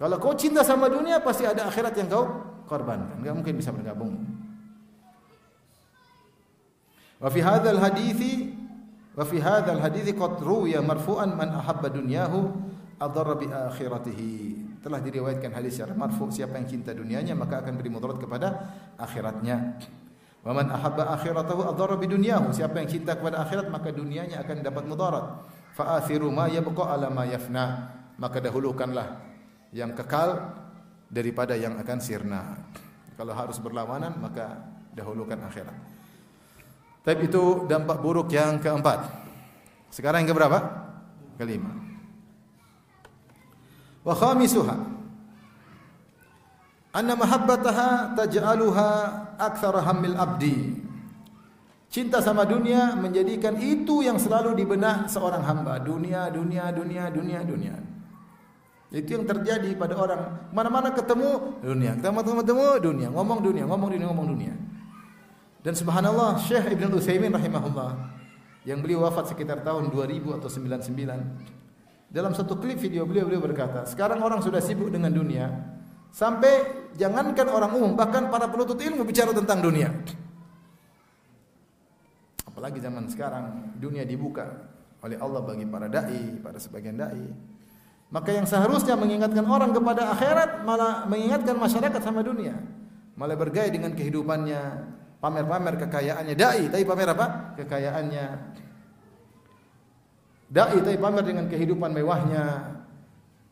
Kalau 0.00 0.16
kau 0.16 0.34
cinta 0.34 0.64
sama 0.64 0.88
dunia 0.88 1.20
pasti 1.20 1.44
ada 1.44 1.68
akhirat 1.68 1.94
yang 2.00 2.08
kau 2.10 2.24
korbankan. 2.66 3.22
Enggak 3.22 3.34
mungkin 3.38 3.54
bisa 3.60 3.70
bergabung. 3.70 4.18
Wa 7.20 7.28
fi 7.28 7.38
hadzal 7.44 7.78
hadithi 7.78 8.56
wa 9.14 9.22
fi 9.28 9.36
hadzal 9.38 9.78
hadithi 9.84 10.16
qad 10.16 10.40
ruwiya 10.40 10.80
marfu'an 10.80 11.36
man 11.36 11.54
ahabba 11.54 11.92
dunyahu 11.92 12.69
adarra 13.00 13.34
bi 13.34 13.48
akhiratihi 13.48 14.32
telah 14.84 15.00
diriwayatkan 15.00 15.56
hadis 15.56 15.80
secara 15.80 15.96
marfu 15.96 16.28
siapa 16.28 16.60
yang 16.60 16.68
cinta 16.68 16.92
dunianya 16.92 17.32
maka 17.32 17.64
akan 17.64 17.80
beri 17.80 17.88
mudarat 17.88 18.20
kepada 18.20 18.48
akhiratnya. 19.00 19.80
Wa 20.40 20.52
man 20.52 20.68
ahabba 20.68 21.16
akhiratahu 21.16 21.64
adhara 21.64 21.96
bidunyahu. 21.96 22.52
Siapa 22.52 22.80
yang 22.80 22.88
cinta 22.88 23.16
kepada 23.16 23.44
akhirat 23.44 23.72
maka 23.72 23.92
dunianya 23.92 24.40
akan 24.44 24.56
dapat 24.60 24.84
mudarat. 24.84 25.26
Fa 25.72 26.00
athiru 26.00 26.28
ma 26.28 26.48
yabqa 26.48 26.96
ala 26.96 27.08
ma 27.08 27.24
yafna. 27.24 27.96
Maka 28.20 28.40
dahulukanlah 28.40 29.16
yang 29.72 29.96
kekal 29.96 30.52
daripada 31.08 31.56
yang 31.56 31.80
akan 31.80 31.98
sirna. 32.04 32.56
Kalau 33.16 33.32
harus 33.36 33.56
berlawanan 33.60 34.16
maka 34.16 34.60
dahulukan 34.92 35.40
akhirat. 35.40 35.76
Tapi 37.00 37.32
itu 37.32 37.64
dampak 37.64 38.00
buruk 38.00 38.28
yang 38.32 38.60
keempat. 38.60 39.08
Sekarang 39.88 40.24
yang 40.24 40.36
keberapa? 40.36 40.58
Kelima. 41.40 41.89
Wa 44.00 44.14
khamisuha 44.16 44.76
anna 46.90 47.14
mahabbataha 47.14 48.18
taj'aluha 48.18 48.88
akthar 49.38 49.76
hammil 49.84 50.16
abdi 50.16 50.88
Cinta 51.90 52.22
sama 52.22 52.46
dunia 52.46 52.94
menjadikan 52.94 53.58
itu 53.58 54.06
yang 54.06 54.14
selalu 54.14 54.54
di 54.54 54.62
benak 54.62 55.10
seorang 55.10 55.42
hamba. 55.42 55.82
Dunia, 55.82 56.30
dunia, 56.30 56.70
dunia, 56.70 57.10
dunia, 57.10 57.42
dunia. 57.42 57.74
Itu 58.94 59.18
yang 59.18 59.26
terjadi 59.26 59.74
pada 59.74 59.98
orang 59.98 60.50
mana-mana 60.54 60.94
ketemu 60.94 61.58
dunia, 61.58 61.98
ketemu 61.98 62.42
ketemu, 62.46 62.66
dunia, 62.78 63.08
ngomong 63.10 63.38
dunia, 63.42 63.64
ngomong 63.66 63.90
dunia, 63.90 64.06
ngomong 64.06 64.28
dunia. 64.30 64.54
Dan 65.66 65.74
subhanallah 65.74 66.38
Syekh 66.38 66.78
Ibn 66.78 66.94
Utsaimin 66.94 67.34
rahimahullah 67.34 67.90
yang 68.62 68.78
beliau 68.78 69.02
wafat 69.02 69.34
sekitar 69.34 69.66
tahun 69.66 69.90
2000 69.90 70.38
atau 70.38 70.46
99. 70.46 71.59
Dalam 72.10 72.34
satu 72.34 72.58
klip 72.58 72.82
video 72.82 73.06
beliau 73.06 73.30
beliau 73.30 73.38
berkata, 73.38 73.86
sekarang 73.86 74.18
orang 74.18 74.42
sudah 74.42 74.58
sibuk 74.58 74.90
dengan 74.90 75.14
dunia 75.14 75.46
sampai 76.10 76.90
jangankan 76.98 77.46
orang 77.46 77.70
umum 77.70 77.94
bahkan 77.94 78.26
para 78.26 78.50
penuntut 78.50 78.82
ilmu 78.82 79.06
bicara 79.06 79.30
tentang 79.30 79.62
dunia. 79.62 79.94
Apalagi 82.42 82.82
zaman 82.82 83.06
sekarang 83.06 83.78
dunia 83.78 84.02
dibuka 84.02 84.42
oleh 85.06 85.22
Allah 85.22 85.40
bagi 85.46 85.62
para 85.70 85.86
dai, 85.86 86.34
pada 86.42 86.58
sebagian 86.58 86.98
dai. 86.98 87.30
Maka 88.10 88.34
yang 88.34 88.42
seharusnya 88.42 88.98
mengingatkan 88.98 89.46
orang 89.46 89.70
kepada 89.70 90.10
akhirat 90.10 90.66
malah 90.66 91.06
mengingatkan 91.06 91.54
masyarakat 91.54 92.02
sama 92.02 92.26
dunia. 92.26 92.58
Malah 93.14 93.38
bergaya 93.38 93.70
dengan 93.70 93.94
kehidupannya, 93.94 94.60
pamer-pamer 95.22 95.78
kekayaannya 95.78 96.34
dai, 96.34 96.66
tapi 96.74 96.82
pamer 96.82 97.14
apa? 97.14 97.54
Kekayaannya. 97.54 98.26
Dai 100.50 100.82
tapi 100.82 100.98
pamer 100.98 101.22
dengan 101.22 101.46
kehidupan 101.46 101.94
mewahnya. 101.94 102.74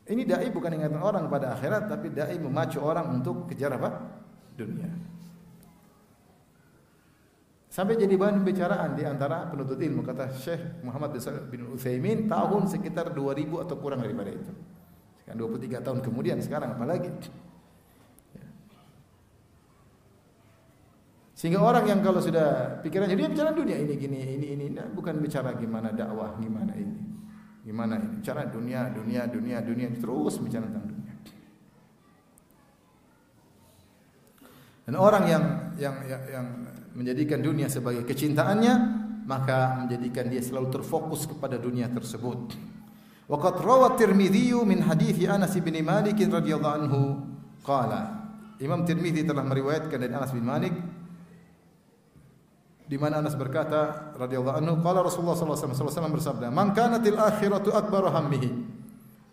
Ini 0.09 0.25
dai 0.27 0.51
bukan 0.51 0.73
ingatan 0.75 0.99
orang 0.99 1.31
pada 1.31 1.55
akhirat 1.55 1.87
tapi 1.87 2.11
dai 2.11 2.35
memacu 2.43 2.83
orang 2.83 3.23
untuk 3.23 3.47
kejar 3.47 3.79
apa? 3.79 4.03
Dunia. 4.59 4.91
Sampai 7.79 7.95
jadi 7.95 8.19
bahan 8.19 8.43
pembicaraan 8.43 8.99
di 8.99 9.07
antara 9.07 9.47
penuntut 9.47 9.79
ilmu 9.79 10.03
kata 10.03 10.35
Syekh 10.35 10.83
Muhammad 10.83 11.15
bin 11.47 11.71
Utsaimin 11.71 12.27
tahun 12.27 12.67
sekitar 12.67 13.15
2000 13.15 13.47
atau 13.63 13.77
kurang 13.79 14.03
daripada 14.03 14.35
itu. 14.35 14.51
Sekarang 15.23 15.55
23 15.55 15.87
tahun 15.87 15.99
kemudian 16.03 16.43
sekarang 16.43 16.75
apalagi? 16.75 17.13
Ya. 18.35 18.47
Sehingga 21.39 21.63
orang 21.63 21.87
yang 21.87 22.03
kalau 22.03 22.19
sudah 22.19 22.83
pikirannya 22.83 23.15
dia 23.15 23.31
bicara 23.31 23.55
dunia 23.55 23.79
ini 23.79 23.95
gini 23.95 24.19
ini 24.27 24.47
ini 24.59 24.67
nah, 24.75 24.91
bukan 24.91 25.23
bicara 25.23 25.55
gimana 25.55 25.95
dakwah 25.95 26.35
gimana 26.43 26.75
ini. 26.75 26.99
Gimana 27.63 27.95
ini? 27.95 28.19
Bicara 28.19 28.51
dunia, 28.51 28.91
dunia, 28.91 29.23
dunia, 29.31 29.63
dunia 29.63 29.87
terus 30.03 30.35
bicara 30.43 30.67
tentang 30.67 30.91
dunia. 30.91 31.15
Dan 34.83 34.99
orang 34.99 35.25
yang 35.31 35.45
yang 35.79 35.97
yang, 36.11 36.23
yang 36.27 36.47
menjadikan 36.99 37.39
dunia 37.39 37.71
sebagai 37.71 38.03
kecintaannya, 38.03 38.75
maka 39.23 39.87
menjadikan 39.87 40.27
dia 40.27 40.43
selalu 40.43 40.75
terfokus 40.75 41.31
kepada 41.31 41.55
dunia 41.55 41.87
tersebut. 41.87 42.51
Waqad 43.31 43.63
rawat 43.63 43.95
Tirmidzi 43.95 44.59
min 44.67 44.83
hadits 44.83 45.23
Anas 45.31 45.55
bin 45.55 45.79
Malik 45.87 46.19
radhiyallahu 46.19 46.75
anhu 46.83 47.01
qala 47.63 48.27
Imam 48.59 48.83
Tirmidzi 48.83 49.23
telah 49.23 49.47
meriwayatkan 49.47 50.03
dari 50.03 50.11
Anas 50.11 50.35
bin 50.35 50.43
Malik 50.43 50.75
di 52.89 52.97
mana 52.97 53.21
Anas 53.21 53.37
berkata 53.37 54.13
radhiyallahu 54.17 54.65
anhu 54.65 54.75
qala 54.81 55.05
Rasulullah 55.05 55.37
sallallahu 55.37 55.61
alaihi 55.61 55.93
wasallam 55.93 56.15
bersabda 56.17 56.47
man 56.49 56.73
kanatil 56.73 57.21
akhiratu 57.21 57.77
akbaru 57.77 58.09
hammihi 58.09 58.49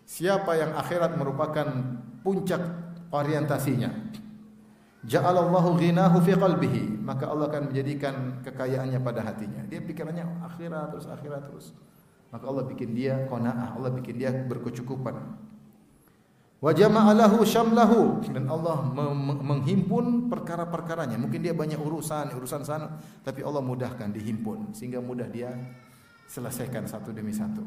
siapa 0.03 0.59
yang 0.59 0.75
akhirat 0.75 1.15
merupakan 1.15 1.67
puncak 2.21 2.59
orientasinya 3.15 3.89
Ja'alallahu 5.05 5.77
ghinahu 5.77 6.17
fi 6.25 6.33
qalbihi, 6.33 7.05
maka 7.05 7.29
Allah 7.29 7.45
akan 7.45 7.69
menjadikan 7.69 8.41
kekayaannya 8.41 8.97
pada 9.05 9.21
hatinya. 9.21 9.61
Dia 9.69 9.77
pikirannya 9.77 10.25
akhirat 10.41 10.97
terus 10.97 11.05
akhirat 11.05 11.45
terus. 11.45 11.77
Maka 12.33 12.49
Allah 12.49 12.65
bikin 12.65 12.97
dia 12.97 13.21
qanaah, 13.29 13.77
Allah 13.77 13.93
bikin 13.93 14.17
dia 14.17 14.33
berkecukupan. 14.33 15.44
Wa 16.65 16.73
jama'alahu 16.73 17.45
syamlahu 17.45 18.25
dan 18.25 18.49
Allah 18.49 18.89
menghimpun 19.21 20.25
perkara-perkaranya. 20.33 21.13
Mungkin 21.21 21.45
dia 21.45 21.53
banyak 21.53 21.77
urusan, 21.77 22.33
urusan 22.33 22.65
sana, 22.65 22.89
tapi 23.21 23.45
Allah 23.45 23.61
mudahkan 23.61 24.09
dihimpun 24.09 24.73
sehingga 24.73 24.97
mudah 24.97 25.29
dia 25.29 25.53
selesaikan 26.25 26.89
satu 26.89 27.13
demi 27.13 27.37
satu. 27.37 27.61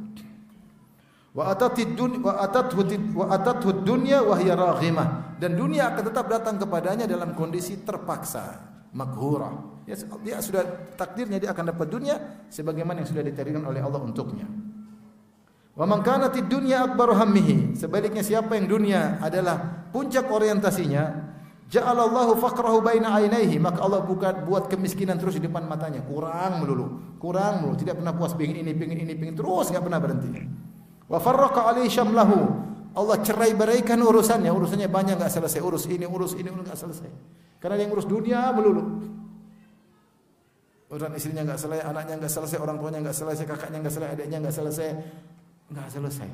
Wa 1.31 1.55
atatid 1.55 1.95
dunya 1.95 2.19
wa 2.19 2.43
atathu 2.43 2.83
wa 3.15 3.27
atathu 3.31 3.71
dunya 3.87 4.19
wa 4.19 4.35
hiya 4.35 4.59
raghimah 4.59 5.39
dan 5.39 5.55
dunia 5.55 5.95
akan 5.95 6.03
tetap 6.03 6.27
datang 6.27 6.59
kepadanya 6.59 7.07
dalam 7.07 7.39
kondisi 7.39 7.79
terpaksa, 7.87 8.67
maghura. 8.91 9.79
Ya, 9.87 9.95
dia 10.27 10.43
sudah 10.43 10.67
takdirnya 10.99 11.39
dia 11.39 11.55
akan 11.55 11.71
dapat 11.71 11.87
dunia 11.87 12.19
sebagaimana 12.51 13.07
yang 13.07 13.09
sudah 13.15 13.23
ditakdirkan 13.23 13.63
oleh 13.63 13.79
Allah 13.79 14.03
untuknya. 14.03 14.51
Wa 15.79 15.87
man 15.87 16.03
kanatid 16.03 16.51
dunya 16.51 16.91
akbaru 16.91 17.15
hammihi, 17.15 17.79
sebaliknya 17.79 18.27
siapa 18.27 18.59
yang 18.59 18.67
dunia 18.67 19.23
adalah 19.23 19.87
puncak 19.95 20.27
orientasinya, 20.27 21.07
ja'alallahu 21.71 22.35
faqrahu 22.35 22.83
baina 22.83 23.15
ainaihi, 23.15 23.63
maka 23.63 23.87
Allah 23.87 24.03
bukan 24.03 24.43
buat 24.43 24.67
kemiskinan 24.67 25.23
terus 25.23 25.39
di 25.39 25.47
depan 25.47 25.71
matanya, 25.71 26.03
kurang 26.03 26.67
melulu, 26.67 27.15
kurang 27.23 27.63
melulu, 27.63 27.79
tidak 27.79 28.03
pernah 28.03 28.11
puas 28.11 28.35
pengin 28.35 28.67
ini, 28.67 28.75
pengin 28.75 29.07
ini, 29.07 29.15
pengin 29.15 29.39
terus 29.39 29.71
enggak 29.71 29.87
pernah 29.87 30.01
berhenti. 30.03 30.43
Wa 31.07 31.23
farraqa 31.23 31.71
alaihi 31.71 31.87
syamlahu. 31.87 32.67
Allah 32.99 33.23
cerai 33.23 33.55
beraikan 33.55 34.03
urusannya, 34.03 34.51
urusannya 34.51 34.91
banyak 34.91 35.15
enggak 35.15 35.31
selesai, 35.31 35.63
urus 35.63 35.87
ini, 35.87 36.11
urus 36.11 36.35
ini, 36.35 36.51
enggak 36.51 36.75
selesai. 36.75 37.07
Karena 37.63 37.79
yang 37.79 37.95
urus 37.95 38.11
dunia 38.11 38.51
melulu. 38.51 38.83
Urusan 40.91 41.15
istrinya 41.15 41.47
enggak 41.47 41.63
selesai, 41.63 41.87
anaknya 41.87 42.19
enggak 42.19 42.35
selesai, 42.35 42.59
orang 42.59 42.83
tuanya 42.83 42.99
enggak 43.07 43.15
selesai, 43.15 43.47
kakaknya 43.47 43.79
enggak 43.79 43.95
selesai, 43.95 44.15
adiknya 44.19 44.39
enggak 44.43 44.57
selesai. 44.59 44.91
Enggak 45.69 45.89
selesai. 45.93 46.31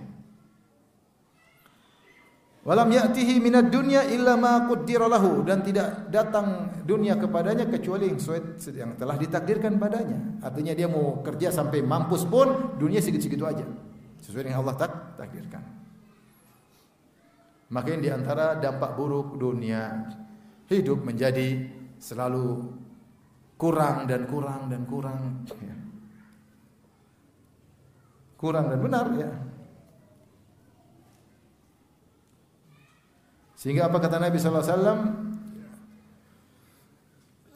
Walam 2.64 2.88
ya'tihi 2.88 3.44
minad 3.44 3.68
dunya 3.68 4.08
illa 4.08 4.40
ma 4.40 4.64
lahu 4.64 5.44
dan 5.44 5.60
tidak 5.60 6.08
datang 6.08 6.72
dunia 6.88 7.12
kepadanya 7.20 7.68
kecuali 7.68 8.08
yang 8.08 8.20
yang 8.72 8.90
telah 8.96 9.20
ditakdirkan 9.20 9.76
padanya. 9.76 10.40
Artinya 10.40 10.72
dia 10.72 10.88
mau 10.88 11.20
kerja 11.20 11.52
sampai 11.52 11.84
mampus 11.84 12.24
pun 12.24 12.80
dunia 12.80 13.04
segitu-segitu 13.04 13.44
aja 13.44 13.68
sesuai 14.24 14.48
dengan 14.48 14.64
Allah 14.64 14.80
tak 14.80 14.92
takdirkan. 15.20 15.60
Maka 17.68 18.00
di 18.00 18.08
antara 18.08 18.56
dampak 18.56 18.96
buruk 18.96 19.36
dunia 19.36 20.08
hidup 20.72 21.04
menjadi 21.04 21.68
selalu 22.00 22.64
kurang 23.60 24.08
dan 24.08 24.24
kurang 24.24 24.72
dan 24.72 24.88
kurang. 24.88 25.44
Ya. 25.60 25.83
Kurang 28.44 28.68
dan 28.68 28.76
benar 28.76 29.08
ya. 29.16 29.32
Sehingga 33.56 33.88
apa 33.88 33.96
kata 33.96 34.20
Nabi 34.20 34.36
sallallahu 34.36 34.60
alaihi 34.60 34.76
wasallam? 34.76 35.00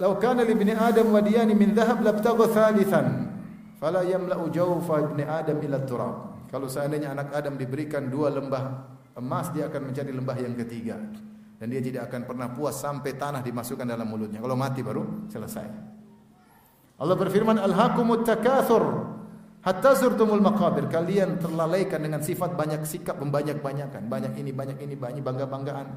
"Lau 0.01 0.17
kana 0.17 0.49
li 0.49 0.57
ibni 0.57 0.73
Adam 0.73 1.13
wadiyani 1.13 1.53
min 1.53 1.77
dhahab 1.77 2.01
labtagha 2.01 2.49
thalithan, 2.49 3.37
fala 3.77 4.01
yamla'u 4.01 4.49
jawfa 4.49 5.13
ibni 5.13 5.29
Adam 5.29 5.61
ila 5.61 5.85
turab." 5.85 6.17
Kalau 6.49 6.65
seandainya 6.65 7.13
anak 7.13 7.37
Adam 7.37 7.61
diberikan 7.61 8.09
dua 8.09 8.33
lembah 8.33 8.89
emas, 9.21 9.53
dia 9.53 9.69
akan 9.69 9.93
mencari 9.93 10.09
lembah 10.09 10.41
yang 10.41 10.57
ketiga. 10.57 10.97
Dan 11.61 11.69
dia 11.69 11.85
tidak 11.85 12.09
akan 12.09 12.25
pernah 12.25 12.49
puas 12.49 12.81
sampai 12.81 13.13
tanah 13.13 13.45
dimasukkan 13.45 13.85
dalam 13.85 14.09
mulutnya. 14.09 14.41
Kalau 14.41 14.57
mati 14.57 14.81
baru 14.81 15.29
selesai. 15.29 15.69
Allah 16.97 17.17
berfirman, 17.21 17.61
Alhaakumut 17.61 18.25
takathur 18.25 19.08
hatta 19.69 19.93
zurtumul 19.93 20.41
maqabir. 20.41 20.89
Kalian 20.89 21.37
terlalaikan 21.37 22.01
dengan 22.01 22.25
sifat 22.25 22.57
banyak 22.57 22.89
sikap 22.89 23.21
membanyak-banyakan. 23.21 24.09
Banyak 24.09 24.33
ini, 24.41 24.51
banyak 24.57 24.81
ini, 24.81 24.97
banyak 24.97 25.21
bangga-banggaan. 25.21 25.89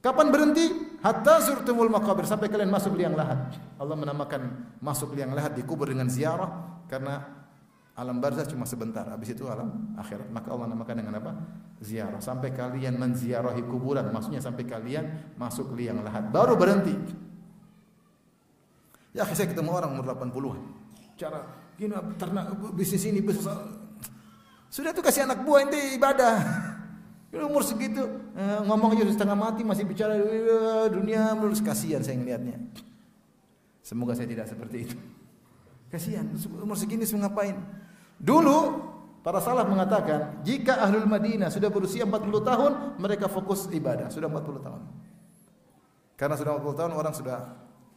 Kapan 0.00 0.26
berhenti? 0.32 0.96
Hatta 1.04 1.44
zurtumul 1.44 1.92
maqabir 1.92 2.24
sampai 2.24 2.48
kalian 2.48 2.72
masuk 2.72 2.96
liang 2.96 3.12
lahat. 3.12 3.60
Allah 3.76 3.96
menamakan 4.00 4.72
masuk 4.80 5.12
liang 5.12 5.36
lahat 5.36 5.52
dikubur 5.52 5.92
dengan 5.92 6.08
ziarah 6.08 6.80
karena 6.88 7.36
Alam 7.96 8.20
barzah 8.20 8.44
cuma 8.44 8.68
sebentar, 8.68 9.08
habis 9.08 9.32
itu 9.32 9.48
alam 9.48 9.96
akhirat. 9.96 10.28
Maka 10.28 10.52
Allah 10.52 10.68
namakan 10.68 11.00
dengan 11.00 11.16
apa? 11.16 11.32
Ziarah. 11.80 12.20
Sampai 12.20 12.52
kalian 12.52 13.00
menziarahi 13.00 13.64
kuburan, 13.64 14.12
maksudnya 14.12 14.44
sampai 14.44 14.68
kalian 14.68 15.32
masuk 15.40 15.72
liang 15.72 16.04
lahat. 16.04 16.28
Baru 16.28 16.60
berhenti. 16.60 16.92
Ya, 19.16 19.24
saya 19.24 19.48
ketemu 19.48 19.72
orang 19.72 19.96
umur 19.96 20.12
80-an. 20.12 20.60
Cara 21.16 21.40
gini 21.76 21.92
ternak 22.16 22.56
bisnis 22.72 23.04
ini 23.04 23.20
bisnis 23.20 23.48
sudah 24.76 24.90
tuh 24.92 25.00
kasih 25.00 25.24
anak 25.24 25.40
buah 25.46 25.64
ente 25.64 25.78
ibadah. 25.96 26.36
umur 27.36 27.60
segitu 27.60 28.00
eh, 28.32 28.60
ngomong 28.64 28.96
aja 28.96 29.12
setengah 29.12 29.36
mati 29.36 29.60
masih 29.60 29.84
bicara 29.84 30.16
eh, 30.16 30.88
dunia 30.88 31.36
melurus 31.36 31.60
kasihan 31.60 32.00
saya 32.00 32.16
ngelihatnya. 32.16 32.56
Semoga 33.84 34.16
saya 34.16 34.28
tidak 34.28 34.48
seperti 34.48 34.88
itu. 34.88 34.96
Kasihan 35.92 36.26
umur 36.58 36.74
segini 36.74 37.06
semua 37.06 37.28
ngapain? 37.28 37.54
Dulu 38.18 38.58
para 39.20 39.38
salaf 39.38 39.68
mengatakan, 39.70 40.42
jika 40.42 40.80
ahlul 40.82 41.06
Madinah 41.06 41.52
sudah 41.52 41.70
berusia 41.70 42.02
40 42.02 42.42
tahun, 42.42 42.72
mereka 42.98 43.30
fokus 43.30 43.70
ibadah, 43.70 44.10
sudah 44.10 44.26
40 44.26 44.66
tahun. 44.66 44.82
Karena 46.18 46.34
sudah 46.34 46.58
40 46.58 46.78
tahun 46.82 46.92
orang 46.98 47.14
sudah 47.14 47.38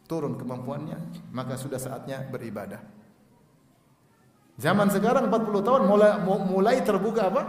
turun 0.06 0.38
kemampuannya, 0.38 1.28
maka 1.34 1.58
sudah 1.58 1.80
saatnya 1.82 2.22
beribadah. 2.30 2.99
Zaman 4.60 4.92
sekarang 4.92 5.32
40 5.32 5.64
tahun 5.64 5.82
mulai 5.88 6.20
mulai 6.20 6.76
terbuka 6.84 7.32
apa? 7.32 7.42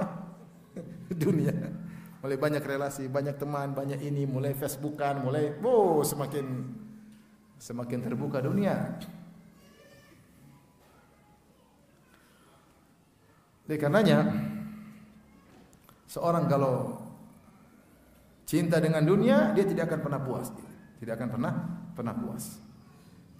Dunia. 1.11 1.51
Mulai 2.23 2.37
banyak 2.39 2.63
relasi, 2.63 3.11
banyak 3.11 3.35
teman, 3.35 3.75
banyak 3.75 3.99
ini, 3.99 4.23
mulai 4.23 4.55
Facebookan, 4.55 5.19
mulai 5.19 5.51
oh 5.59 6.05
semakin 6.07 6.71
semakin 7.59 7.99
terbuka 7.99 8.39
dunia. 8.39 8.95
Oleh 13.67 13.77
karenanya 13.77 14.19
seorang 16.07 16.47
kalau 16.47 16.95
cinta 18.47 18.79
dengan 18.79 19.03
dunia 19.03 19.51
dia 19.51 19.67
tidak 19.67 19.91
akan 19.91 19.99
pernah 19.99 20.21
puas, 20.23 20.47
tidak 21.03 21.19
akan 21.19 21.29
pernah 21.29 21.53
pernah 21.91 22.15
puas. 22.15 22.70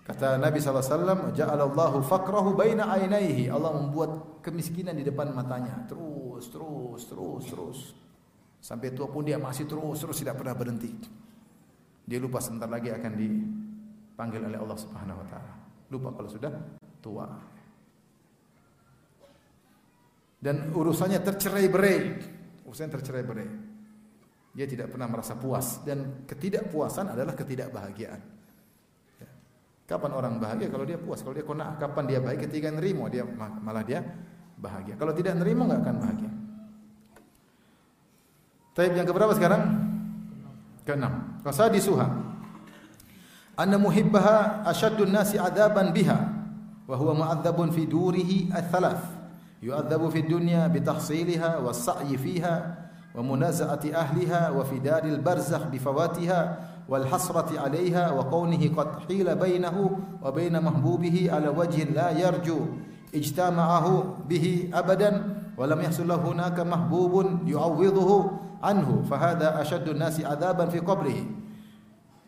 Kata 0.02 0.41
Nabi 0.41 0.58
SAW, 0.58 1.32
Ja'alallahu 1.38 2.02
fakrahu 2.02 2.58
baina 2.58 2.89
ainaihi. 2.89 3.47
Allah 3.54 3.78
membuat 3.78 4.41
kemiskinan 4.41 4.97
di 4.97 5.06
depan 5.06 5.30
matanya. 5.30 5.86
Terus, 5.86 6.49
terus, 6.49 7.02
terus, 7.06 7.43
terus. 7.45 7.80
Sampai 8.62 8.93
tua 8.93 9.10
pun 9.10 9.26
dia 9.26 9.38
masih 9.38 9.70
terus, 9.70 10.02
terus 10.02 10.18
tidak 10.22 10.41
pernah 10.41 10.58
berhenti. 10.58 10.89
Dia 12.06 12.18
lupa 12.18 12.41
sebentar 12.41 12.70
lagi 12.70 12.89
akan 12.89 13.14
dipanggil 13.14 14.41
oleh 14.41 14.58
Allah 14.58 14.78
Subhanahu 14.78 15.22
wa 15.22 15.28
taala. 15.30 15.54
Lupa 15.89 16.10
kalau 16.18 16.30
sudah 16.30 16.54
tua 17.02 17.26
dan 20.41 20.74
urusannya 20.74 21.22
tercerai-berai. 21.22 21.97
Urusannya 22.66 22.91
tercerai-berai. 22.97 23.49
Dia 24.52 24.66
tidak 24.68 24.91
pernah 24.91 25.08
merasa 25.08 25.38
puas 25.38 25.86
dan 25.86 26.26
ketidakpuasan 26.26 27.14
adalah 27.14 27.38
ketidakbahagiaan. 27.38 28.41
Kapan 29.92 30.12
orang 30.16 30.39
bahagia? 30.39 30.72
Kalau 30.72 30.88
dia 30.88 30.96
puas, 30.96 31.20
kalau 31.20 31.36
dia 31.36 31.44
kena. 31.44 31.76
Kapan 31.76 32.04
dia 32.08 32.24
baik? 32.24 32.48
Ketika 32.48 32.72
nerima, 32.72 33.12
dia 33.12 33.28
malah 33.36 33.84
dia 33.84 34.00
bahagia. 34.56 34.96
Kalau 34.96 35.12
tidak 35.12 35.36
nerima 35.36 35.68
nggak 35.68 35.82
akan 35.84 35.96
bahagia. 36.00 36.32
Taib 38.72 38.96
yang 38.96 39.04
keberapa 39.04 39.36
sekarang? 39.36 39.68
Keenam. 40.88 41.44
suha. 41.84 42.08
Anna 43.60 43.76
muhibbaha 43.76 44.64
asyaddun 44.64 45.12
nasi 45.12 45.36
adaban 45.36 45.92
biha 45.92 46.39
wa 46.88 46.96
mu'adzabun 46.96 47.76
fi 47.76 47.84
durihi 47.84 48.48
al 48.56 48.64
thalaf. 48.72 49.02
Yu'adzabu 49.60 50.08
fi 50.08 50.24
dunya 50.24 50.72
bi 50.72 50.80
wa 50.80 51.68
was 51.68 51.84
sa'yi 51.84 52.16
fiha 52.16 52.56
wa 53.12 53.22
munaza'ati 53.22 53.92
ahliha 53.92 54.56
wa 54.56 54.64
fi 54.64 54.80
daril 54.80 55.20
barzakh 55.20 55.68
bi 55.68 55.78
fawatiha 55.78 56.70
والحسرة 56.89 57.59
عليها 57.59 58.11
وكونه 58.11 58.75
قد 58.77 58.88
حيل 59.07 59.36
بينه 59.36 59.99
وبين 60.23 60.63
محبوبه 60.63 61.29
على 61.34 61.49
وجه 61.49 61.84
لا 61.84 62.11
يرجو 62.11 62.59
اجتمعه 63.15 64.03
به 64.29 64.69
أبدا 64.73 65.36
ولم 65.57 65.82
يحصل 65.82 66.07
له 66.07 66.15
هناك 66.15 66.59
محبوب 66.59 67.25
يعوضه 67.47 68.32
عنه 68.63 69.01
فهذا 69.09 69.61
أشد 69.61 69.89
الناس 69.89 70.25
عذابا 70.25 70.65
في 70.65 70.79
قبره. 70.79 71.25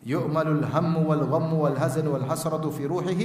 يؤمل 0.05 0.47
الهم 0.47 1.07
والغم 1.07 1.53
والهزن 1.53 2.07
والحسرة 2.07 2.69
في 2.69 2.85
روحه. 2.85 3.21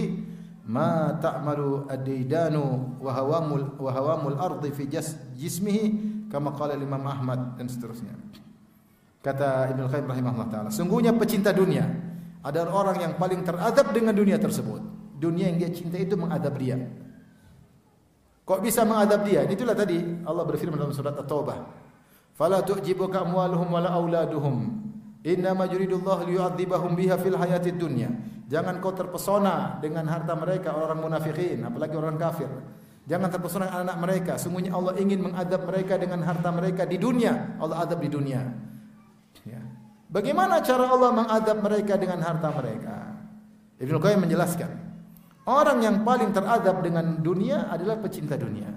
ad-daidanu 0.68 2.60
wa 3.00 3.08
hawamul 3.16 3.72
wa 3.80 3.88
hawamul 3.88 4.36
ardi 4.36 4.68
fi 4.68 4.84
jismihi 5.32 6.28
kama 6.28 6.52
qala 6.52 6.76
Imam 6.76 7.00
Ahmad 7.08 7.56
dan 7.56 7.72
seterusnya. 7.72 8.12
Kata 9.18 9.74
Ibnu 9.74 9.90
Qayyim 9.90 10.06
rahimahullah 10.06 10.48
taala, 10.48 10.70
sungguhnya 10.70 11.10
pecinta 11.14 11.50
dunia 11.50 11.84
adalah 12.46 12.86
orang 12.86 12.96
yang 13.02 13.12
paling 13.18 13.42
teradab 13.42 13.90
dengan 13.90 14.14
dunia 14.14 14.38
tersebut. 14.38 14.78
Dunia 15.18 15.50
yang 15.50 15.58
dia 15.58 15.70
cinta 15.74 15.98
itu 15.98 16.14
mengadab 16.14 16.54
dia. 16.54 16.78
Kok 18.46 18.62
bisa 18.62 18.86
mengadab 18.86 19.26
dia? 19.26 19.42
Itulah 19.44 19.74
tadi 19.74 19.98
Allah 20.22 20.44
berfirman 20.46 20.78
dalam 20.78 20.94
surat 20.94 21.18
At-Taubah. 21.18 21.58
Fala 22.38 22.62
tu'jibuka 22.62 23.26
amwaluhum 23.26 23.66
wala 23.74 23.90
auladuhum 23.90 24.86
Inna 25.26 25.50
ma 25.50 25.66
yuridullahu 25.66 26.30
liyu'adzibahum 26.30 26.94
biha 26.94 27.18
fil 27.18 27.34
hayatid 27.34 27.74
dunya. 27.74 28.08
Jangan 28.46 28.78
kau 28.78 28.94
terpesona 28.94 29.76
dengan 29.82 30.06
harta 30.08 30.32
mereka 30.38 30.72
orang 30.72 31.02
munafikin, 31.02 31.66
apalagi 31.66 31.98
orang 31.98 32.16
kafir. 32.16 32.48
Jangan 33.04 33.28
terpesona 33.28 33.66
dengan 33.68 33.82
anak 33.90 33.96
mereka. 33.98 34.32
Sungguhnya 34.38 34.72
Allah 34.72 34.94
ingin 34.96 35.26
mengadab 35.26 35.66
mereka 35.66 35.98
dengan 35.98 36.22
harta 36.22 36.48
mereka 36.54 36.86
di 36.86 36.96
dunia. 36.96 37.58
Allah 37.58 37.84
adab 37.84 38.00
di 38.00 38.08
dunia. 38.08 38.40
Bagaimana 40.08 40.64
cara 40.64 40.88
Allah 40.88 41.10
mengadab 41.12 41.58
mereka 41.60 41.94
dengan 42.00 42.24
harta 42.24 42.48
mereka? 42.52 42.96
Ibnu 43.76 43.96
Qayyim 44.00 44.24
menjelaskan. 44.24 44.70
Orang 45.48 45.80
yang 45.80 46.04
paling 46.04 46.32
teradab 46.32 46.80
dengan 46.84 47.20
dunia 47.20 47.68
adalah 47.68 48.00
pecinta 48.00 48.36
dunia. 48.36 48.68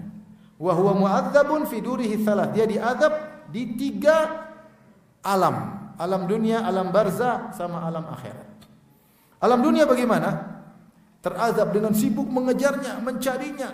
Wa 0.56 0.72
huwa 0.76 0.96
mu'adzabun 0.96 1.68
fi 1.68 1.80
durihi 1.80 2.20
Dia 2.24 2.64
diadab 2.68 3.12
di 3.48 3.76
tiga 3.76 4.48
alam 5.24 5.82
alam 6.02 6.26
dunia, 6.26 6.66
alam 6.66 6.90
barzah 6.90 7.52
sama 7.52 7.84
alam 7.84 8.02
akhirat. 8.08 8.48
Alam 9.42 9.60
dunia 9.62 9.86
bagaimana? 9.86 10.50
Terazab 11.22 11.70
dengan 11.70 11.94
sibuk 11.94 12.26
mengejarnya, 12.26 12.98
mencarinya. 12.98 13.70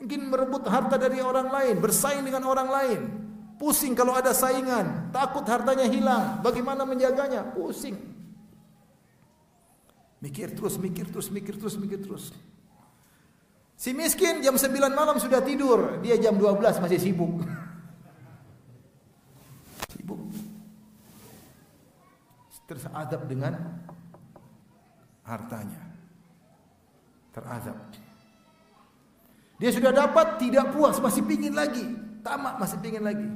Mungkin 0.00 0.20
merebut 0.30 0.64
harta 0.64 0.96
dari 0.96 1.20
orang 1.20 1.52
lain, 1.52 1.76
bersaing 1.82 2.24
dengan 2.24 2.46
orang 2.48 2.68
lain. 2.70 3.00
Pusing 3.58 3.98
kalau 3.98 4.14
ada 4.14 4.30
saingan, 4.30 5.10
takut 5.10 5.42
hartanya 5.42 5.90
hilang. 5.90 6.38
Bagaimana 6.40 6.86
menjaganya? 6.86 7.42
Pusing. 7.52 7.98
Mikir 10.22 10.54
terus, 10.54 10.78
mikir 10.78 11.10
terus, 11.10 11.28
mikir 11.30 11.54
terus, 11.58 11.74
mikir 11.74 11.98
terus. 11.98 12.30
Si 13.78 13.94
miskin 13.94 14.42
jam 14.42 14.54
9 14.54 14.70
malam 14.94 15.18
sudah 15.18 15.42
tidur, 15.42 15.98
dia 16.02 16.18
jam 16.18 16.34
12 16.38 16.82
masih 16.82 16.98
sibuk. 17.10 17.42
terazab 22.68 23.24
dengan 23.24 23.56
hartanya. 25.24 25.82
Terazab. 27.32 27.78
Dia 29.58 29.70
sudah 29.72 29.90
dapat, 29.90 30.38
tidak 30.38 30.70
puas, 30.76 31.00
masih 31.00 31.24
pingin 31.24 31.56
lagi. 31.56 31.82
Tamak, 32.20 32.60
masih 32.60 32.78
pingin 32.78 33.02
lagi. 33.02 33.26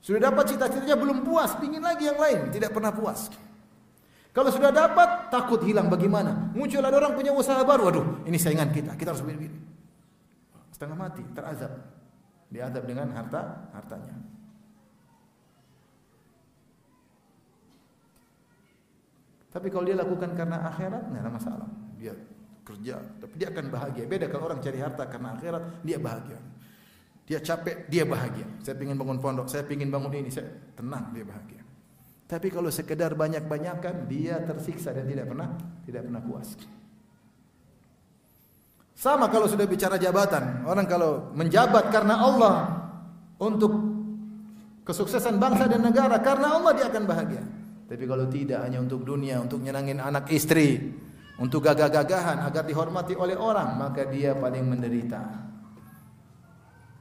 Sudah 0.00 0.32
dapat 0.32 0.48
cita-citanya 0.48 0.96
belum 0.96 1.20
puas, 1.22 1.52
pingin 1.60 1.84
lagi 1.84 2.08
yang 2.08 2.16
lain, 2.16 2.48
tidak 2.48 2.72
pernah 2.72 2.88
puas. 2.88 3.28
Kalau 4.32 4.48
sudah 4.48 4.72
dapat, 4.72 5.28
takut 5.28 5.60
hilang 5.60 5.92
bagaimana? 5.92 6.50
Muncul 6.56 6.80
ada 6.80 6.96
orang 6.96 7.12
punya 7.12 7.34
usaha 7.36 7.60
baru, 7.60 7.92
waduh, 7.92 8.06
ini 8.24 8.40
saingan 8.40 8.72
kita, 8.72 8.96
kita 8.96 9.12
harus 9.12 9.20
begini. 9.20 9.52
Setengah 10.72 10.96
mati, 10.96 11.20
terazab. 11.36 11.72
Diazab 12.50 12.82
dengan 12.88 13.12
harta 13.14 13.70
hartanya. 13.76 14.16
Tapi 19.50 19.66
kalau 19.66 19.84
dia 19.86 19.98
lakukan 19.98 20.30
karena 20.38 20.62
akhirat, 20.70 21.10
nggak 21.10 21.22
ada 21.26 21.30
masalah. 21.30 21.68
Dia 21.98 22.14
kerja, 22.62 23.02
tapi 23.18 23.34
dia 23.34 23.50
akan 23.50 23.66
bahagia. 23.66 24.04
Beda 24.06 24.26
kalau 24.30 24.46
orang 24.46 24.62
cari 24.62 24.78
harta 24.78 25.04
karena 25.10 25.34
akhirat, 25.34 25.62
dia 25.82 25.98
bahagia. 25.98 26.38
Dia 27.30 27.38
capek, 27.38 27.86
dia 27.86 28.02
bahagia. 28.02 28.42
Saya 28.58 28.74
ingin 28.82 28.98
bangun 28.98 29.22
pondok, 29.22 29.46
saya 29.46 29.62
ingin 29.70 29.86
bangun 29.86 30.10
ini, 30.18 30.34
saya 30.34 30.50
tenang, 30.74 31.14
dia 31.14 31.22
bahagia. 31.22 31.62
Tapi 32.26 32.50
kalau 32.50 32.74
sekedar 32.74 33.14
banyak-banyakan, 33.14 34.10
dia 34.10 34.42
tersiksa 34.42 34.90
dan 34.90 35.06
tidak 35.06 35.30
pernah 35.30 35.54
tidak 35.86 36.10
pernah 36.10 36.22
puas. 36.26 36.58
Sama 38.98 39.30
kalau 39.30 39.46
sudah 39.46 39.62
bicara 39.70 39.94
jabatan, 39.94 40.66
orang 40.66 40.90
kalau 40.90 41.30
menjabat 41.38 41.94
karena 41.94 42.18
Allah 42.18 42.54
untuk 43.38 43.78
kesuksesan 44.82 45.38
bangsa 45.38 45.70
dan 45.70 45.86
negara, 45.86 46.18
karena 46.18 46.58
Allah 46.58 46.74
dia 46.74 46.90
akan 46.90 47.04
bahagia. 47.06 47.46
Tapi 47.86 48.04
kalau 48.10 48.26
tidak 48.26 48.66
hanya 48.66 48.82
untuk 48.82 49.06
dunia, 49.06 49.38
untuk 49.38 49.62
nyenangin 49.62 50.02
anak 50.02 50.26
istri, 50.34 50.82
untuk 51.38 51.62
gagah-gagahan 51.62 52.42
agar 52.42 52.66
dihormati 52.66 53.14
oleh 53.14 53.38
orang, 53.38 53.78
maka 53.78 54.02
dia 54.10 54.34
paling 54.34 54.66
menderita. 54.66 55.49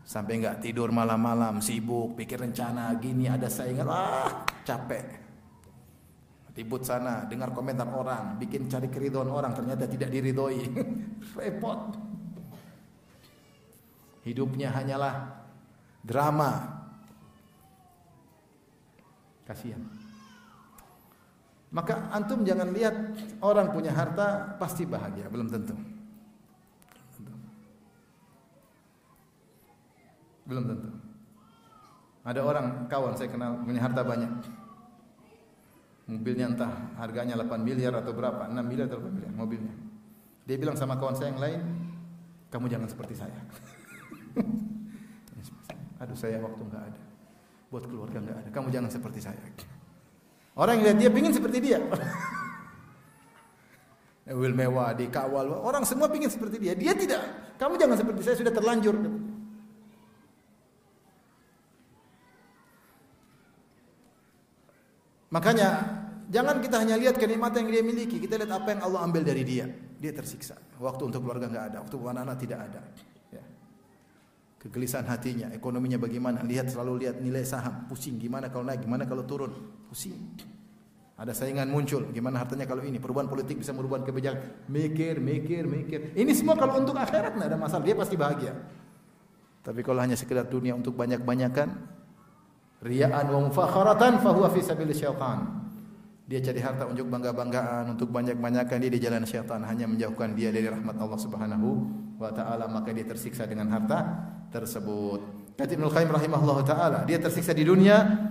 Sampai 0.09 0.41
enggak 0.41 0.65
tidur 0.65 0.89
malam-malam, 0.89 1.61
sibuk, 1.61 2.17
pikir 2.17 2.41
rencana 2.41 2.97
gini 2.97 3.29
ada 3.29 3.45
saingan, 3.45 3.85
ah, 3.85 4.41
capek. 4.65 5.05
Ribut 6.57 6.81
sana, 6.81 7.29
dengar 7.29 7.53
komentar 7.53 7.85
orang, 7.93 8.41
bikin 8.41 8.65
cari 8.65 8.89
keridhaan 8.89 9.29
orang, 9.29 9.53
ternyata 9.53 9.85
tidak 9.85 10.09
diridhoi. 10.09 10.65
Repot. 11.37 11.93
Hidupnya 14.25 14.73
hanyalah 14.73 15.45
drama. 16.01 16.73
Kasihan. 19.45 19.85
Maka 21.69 22.09
antum 22.09 22.41
jangan 22.41 22.73
lihat 22.73 22.97
orang 23.45 23.69
punya 23.69 23.93
harta 23.93 24.57
pasti 24.57 24.89
bahagia, 24.89 25.29
belum 25.29 25.53
tentu. 25.53 25.98
Belum 30.49 30.65
tentu. 30.65 30.89
Ada 32.25 32.41
orang 32.41 32.89
kawan 32.89 33.13
saya 33.15 33.29
kenal 33.29 33.61
punya 33.61 33.85
harta 33.85 34.01
banyak. 34.01 34.33
Mobilnya 36.09 36.49
entah 36.49 36.73
harganya 36.97 37.37
8 37.37 37.61
miliar 37.61 37.93
atau 38.01 38.17
berapa, 38.17 38.49
6 38.49 38.57
miliar 38.65 38.89
atau 38.89 38.97
berapa 38.97 39.13
miliar 39.13 39.33
mobilnya. 39.37 39.77
Dia 40.49 40.57
bilang 40.57 40.73
sama 40.73 40.97
kawan 40.97 41.13
saya 41.13 41.29
yang 41.29 41.37
lain, 41.37 41.61
kamu 42.49 42.65
jangan 42.65 42.89
seperti 42.89 43.13
saya. 43.13 43.37
Aduh 46.01 46.17
saya 46.17 46.41
waktu 46.41 46.61
enggak 46.65 46.83
ada. 46.89 47.01
Buat 47.69 47.85
keluarga 47.85 48.17
enggak 48.17 48.37
ada. 48.41 48.49
Kamu 48.49 48.73
jangan 48.73 48.89
seperti 48.89 49.21
saya. 49.21 49.37
Orang 50.57 50.81
yang 50.81 50.85
lihat 50.89 50.97
dia 50.97 51.09
pingin 51.13 51.29
seperti 51.29 51.57
dia. 51.61 51.77
Mobil 54.29 54.53
mewah, 54.53 54.93
dikawal. 54.97 55.61
Orang 55.61 55.85
semua 55.85 56.09
pingin 56.09 56.29
seperti 56.29 56.57
dia. 56.57 56.73
Dia 56.73 56.93
tidak. 56.97 57.21
Kamu 57.57 57.77
jangan 57.77 57.97
seperti 57.97 58.21
saya 58.25 58.37
sudah 58.37 58.53
terlanjur. 58.53 58.97
Makanya 65.29 65.67
jangan 66.29 66.57
kita 66.57 66.81
hanya 66.81 66.95
lihat 66.97 67.21
kenikmatan 67.21 67.65
yang 67.65 67.69
dia 67.69 67.83
miliki, 67.85 68.17
kita 68.17 68.41
lihat 68.41 68.53
apa 68.53 68.73
yang 68.73 68.81
Allah 68.85 69.05
ambil 69.05 69.21
dari 69.21 69.45
dia. 69.45 69.69
Dia 69.99 70.11
tersiksa. 70.13 70.57
Waktu 70.81 71.13
untuk 71.13 71.21
keluarga 71.25 71.45
nggak 71.49 71.65
ada, 71.73 71.77
waktu 71.85 71.95
anak-anak 72.01 72.37
tidak 72.41 72.59
ada. 72.71 72.81
Ya. 73.29 73.43
Kegelisahan 74.57 75.05
hatinya, 75.05 75.47
ekonominya 75.53 76.01
bagaimana? 76.01 76.41
Lihat 76.41 76.73
selalu 76.73 77.05
lihat 77.05 77.15
nilai 77.21 77.45
saham, 77.45 77.85
pusing. 77.85 78.17
Gimana 78.17 78.49
kalau 78.49 78.65
naik, 78.65 78.81
gimana 78.81 79.05
kalau 79.05 79.21
turun? 79.27 79.53
Pusing. 79.85 80.17
Ada 81.19 81.35
saingan 81.35 81.67
muncul, 81.67 82.07
gimana 82.15 82.39
hartanya 82.39 82.63
kalau 82.63 82.79
ini? 82.79 82.95
Perubahan 82.95 83.27
politik 83.27 83.59
bisa 83.59 83.75
merubah 83.75 83.99
kebijakan. 83.99 84.71
Mikir, 84.71 85.19
mikir, 85.19 85.67
mikir. 85.67 85.99
Ini 86.15 86.31
semua 86.31 86.55
kalau 86.55 86.79
untuk 86.79 86.95
akhirat 86.95 87.35
tidak 87.35 87.47
ada 87.51 87.59
masalah, 87.59 87.83
dia 87.83 87.91
pasti 87.99 88.15
bahagia. 88.15 88.55
Tapi 89.59 89.83
kalau 89.83 89.99
hanya 89.99 90.15
sekedar 90.15 90.47
dunia 90.47 90.71
untuk 90.79 90.95
banyak-banyakan, 90.95 91.98
Ria'an 92.79 93.27
wa 93.27 93.39
mufakharatan 93.51 94.23
fahuwa 94.23 94.47
fi 94.51 94.63
sabil 94.63 94.91
syaitan. 94.95 95.59
Dia 96.29 96.39
cari 96.45 96.61
harta 96.61 96.85
untuk 96.85 97.09
bangga-banggaan, 97.09 97.97
untuk 97.97 98.13
banyak-banyakan 98.13 98.77
dia 98.85 98.91
di 98.93 99.01
jalan 99.01 99.25
syaitan, 99.25 99.65
hanya 99.65 99.89
menjauhkan 99.89 100.37
dia 100.37 100.53
dari 100.53 100.69
rahmat 100.69 100.95
Allah 101.01 101.19
Subhanahu 101.19 101.69
wa 102.21 102.29
taala, 102.29 102.69
maka 102.69 102.93
dia 102.93 103.03
tersiksa 103.03 103.49
dengan 103.49 103.73
harta 103.73 104.29
tersebut. 104.53 105.19
Kata 105.57 105.73
Ibnu 105.73 105.89
Qayyim 105.89 106.11
rahimahullah 106.13 106.59
taala, 106.63 106.99
dia 107.03 107.17
tersiksa 107.17 107.51
di 107.51 107.65
dunia 107.65 108.29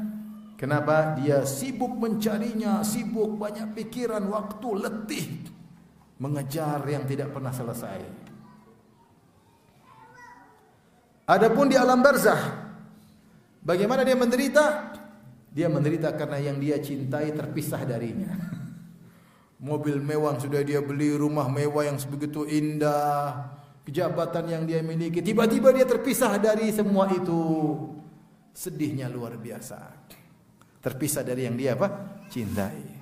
Kenapa? 0.58 1.14
Dia 1.14 1.46
sibuk 1.46 1.94
mencarinya, 2.02 2.82
sibuk 2.82 3.38
banyak 3.38 3.78
pikiran, 3.78 4.26
waktu 4.26 4.68
letih 4.74 5.26
mengejar 6.18 6.82
yang 6.82 7.06
tidak 7.06 7.30
pernah 7.30 7.54
selesai. 7.54 8.02
Adapun 11.30 11.70
di 11.70 11.78
alam 11.78 12.02
barzah, 12.02 12.67
Bagaimana 13.68 14.00
dia 14.00 14.16
menderita? 14.16 14.96
Dia 15.52 15.68
menderita 15.68 16.16
karena 16.16 16.40
yang 16.40 16.56
dia 16.56 16.80
cintai 16.80 17.36
terpisah 17.36 17.84
darinya. 17.84 18.32
Mobil 19.68 20.00
mewah 20.00 20.40
sudah 20.40 20.64
dia 20.64 20.80
beli, 20.80 21.12
rumah 21.12 21.52
mewah 21.52 21.84
yang 21.84 22.00
sebegitu 22.00 22.48
indah, 22.48 23.44
kejabatan 23.84 24.48
yang 24.48 24.64
dia 24.64 24.80
miliki, 24.80 25.20
tiba-tiba 25.20 25.76
dia 25.76 25.84
terpisah 25.84 26.40
dari 26.40 26.72
semua 26.72 27.12
itu. 27.12 27.44
Sedihnya 28.56 29.12
luar 29.12 29.36
biasa. 29.36 29.76
Terpisah 30.80 31.20
dari 31.20 31.44
yang 31.44 31.58
dia 31.58 31.76
apa? 31.76 32.24
Cintai. 32.32 32.96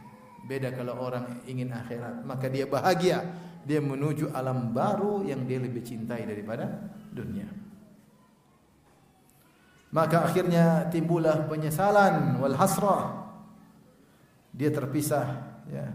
Beda 0.50 0.74
kalau 0.74 0.98
orang 0.98 1.46
ingin 1.46 1.70
akhirat, 1.70 2.26
maka 2.26 2.50
dia 2.50 2.66
bahagia. 2.66 3.22
Dia 3.66 3.78
menuju 3.82 4.34
alam 4.34 4.74
baru 4.74 5.26
yang 5.26 5.46
dia 5.46 5.58
lebih 5.62 5.82
cintai 5.86 6.26
daripada 6.26 6.70
dunia. 7.14 7.65
Maka 9.96 10.28
akhirnya 10.28 10.92
timbullah 10.92 11.48
penyesalan 11.48 12.36
wal 12.36 12.52
hasrah. 12.52 13.32
Dia 14.52 14.68
terpisah 14.68 15.24
ya 15.72 15.88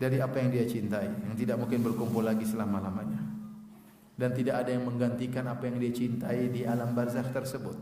dari 0.00 0.16
apa 0.16 0.40
yang 0.40 0.48
dia 0.48 0.64
cintai, 0.64 1.12
yang 1.12 1.36
tidak 1.36 1.60
mungkin 1.60 1.84
berkumpul 1.84 2.24
lagi 2.24 2.48
selama-lamanya. 2.48 3.20
Dan 4.16 4.32
tidak 4.32 4.64
ada 4.64 4.72
yang 4.72 4.88
menggantikan 4.88 5.44
apa 5.44 5.68
yang 5.68 5.76
dia 5.76 5.92
cintai 5.92 6.48
di 6.48 6.64
alam 6.64 6.96
barzakh 6.96 7.28
tersebut. 7.28 7.76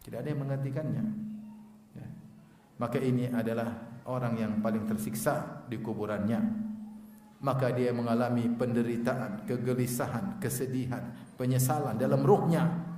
Tidak 0.00 0.18
ada 0.18 0.28
yang 0.32 0.40
menggantikannya. 0.40 1.04
Ya. 1.92 2.06
Maka 2.80 2.98
ini 3.04 3.28
adalah 3.28 4.00
orang 4.08 4.34
yang 4.40 4.52
paling 4.64 4.88
tersiksa 4.88 5.62
di 5.68 5.76
kuburannya. 5.76 6.40
Maka 7.44 7.70
dia 7.70 7.92
mengalami 7.92 8.48
penderitaan, 8.48 9.44
kegelisahan, 9.44 10.40
kesedihan, 10.40 11.36
penyesalan 11.38 12.00
dalam 12.00 12.24
ruhnya 12.24 12.91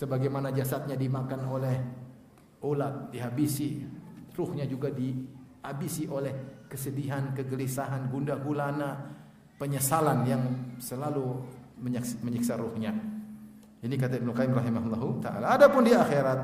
sebagaimana 0.00 0.48
jasadnya 0.48 0.96
dimakan 0.96 1.44
oleh 1.44 1.76
ulat 2.64 3.12
dihabisi 3.12 3.84
ruhnya 4.32 4.64
juga 4.64 4.88
dihabisi 4.88 6.08
oleh 6.08 6.64
kesedihan 6.72 7.36
kegelisahan 7.36 8.08
gundah 8.08 8.40
gulana 8.40 8.96
penyesalan 9.60 10.24
yang 10.24 10.40
selalu 10.80 11.44
menyiksa 12.24 12.56
ruhnya. 12.56 12.96
Ini 13.84 13.92
kata 14.00 14.16
Ibnu 14.16 14.32
Qayyim 14.32 14.56
rahimahullahu 14.56 15.20
taala. 15.20 15.52
Adapun 15.52 15.84
di 15.84 15.92
akhirat 15.92 16.40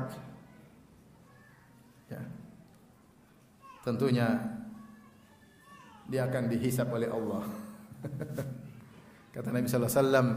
ya 2.13 2.21
tentunya 3.81 4.37
dia 6.05 6.29
akan 6.29 6.43
dihisap 6.45 6.93
oleh 6.93 7.09
Allah. 7.09 7.43
Kata 9.35 9.53
Nabi 9.53 9.69
sallallahu 9.69 9.91
alaihi 9.91 10.01
wasallam 10.01 10.27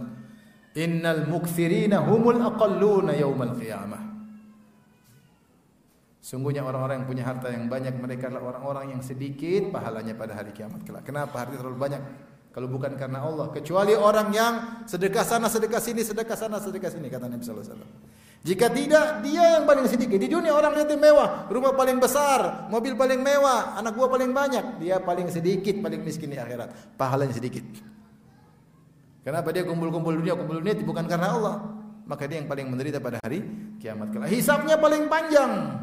Innal 0.78 1.26
mukthirina 1.26 2.06
humul 2.06 2.38
aqalluna 2.38 3.16
yaumal 3.18 3.58
qiyamah. 3.58 4.02
Sungguhnya 6.20 6.62
orang-orang 6.62 7.02
yang 7.02 7.08
punya 7.10 7.24
harta 7.26 7.50
yang 7.50 7.66
banyak 7.66 7.96
mereka 7.98 8.30
adalah 8.30 8.54
orang-orang 8.54 8.94
yang 8.94 9.02
sedikit 9.02 9.74
pahalanya 9.74 10.14
pada 10.14 10.38
hari 10.38 10.54
kiamat 10.54 10.86
kelak. 10.86 11.02
Kenapa 11.02 11.42
harta 11.42 11.58
terlalu 11.58 11.74
banyak? 11.80 12.02
Kalau 12.54 12.66
bukan 12.70 12.94
karena 12.94 13.22
Allah, 13.22 13.50
kecuali 13.50 13.94
orang 13.98 14.30
yang 14.30 14.54
sedekah 14.86 15.26
sana, 15.26 15.50
sedekah 15.50 15.82
sini, 15.82 16.06
sedekah 16.06 16.38
sana, 16.38 16.62
sedekah 16.62 16.90
sini 16.90 17.10
kata 17.10 17.26
Nabi 17.26 17.42
sallallahu 17.42 17.66
alaihi 17.66 17.74
wasallam. 17.78 17.92
Jika 18.40 18.66
tidak, 18.72 19.06
dia 19.26 19.44
yang 19.58 19.64
paling 19.66 19.86
sedikit. 19.90 20.16
Di 20.16 20.28
dunia 20.30 20.54
orang 20.54 20.72
lihat 20.72 20.90
mewah, 20.94 21.50
rumah 21.50 21.74
paling 21.76 21.98
besar, 21.98 22.70
mobil 22.72 22.94
paling 22.94 23.20
mewah, 23.20 23.74
anak 23.76 23.92
buah 23.98 24.10
paling 24.10 24.30
banyak. 24.30 24.64
Dia 24.80 25.02
paling 25.02 25.28
sedikit, 25.28 25.76
paling 25.82 26.00
miskin 26.00 26.30
di 26.30 26.38
akhirat. 26.40 26.94
Pahalanya 26.94 27.36
sedikit. 27.36 27.89
Kenapa 29.20 29.52
dia 29.52 29.68
kumpul-kumpul 29.68 30.16
dunia, 30.16 30.32
kumpul 30.32 30.64
dunia 30.64 30.74
bukan 30.80 31.04
karena 31.04 31.28
Allah. 31.36 31.56
Maka 32.08 32.26
dia 32.26 32.42
yang 32.42 32.48
paling 32.50 32.66
menderita 32.66 32.98
pada 32.98 33.22
hari 33.22 33.44
kiamat 33.78 34.10
kelak. 34.10 34.32
Hisabnya 34.32 34.80
paling 34.80 35.06
panjang. 35.06 35.78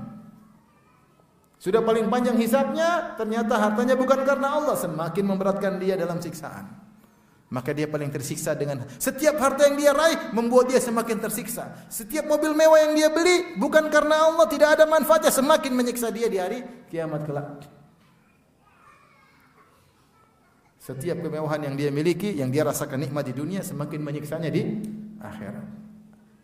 Sudah 1.58 1.82
paling 1.82 2.12
panjang 2.12 2.38
hisabnya, 2.38 3.18
ternyata 3.18 3.58
hartanya 3.58 3.98
bukan 3.98 4.22
karena 4.28 4.62
Allah, 4.62 4.76
semakin 4.78 5.24
memberatkan 5.26 5.82
dia 5.82 5.98
dalam 5.98 6.22
siksaan. 6.22 6.70
Maka 7.48 7.72
dia 7.72 7.88
paling 7.88 8.12
tersiksa 8.12 8.52
dengan 8.60 8.84
setiap 9.00 9.40
harta 9.40 9.72
yang 9.72 9.80
dia 9.80 9.96
raih 9.96 10.36
membuat 10.36 10.68
dia 10.68 10.84
semakin 10.84 11.16
tersiksa. 11.16 11.88
Setiap 11.88 12.28
mobil 12.28 12.52
mewah 12.52 12.76
yang 12.84 12.94
dia 12.94 13.08
beli 13.08 13.56
bukan 13.56 13.88
karena 13.88 14.28
Allah 14.28 14.52
tidak 14.52 14.76
ada 14.76 14.84
manfaatnya, 14.84 15.32
semakin 15.32 15.72
menyiksa 15.72 16.12
dia 16.12 16.28
di 16.28 16.38
hari 16.44 16.60
kiamat 16.92 17.24
kelak. 17.24 17.77
Setiap 20.88 21.20
kemewahan 21.20 21.68
yang 21.68 21.76
dia 21.76 21.92
miliki, 21.92 22.40
yang 22.40 22.48
dia 22.48 22.64
rasakan 22.64 23.04
nikmat 23.04 23.28
di 23.28 23.36
dunia 23.36 23.60
semakin 23.60 24.00
menyiksanya 24.00 24.48
di 24.48 24.80
akhirat. 25.20 25.68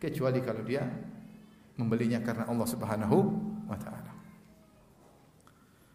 Kecuali 0.04 0.44
kalau 0.44 0.60
dia 0.68 0.84
membelinya 1.80 2.20
karena 2.20 2.52
Allah 2.52 2.68
Subhanahu 2.68 3.18
wa 3.72 3.78
taala. 3.80 4.12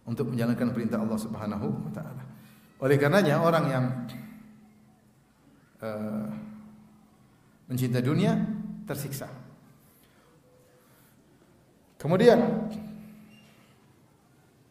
Untuk 0.09 0.32
menjalankan 0.32 0.72
perintah 0.72 0.96
Allah 0.96 1.20
Subhanahu 1.20 1.68
wa 1.68 1.92
taala. 1.92 2.24
Oleh 2.80 2.96
karenanya 2.96 3.36
orang 3.44 3.64
yang 3.68 3.84
uh, 5.84 6.32
mencinta 7.68 8.01
dunia 8.01 8.32
tersiksa. 8.88 9.28
Kemudian 12.01 12.40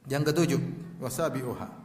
yang 0.10 0.26
ketujuh, 0.26 0.58
wasabiuha 0.98 1.77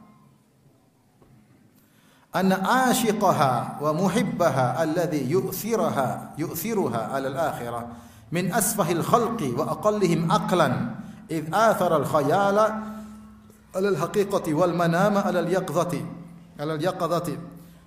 أن 2.37 2.53
عاشقها 2.53 3.79
ومحبها 3.83 4.83
الذي 4.83 5.31
يؤثرها 5.31 6.31
يؤثرها 6.39 7.09
على 7.13 7.29
الآخرة 7.29 7.87
من 8.33 8.53
أسفه 8.55 8.93
الخلق 8.93 9.53
وأقلهم 9.59 10.33
عقلا 10.33 10.91
إذ 11.31 11.55
آثر 11.55 11.97
الخيال 11.97 12.59
على 13.77 13.89
الحقيقة 13.89 14.55
والمنام 14.55 15.19
على 15.19 15.41
اليقظة 15.41 16.05
على 16.61 16.75
اليقظة 16.75 17.37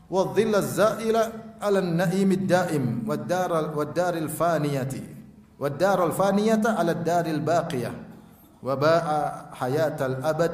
والظل 0.09 0.55
الزائل 0.55 1.17
على 1.61 1.79
النئيم 1.79 2.31
الدائم 2.31 3.03
والدار 3.07 3.71
والدار 3.75 4.13
الفانية 4.13 4.89
والدار 5.59 6.05
الفانية 6.05 6.61
على 6.65 6.91
الدار 6.91 7.25
الباقية 7.25 7.91
وباء 8.63 9.45
حياة 9.53 10.05
الأبد 10.05 10.51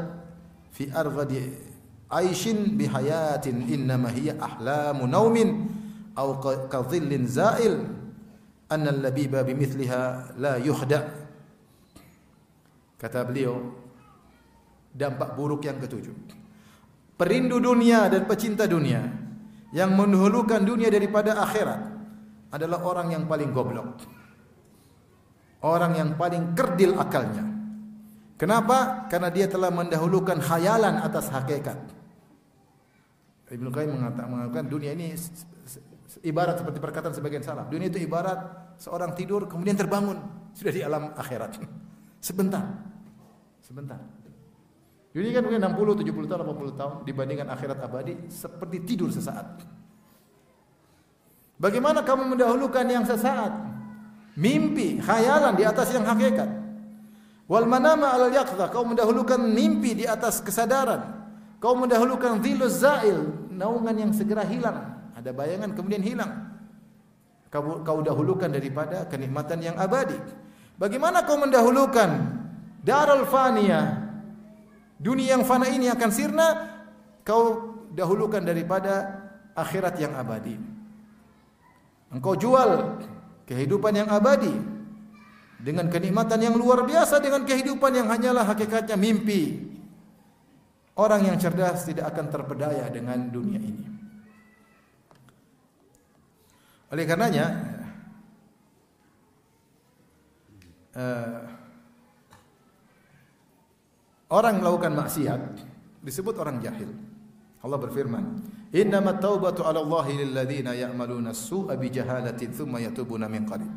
في 0.71 0.99
أرغد 0.99 1.53
aishin 2.11 2.75
bihayatin 2.75 3.71
innama 3.71 4.11
hiya 4.11 4.35
ahlamu 4.37 5.07
naumin 5.07 5.71
aw 6.13 6.37
kadhillin 6.67 7.23
zail 7.25 7.87
anna 8.67 8.91
al-labiba 8.91 9.47
bimithliha 9.47 10.35
la 10.35 10.59
yuhda 10.59 11.07
kata 13.01 13.25
beliau 13.25 13.81
dampak 14.93 15.33
buruk 15.33 15.65
yang 15.65 15.79
ketujuh. 15.79 16.13
Perindu 17.17 17.57
dunia 17.57 18.09
dan 18.11 18.25
pecinta 18.27 18.67
dunia 18.67 19.01
yang 19.71 19.93
mendahulukan 19.95 20.61
dunia 20.61 20.91
daripada 20.91 21.37
akhirat 21.41 21.81
adalah 22.51 22.83
orang 22.83 23.13
yang 23.15 23.23
paling 23.25 23.55
goblok. 23.55 24.03
Orang 25.61 25.93
yang 25.93 26.17
paling 26.17 26.57
kerdil 26.57 26.97
akalnya. 26.97 27.45
Kenapa? 28.41 29.05
Karena 29.05 29.29
dia 29.29 29.45
telah 29.45 29.69
mendahulukan 29.69 30.41
khayalan 30.41 30.97
atas 31.05 31.29
hakikat. 31.29 31.77
Ibnu 33.51 33.67
Qayyim 33.67 33.99
mengatakan 33.99 34.65
dunia 34.71 34.95
ini 34.95 35.11
ibarat 36.23 36.63
seperti 36.63 36.79
perkataan 36.79 37.11
sebagian 37.11 37.43
salaf. 37.43 37.67
Dunia 37.67 37.91
itu 37.91 37.99
ibarat 37.99 38.71
seorang 38.79 39.11
tidur 39.11 39.47
kemudian 39.51 39.75
terbangun 39.75 40.19
sudah 40.55 40.71
di 40.71 40.81
alam 40.83 41.11
akhirat. 41.15 41.59
Sebentar. 42.27 42.63
Sebentar. 43.59 43.99
Dunia 45.11 45.35
kan 45.35 45.43
mungkin 45.43 45.59
60, 45.59 46.07
70 46.07 46.31
tahun, 46.31 46.39
80 46.47 46.79
tahun 46.79 46.93
dibandingkan 47.03 47.47
akhirat 47.51 47.77
abadi 47.83 48.15
seperti 48.31 48.77
tidur 48.87 49.11
sesaat. 49.11 49.59
Bagaimana 51.59 52.01
kamu 52.01 52.31
mendahulukan 52.35 52.85
yang 52.87 53.03
sesaat? 53.03 53.51
Mimpi, 54.39 55.03
khayalan 55.03 55.59
di 55.59 55.67
atas 55.67 55.91
yang 55.91 56.07
hakikat. 56.07 56.47
Wal 57.51 57.67
manama 57.67 58.15
al 58.15 58.31
yaqdha, 58.31 58.71
kau 58.71 58.87
mendahulukan 58.87 59.37
mimpi 59.43 59.91
di 59.91 60.05
atas 60.07 60.39
kesadaran. 60.39 61.19
Kau 61.59 61.75
mendahulukan 61.75 62.39
dhiluz 62.39 62.79
zail, 62.79 63.40
naungan 63.61 63.93
yang 63.93 64.11
segera 64.17 64.41
hilang. 64.41 64.97
Ada 65.13 65.29
bayangan 65.29 65.77
kemudian 65.77 66.01
hilang. 66.01 66.49
Kau, 67.53 67.85
kau 67.85 68.01
dahulukan 68.01 68.49
daripada 68.49 69.05
kenikmatan 69.05 69.61
yang 69.61 69.77
abadi. 69.77 70.17
Bagaimana 70.81 71.21
kau 71.29 71.37
mendahulukan 71.37 72.09
darul 72.81 73.29
fania, 73.29 74.01
Dunia 75.01 75.33
yang 75.33 75.41
fana 75.49 75.65
ini 75.65 75.89
akan 75.89 76.09
sirna, 76.13 76.47
kau 77.25 77.73
dahulukan 77.89 78.45
daripada 78.45 79.17
akhirat 79.57 79.97
yang 79.97 80.13
abadi. 80.13 80.53
Engkau 82.13 82.37
jual 82.37 83.01
kehidupan 83.49 83.97
yang 83.97 84.13
abadi 84.13 84.53
dengan 85.57 85.89
kenikmatan 85.89 86.37
yang 86.45 86.53
luar 86.53 86.85
biasa 86.85 87.17
dengan 87.17 87.49
kehidupan 87.49 87.97
yang 87.97 88.13
hanyalah 88.13 88.45
hakikatnya 88.45 88.93
mimpi. 88.93 89.70
Orang 90.99 91.23
yang 91.23 91.39
cerdas 91.39 91.87
tidak 91.87 92.11
akan 92.11 92.27
terpedaya 92.27 92.87
dengan 92.91 93.31
dunia 93.31 93.59
ini. 93.59 93.85
Oleh 96.91 97.05
karenanya, 97.07 97.45
uh, 100.99 101.61
Orang 104.31 104.63
melakukan 104.63 104.95
maksiat 104.95 105.41
disebut 105.99 106.39
orang 106.39 106.63
jahil. 106.63 106.87
Allah 107.61 107.75
berfirman, 107.75 108.39
"Innamat 108.71 109.19
taubatu 109.19 109.67
'ala 109.67 109.83
Allahi 109.83 110.23
lil 110.23 110.31
ladzina 110.31 110.71
ya'maluna 110.71 111.35
as-su'a 111.35 111.75
bi 111.75 111.91
jahalatin 111.91 112.55
tsumma 112.55 112.79
yatubuna 112.79 113.27
min 113.27 113.43
qarib. 113.43 113.67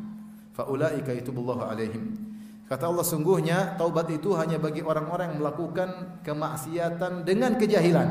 Fa 0.55 0.63
ulaika 0.71 1.11
yatubullahu 1.11 1.59
'alaihim." 1.59 2.34
Kata 2.65 2.89
Allah 2.89 3.05
sungguhnya 3.05 3.77
taubat 3.77 4.09
itu 4.09 4.33
hanya 4.33 4.57
bagi 4.57 4.81
orang-orang 4.81 5.33
yang 5.33 5.39
melakukan 5.45 6.19
kemaksiatan 6.25 7.21
dengan 7.21 7.53
kejahilan. 7.61 8.09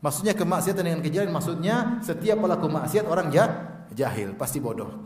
Maksudnya 0.00 0.32
kemaksiatan 0.32 0.82
dengan 0.84 1.02
kejahilan 1.04 1.32
maksudnya 1.34 2.00
setiap 2.00 2.40
pelaku 2.40 2.66
maksiat 2.70 3.04
orang 3.04 3.28
jah, 3.28 3.84
jahil, 3.92 4.32
pasti 4.40 4.62
bodoh. 4.62 5.04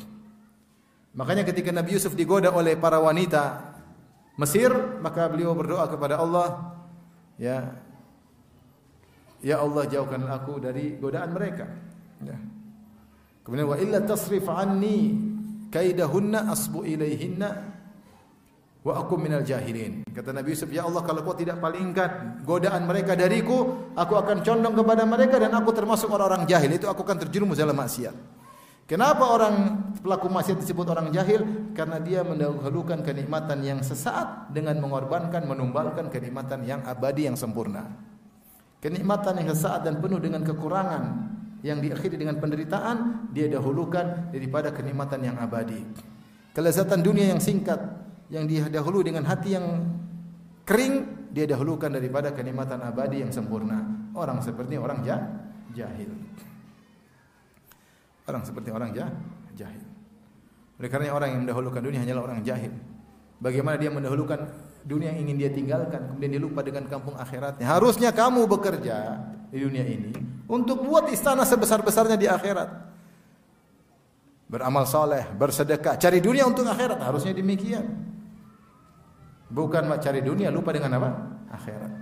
Makanya 1.18 1.42
ketika 1.42 1.74
Nabi 1.74 1.98
Yusuf 1.98 2.14
digoda 2.14 2.54
oleh 2.54 2.78
para 2.78 3.02
wanita 3.02 3.74
Mesir, 4.38 4.72
maka 5.02 5.28
beliau 5.28 5.52
berdoa 5.52 5.84
kepada 5.90 6.16
Allah, 6.16 6.72
ya 7.36 7.82
Ya 9.42 9.58
Allah 9.58 9.90
jauhkan 9.90 10.22
aku 10.30 10.62
dari 10.62 10.94
godaan 11.02 11.34
mereka. 11.34 11.66
Ya. 12.22 12.38
Kemudian 13.42 13.66
wa 13.66 13.74
illa 13.74 13.98
tasrif 14.06 14.46
anni 14.46 15.18
kaidahunna 15.74 16.46
asbu 16.46 16.86
ilaihinna 16.86 17.50
wa 18.82 18.98
aku 18.98 19.14
minal 19.14 19.46
jahilin. 19.46 20.02
Kata 20.10 20.34
Nabi 20.34 20.54
Yusuf, 20.54 20.66
ya 20.74 20.82
Allah 20.82 21.06
kalau 21.06 21.22
kau 21.22 21.38
tidak 21.38 21.62
palingkan 21.62 22.42
godaan 22.42 22.82
mereka 22.86 23.14
dariku, 23.14 23.90
aku 23.94 24.18
akan 24.18 24.42
condong 24.42 24.74
kepada 24.74 25.06
mereka 25.06 25.38
dan 25.38 25.54
aku 25.54 25.70
termasuk 25.70 26.10
orang-orang 26.10 26.44
jahil. 26.50 26.70
Itu 26.74 26.90
aku 26.90 27.06
akan 27.06 27.22
terjerumus 27.22 27.62
dalam 27.62 27.78
maksiat. 27.78 28.42
Kenapa 28.90 29.24
orang 29.24 29.54
pelaku 30.02 30.26
maksiat 30.26 30.58
disebut 30.58 30.84
orang 30.90 31.14
jahil? 31.14 31.46
Karena 31.72 32.02
dia 32.02 32.26
mendahulukan 32.26 33.00
kenikmatan 33.06 33.62
yang 33.62 33.80
sesaat 33.80 34.50
dengan 34.50 34.76
mengorbankan, 34.82 35.46
menumbalkan 35.46 36.10
kenikmatan 36.10 36.66
yang 36.66 36.82
abadi 36.82 37.30
yang 37.30 37.38
sempurna. 37.38 37.86
Kenikmatan 38.82 39.38
yang 39.38 39.54
sesaat 39.54 39.86
dan 39.86 40.02
penuh 40.02 40.18
dengan 40.18 40.42
kekurangan 40.42 41.30
yang 41.62 41.78
diakhiri 41.78 42.18
dengan 42.18 42.42
penderitaan, 42.42 43.30
dia 43.30 43.46
dahulukan 43.46 44.34
daripada 44.34 44.74
kenikmatan 44.74 45.22
yang 45.22 45.38
abadi. 45.38 45.86
Kelezatan 46.52 47.00
dunia 47.00 47.30
yang 47.30 47.38
singkat 47.38 47.78
yang 48.32 48.48
dahulu 48.72 49.04
dengan 49.04 49.28
hati 49.28 49.52
yang 49.52 49.84
kering, 50.64 51.28
dia 51.36 51.44
dahulukan 51.44 51.92
daripada 51.92 52.32
kenikmatan 52.32 52.80
abadi 52.80 53.20
yang 53.20 53.28
sempurna. 53.28 54.08
Orang 54.16 54.40
seperti 54.40 54.80
orang 54.80 55.04
jahil. 55.76 56.08
Orang 58.24 58.42
seperti 58.48 58.72
orang 58.72 58.96
jah, 58.96 59.12
jahil. 59.52 59.84
Oleh 60.80 60.88
karena 60.88 61.12
orang 61.12 61.28
yang 61.36 61.40
mendahulukan 61.44 61.80
dunia 61.84 62.00
hanyalah 62.00 62.32
orang 62.32 62.40
jahil. 62.40 62.72
Bagaimana 63.42 63.76
dia 63.76 63.90
mendahulukan 63.92 64.48
dunia 64.86 65.12
yang 65.12 65.28
ingin 65.28 65.36
dia 65.36 65.50
tinggalkan, 65.52 66.00
kemudian 66.08 66.30
dia 66.38 66.42
lupa 66.42 66.64
dengan 66.64 66.88
kampung 66.88 67.18
akhiratnya. 67.18 67.66
Harusnya 67.68 68.14
kamu 68.14 68.48
bekerja 68.48 69.18
di 69.52 69.60
dunia 69.60 69.84
ini 69.84 70.14
untuk 70.48 70.80
buat 70.86 71.10
istana 71.10 71.44
sebesar-besarnya 71.44 72.16
di 72.16 72.30
akhirat. 72.30 72.70
Beramal 74.46 74.84
soleh, 74.84 75.26
bersedekah, 75.36 75.98
cari 75.98 76.22
dunia 76.22 76.46
untuk 76.46 76.64
akhirat. 76.68 77.02
Harusnya 77.02 77.34
demikian. 77.34 78.11
Bukan 79.52 79.84
cari 80.00 80.24
dunia 80.24 80.48
lupa 80.48 80.72
dengan 80.72 80.96
apa? 80.96 81.10
Akhirat. 81.52 81.92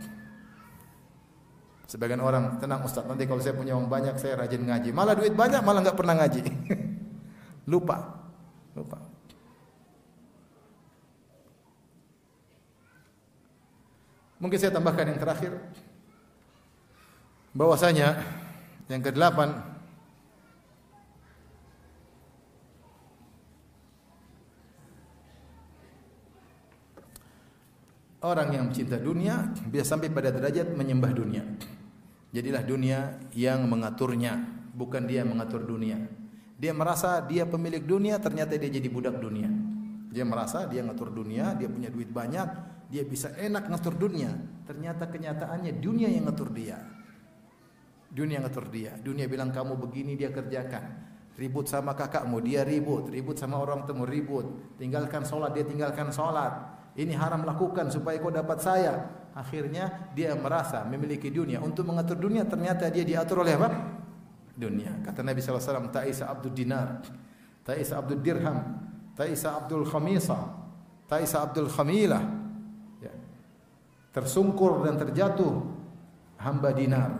Sebagian 1.90 2.22
orang 2.22 2.62
tenang 2.62 2.86
Ustaz, 2.86 3.02
nanti 3.02 3.26
kalau 3.26 3.42
saya 3.42 3.58
punya 3.58 3.74
uang 3.74 3.90
banyak 3.90 4.14
saya 4.14 4.38
rajin 4.38 4.62
ngaji. 4.62 4.94
Malah 4.94 5.18
duit 5.18 5.34
banyak 5.34 5.58
malah 5.66 5.82
nggak 5.82 5.98
pernah 5.98 6.14
ngaji. 6.22 6.46
Lupa. 7.74 7.98
Lupa. 8.78 8.98
Mungkin 14.38 14.56
saya 14.56 14.70
tambahkan 14.70 15.10
yang 15.10 15.18
terakhir 15.18 15.52
bahwasanya 17.50 18.22
yang 18.86 19.02
kedelapan 19.02 19.69
orang 28.20 28.48
yang 28.52 28.64
mencinta 28.68 29.00
dunia 29.00 29.52
bisa 29.68 29.96
sampai 29.96 30.12
pada 30.12 30.32
derajat 30.32 30.72
menyembah 30.76 31.12
dunia. 31.12 31.44
Jadilah 32.30 32.62
dunia 32.62 32.98
yang 33.34 33.66
mengaturnya, 33.66 34.38
bukan 34.76 35.08
dia 35.08 35.26
mengatur 35.26 35.66
dunia. 35.66 35.98
Dia 36.60 36.76
merasa 36.76 37.24
dia 37.24 37.48
pemilik 37.48 37.82
dunia, 37.82 38.20
ternyata 38.20 38.54
dia 38.54 38.70
jadi 38.70 38.86
budak 38.86 39.18
dunia. 39.18 39.48
Dia 40.10 40.22
merasa 40.26 40.68
dia 40.68 40.84
ngatur 40.84 41.10
dunia, 41.10 41.56
dia 41.56 41.66
punya 41.70 41.88
duit 41.88 42.10
banyak, 42.10 42.48
dia 42.90 43.02
bisa 43.06 43.32
enak 43.34 43.70
ngatur 43.70 43.96
dunia. 43.96 44.30
Ternyata 44.66 45.08
kenyataannya 45.08 45.78
dunia 45.80 46.10
yang 46.10 46.28
ngatur 46.28 46.52
dia. 46.52 46.78
Dunia 48.10 48.38
yang 48.38 48.46
ngatur 48.50 48.66
dia. 48.68 48.92
Dunia 48.98 49.26
bilang 49.30 49.54
kamu 49.54 49.78
begini 49.78 50.18
dia 50.18 50.34
kerjakan. 50.34 51.08
Ribut 51.38 51.70
sama 51.70 51.96
kakakmu 51.96 52.42
dia 52.44 52.66
ribut, 52.66 53.08
ribut 53.08 53.38
sama 53.40 53.56
orang 53.56 53.88
temu 53.88 54.04
ribut. 54.04 54.76
Tinggalkan 54.76 55.24
sholat 55.24 55.56
dia 55.56 55.64
tinggalkan 55.64 56.12
sholat. 56.12 56.79
Ini 56.98 57.14
haram 57.14 57.46
lakukan 57.46 57.90
supaya 57.92 58.18
kau 58.18 58.34
dapat 58.34 58.58
saya. 58.58 58.92
Akhirnya 59.30 60.10
dia 60.10 60.34
merasa 60.34 60.82
memiliki 60.82 61.30
dunia. 61.30 61.62
Untuk 61.62 61.86
mengatur 61.86 62.18
dunia 62.18 62.42
ternyata 62.42 62.90
dia 62.90 63.06
diatur 63.06 63.46
oleh 63.46 63.54
apa? 63.54 63.68
Dunia. 64.58 64.98
Kata 65.06 65.22
Nabi 65.22 65.38
SAW 65.38 65.88
Ta'isa 65.88 66.28
Abdul 66.28 66.52
Dinar 66.52 67.00
Ta'isa 67.62 68.02
Abdul 68.02 68.20
Dirham 68.20 68.58
Ta'isa 69.14 69.62
Abdul 69.62 69.86
Khamisa 69.86 70.38
Ta'isa 71.06 71.46
Abdul 71.46 71.70
Khamilah. 71.70 72.22
Ya. 73.02 73.14
tersungkur 74.14 74.86
dan 74.86 74.94
terjatuh 74.98 75.62
hamba 76.38 76.70
dinar. 76.70 77.10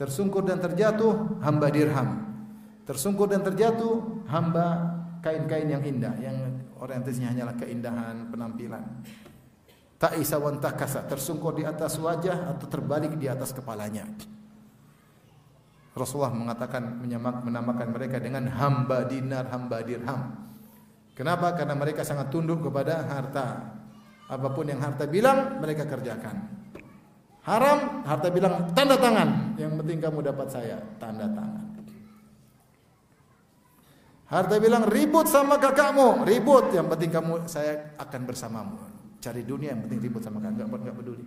Tersungkur 0.00 0.42
dan 0.42 0.58
terjatuh 0.58 1.40
hamba 1.44 1.68
dirham. 1.68 2.32
Tersungkur 2.88 3.30
dan 3.30 3.44
terjatuh 3.44 4.24
hamba 4.26 4.98
kain-kain 5.22 5.70
yang 5.70 5.84
indah 5.84 6.16
yang 6.18 6.51
orientasinya 6.82 7.30
hanyalah 7.30 7.54
keindahan 7.54 8.26
penampilan 8.26 8.82
Ta'isa 10.02 10.34
wan 10.42 10.58
takasa, 10.58 11.06
tersungkur 11.06 11.54
di 11.54 11.62
atas 11.62 11.94
wajah 11.94 12.50
atau 12.50 12.66
terbalik 12.66 13.14
di 13.14 13.30
atas 13.30 13.54
kepalanya. 13.54 14.02
Rasulullah 15.94 16.34
mengatakan 16.34 16.98
menyamak, 16.98 17.46
menamakan 17.46 17.88
mereka 17.94 18.18
dengan 18.18 18.50
hamba 18.50 19.06
dinar, 19.06 19.46
hamba 19.54 19.78
dirham. 19.86 20.50
Kenapa? 21.14 21.54
Karena 21.54 21.78
mereka 21.78 22.02
sangat 22.02 22.34
tunduk 22.34 22.66
kepada 22.66 23.06
harta. 23.06 23.78
Apa 24.26 24.50
pun 24.50 24.66
yang 24.66 24.82
harta 24.82 25.06
bilang, 25.06 25.62
mereka 25.62 25.86
kerjakan. 25.86 26.50
Haram, 27.46 28.02
harta 28.02 28.26
bilang 28.34 28.74
tanda 28.74 28.98
tangan. 28.98 29.54
Yang 29.54 29.86
penting 29.86 29.98
kamu 30.02 30.18
dapat 30.34 30.50
saya, 30.50 30.82
tanda 30.98 31.30
tangan. 31.30 31.61
Harta 34.32 34.56
bilang 34.56 34.88
ribut 34.88 35.28
sama 35.28 35.60
kakakmu, 35.60 36.24
ribut. 36.24 36.72
Yang 36.72 36.88
penting 36.96 37.10
kamu 37.12 37.34
saya 37.44 37.92
akan 38.00 38.20
bersamamu. 38.24 38.80
Cari 39.20 39.44
dunia 39.44 39.76
yang 39.76 39.84
penting 39.84 40.00
ribut 40.08 40.24
sama 40.24 40.40
kakak, 40.40 40.72
enggak 40.72 40.96
peduli. 40.96 41.24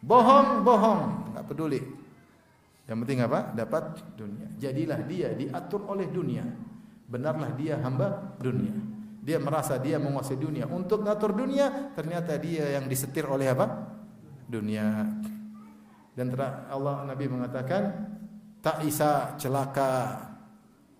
Bohong, 0.00 0.64
bohong, 0.64 1.00
enggak 1.30 1.44
peduli. 1.52 1.80
Yang 2.88 2.98
penting 3.04 3.18
apa? 3.20 3.38
Dapat 3.52 3.84
dunia. 4.16 4.48
Jadilah 4.56 5.00
dia 5.04 5.36
diatur 5.36 5.84
oleh 5.84 6.08
dunia. 6.08 6.48
Benarlah 7.12 7.52
dia 7.60 7.76
hamba 7.84 8.40
dunia. 8.40 8.72
Dia 9.20 9.36
merasa 9.36 9.76
dia 9.76 10.00
menguasai 10.00 10.40
dunia. 10.40 10.64
Untuk 10.66 11.04
ngatur 11.04 11.36
dunia, 11.36 11.92
ternyata 11.92 12.40
dia 12.40 12.80
yang 12.80 12.88
disetir 12.88 13.28
oleh 13.28 13.52
apa? 13.52 14.00
dunia. 14.52 15.08
Dan 16.12 16.28
Allah 16.68 17.08
Nabi 17.08 17.24
mengatakan 17.24 17.82
tak 18.60 18.84
isa 18.84 19.32
celaka 19.40 20.31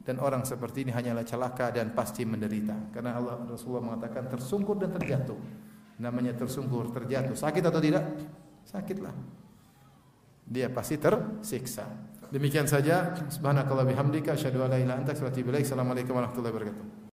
dan 0.02 0.18
orang 0.18 0.42
seperti 0.42 0.82
ini 0.82 0.90
hanyalah 0.90 1.22
celaka 1.22 1.70
dan 1.70 1.94
pasti 1.94 2.26
menderita. 2.26 2.90
Karena 2.90 3.14
Allah 3.14 3.38
Rasulullah 3.46 3.94
mengatakan 3.94 4.26
tersungkur 4.26 4.74
dan 4.82 4.90
terjatuh. 4.90 5.38
Namanya 6.02 6.34
tersungkur, 6.34 6.90
terjatuh. 6.90 7.38
Sakit 7.38 7.62
atau 7.62 7.78
tidak? 7.78 8.02
Sakitlah. 8.66 9.14
Dia 10.42 10.66
pasti 10.74 10.98
tersiksa. 10.98 11.86
Demikian 12.34 12.66
saja. 12.66 13.14
Subhanakallah 13.30 13.86
bihamdika 13.86 14.34
asyhadu 14.34 14.66
an 14.66 14.74
la 14.74 14.82
ilaha 14.82 14.82
illa 14.82 14.94
anta 14.98 15.14
astaghfiruka 15.14 15.54
wa 15.54 15.54
atubu. 15.54 15.62
Assalamualaikum 15.62 16.12
warahmatullahi 16.18 16.54
wabarakatuh. 16.54 17.11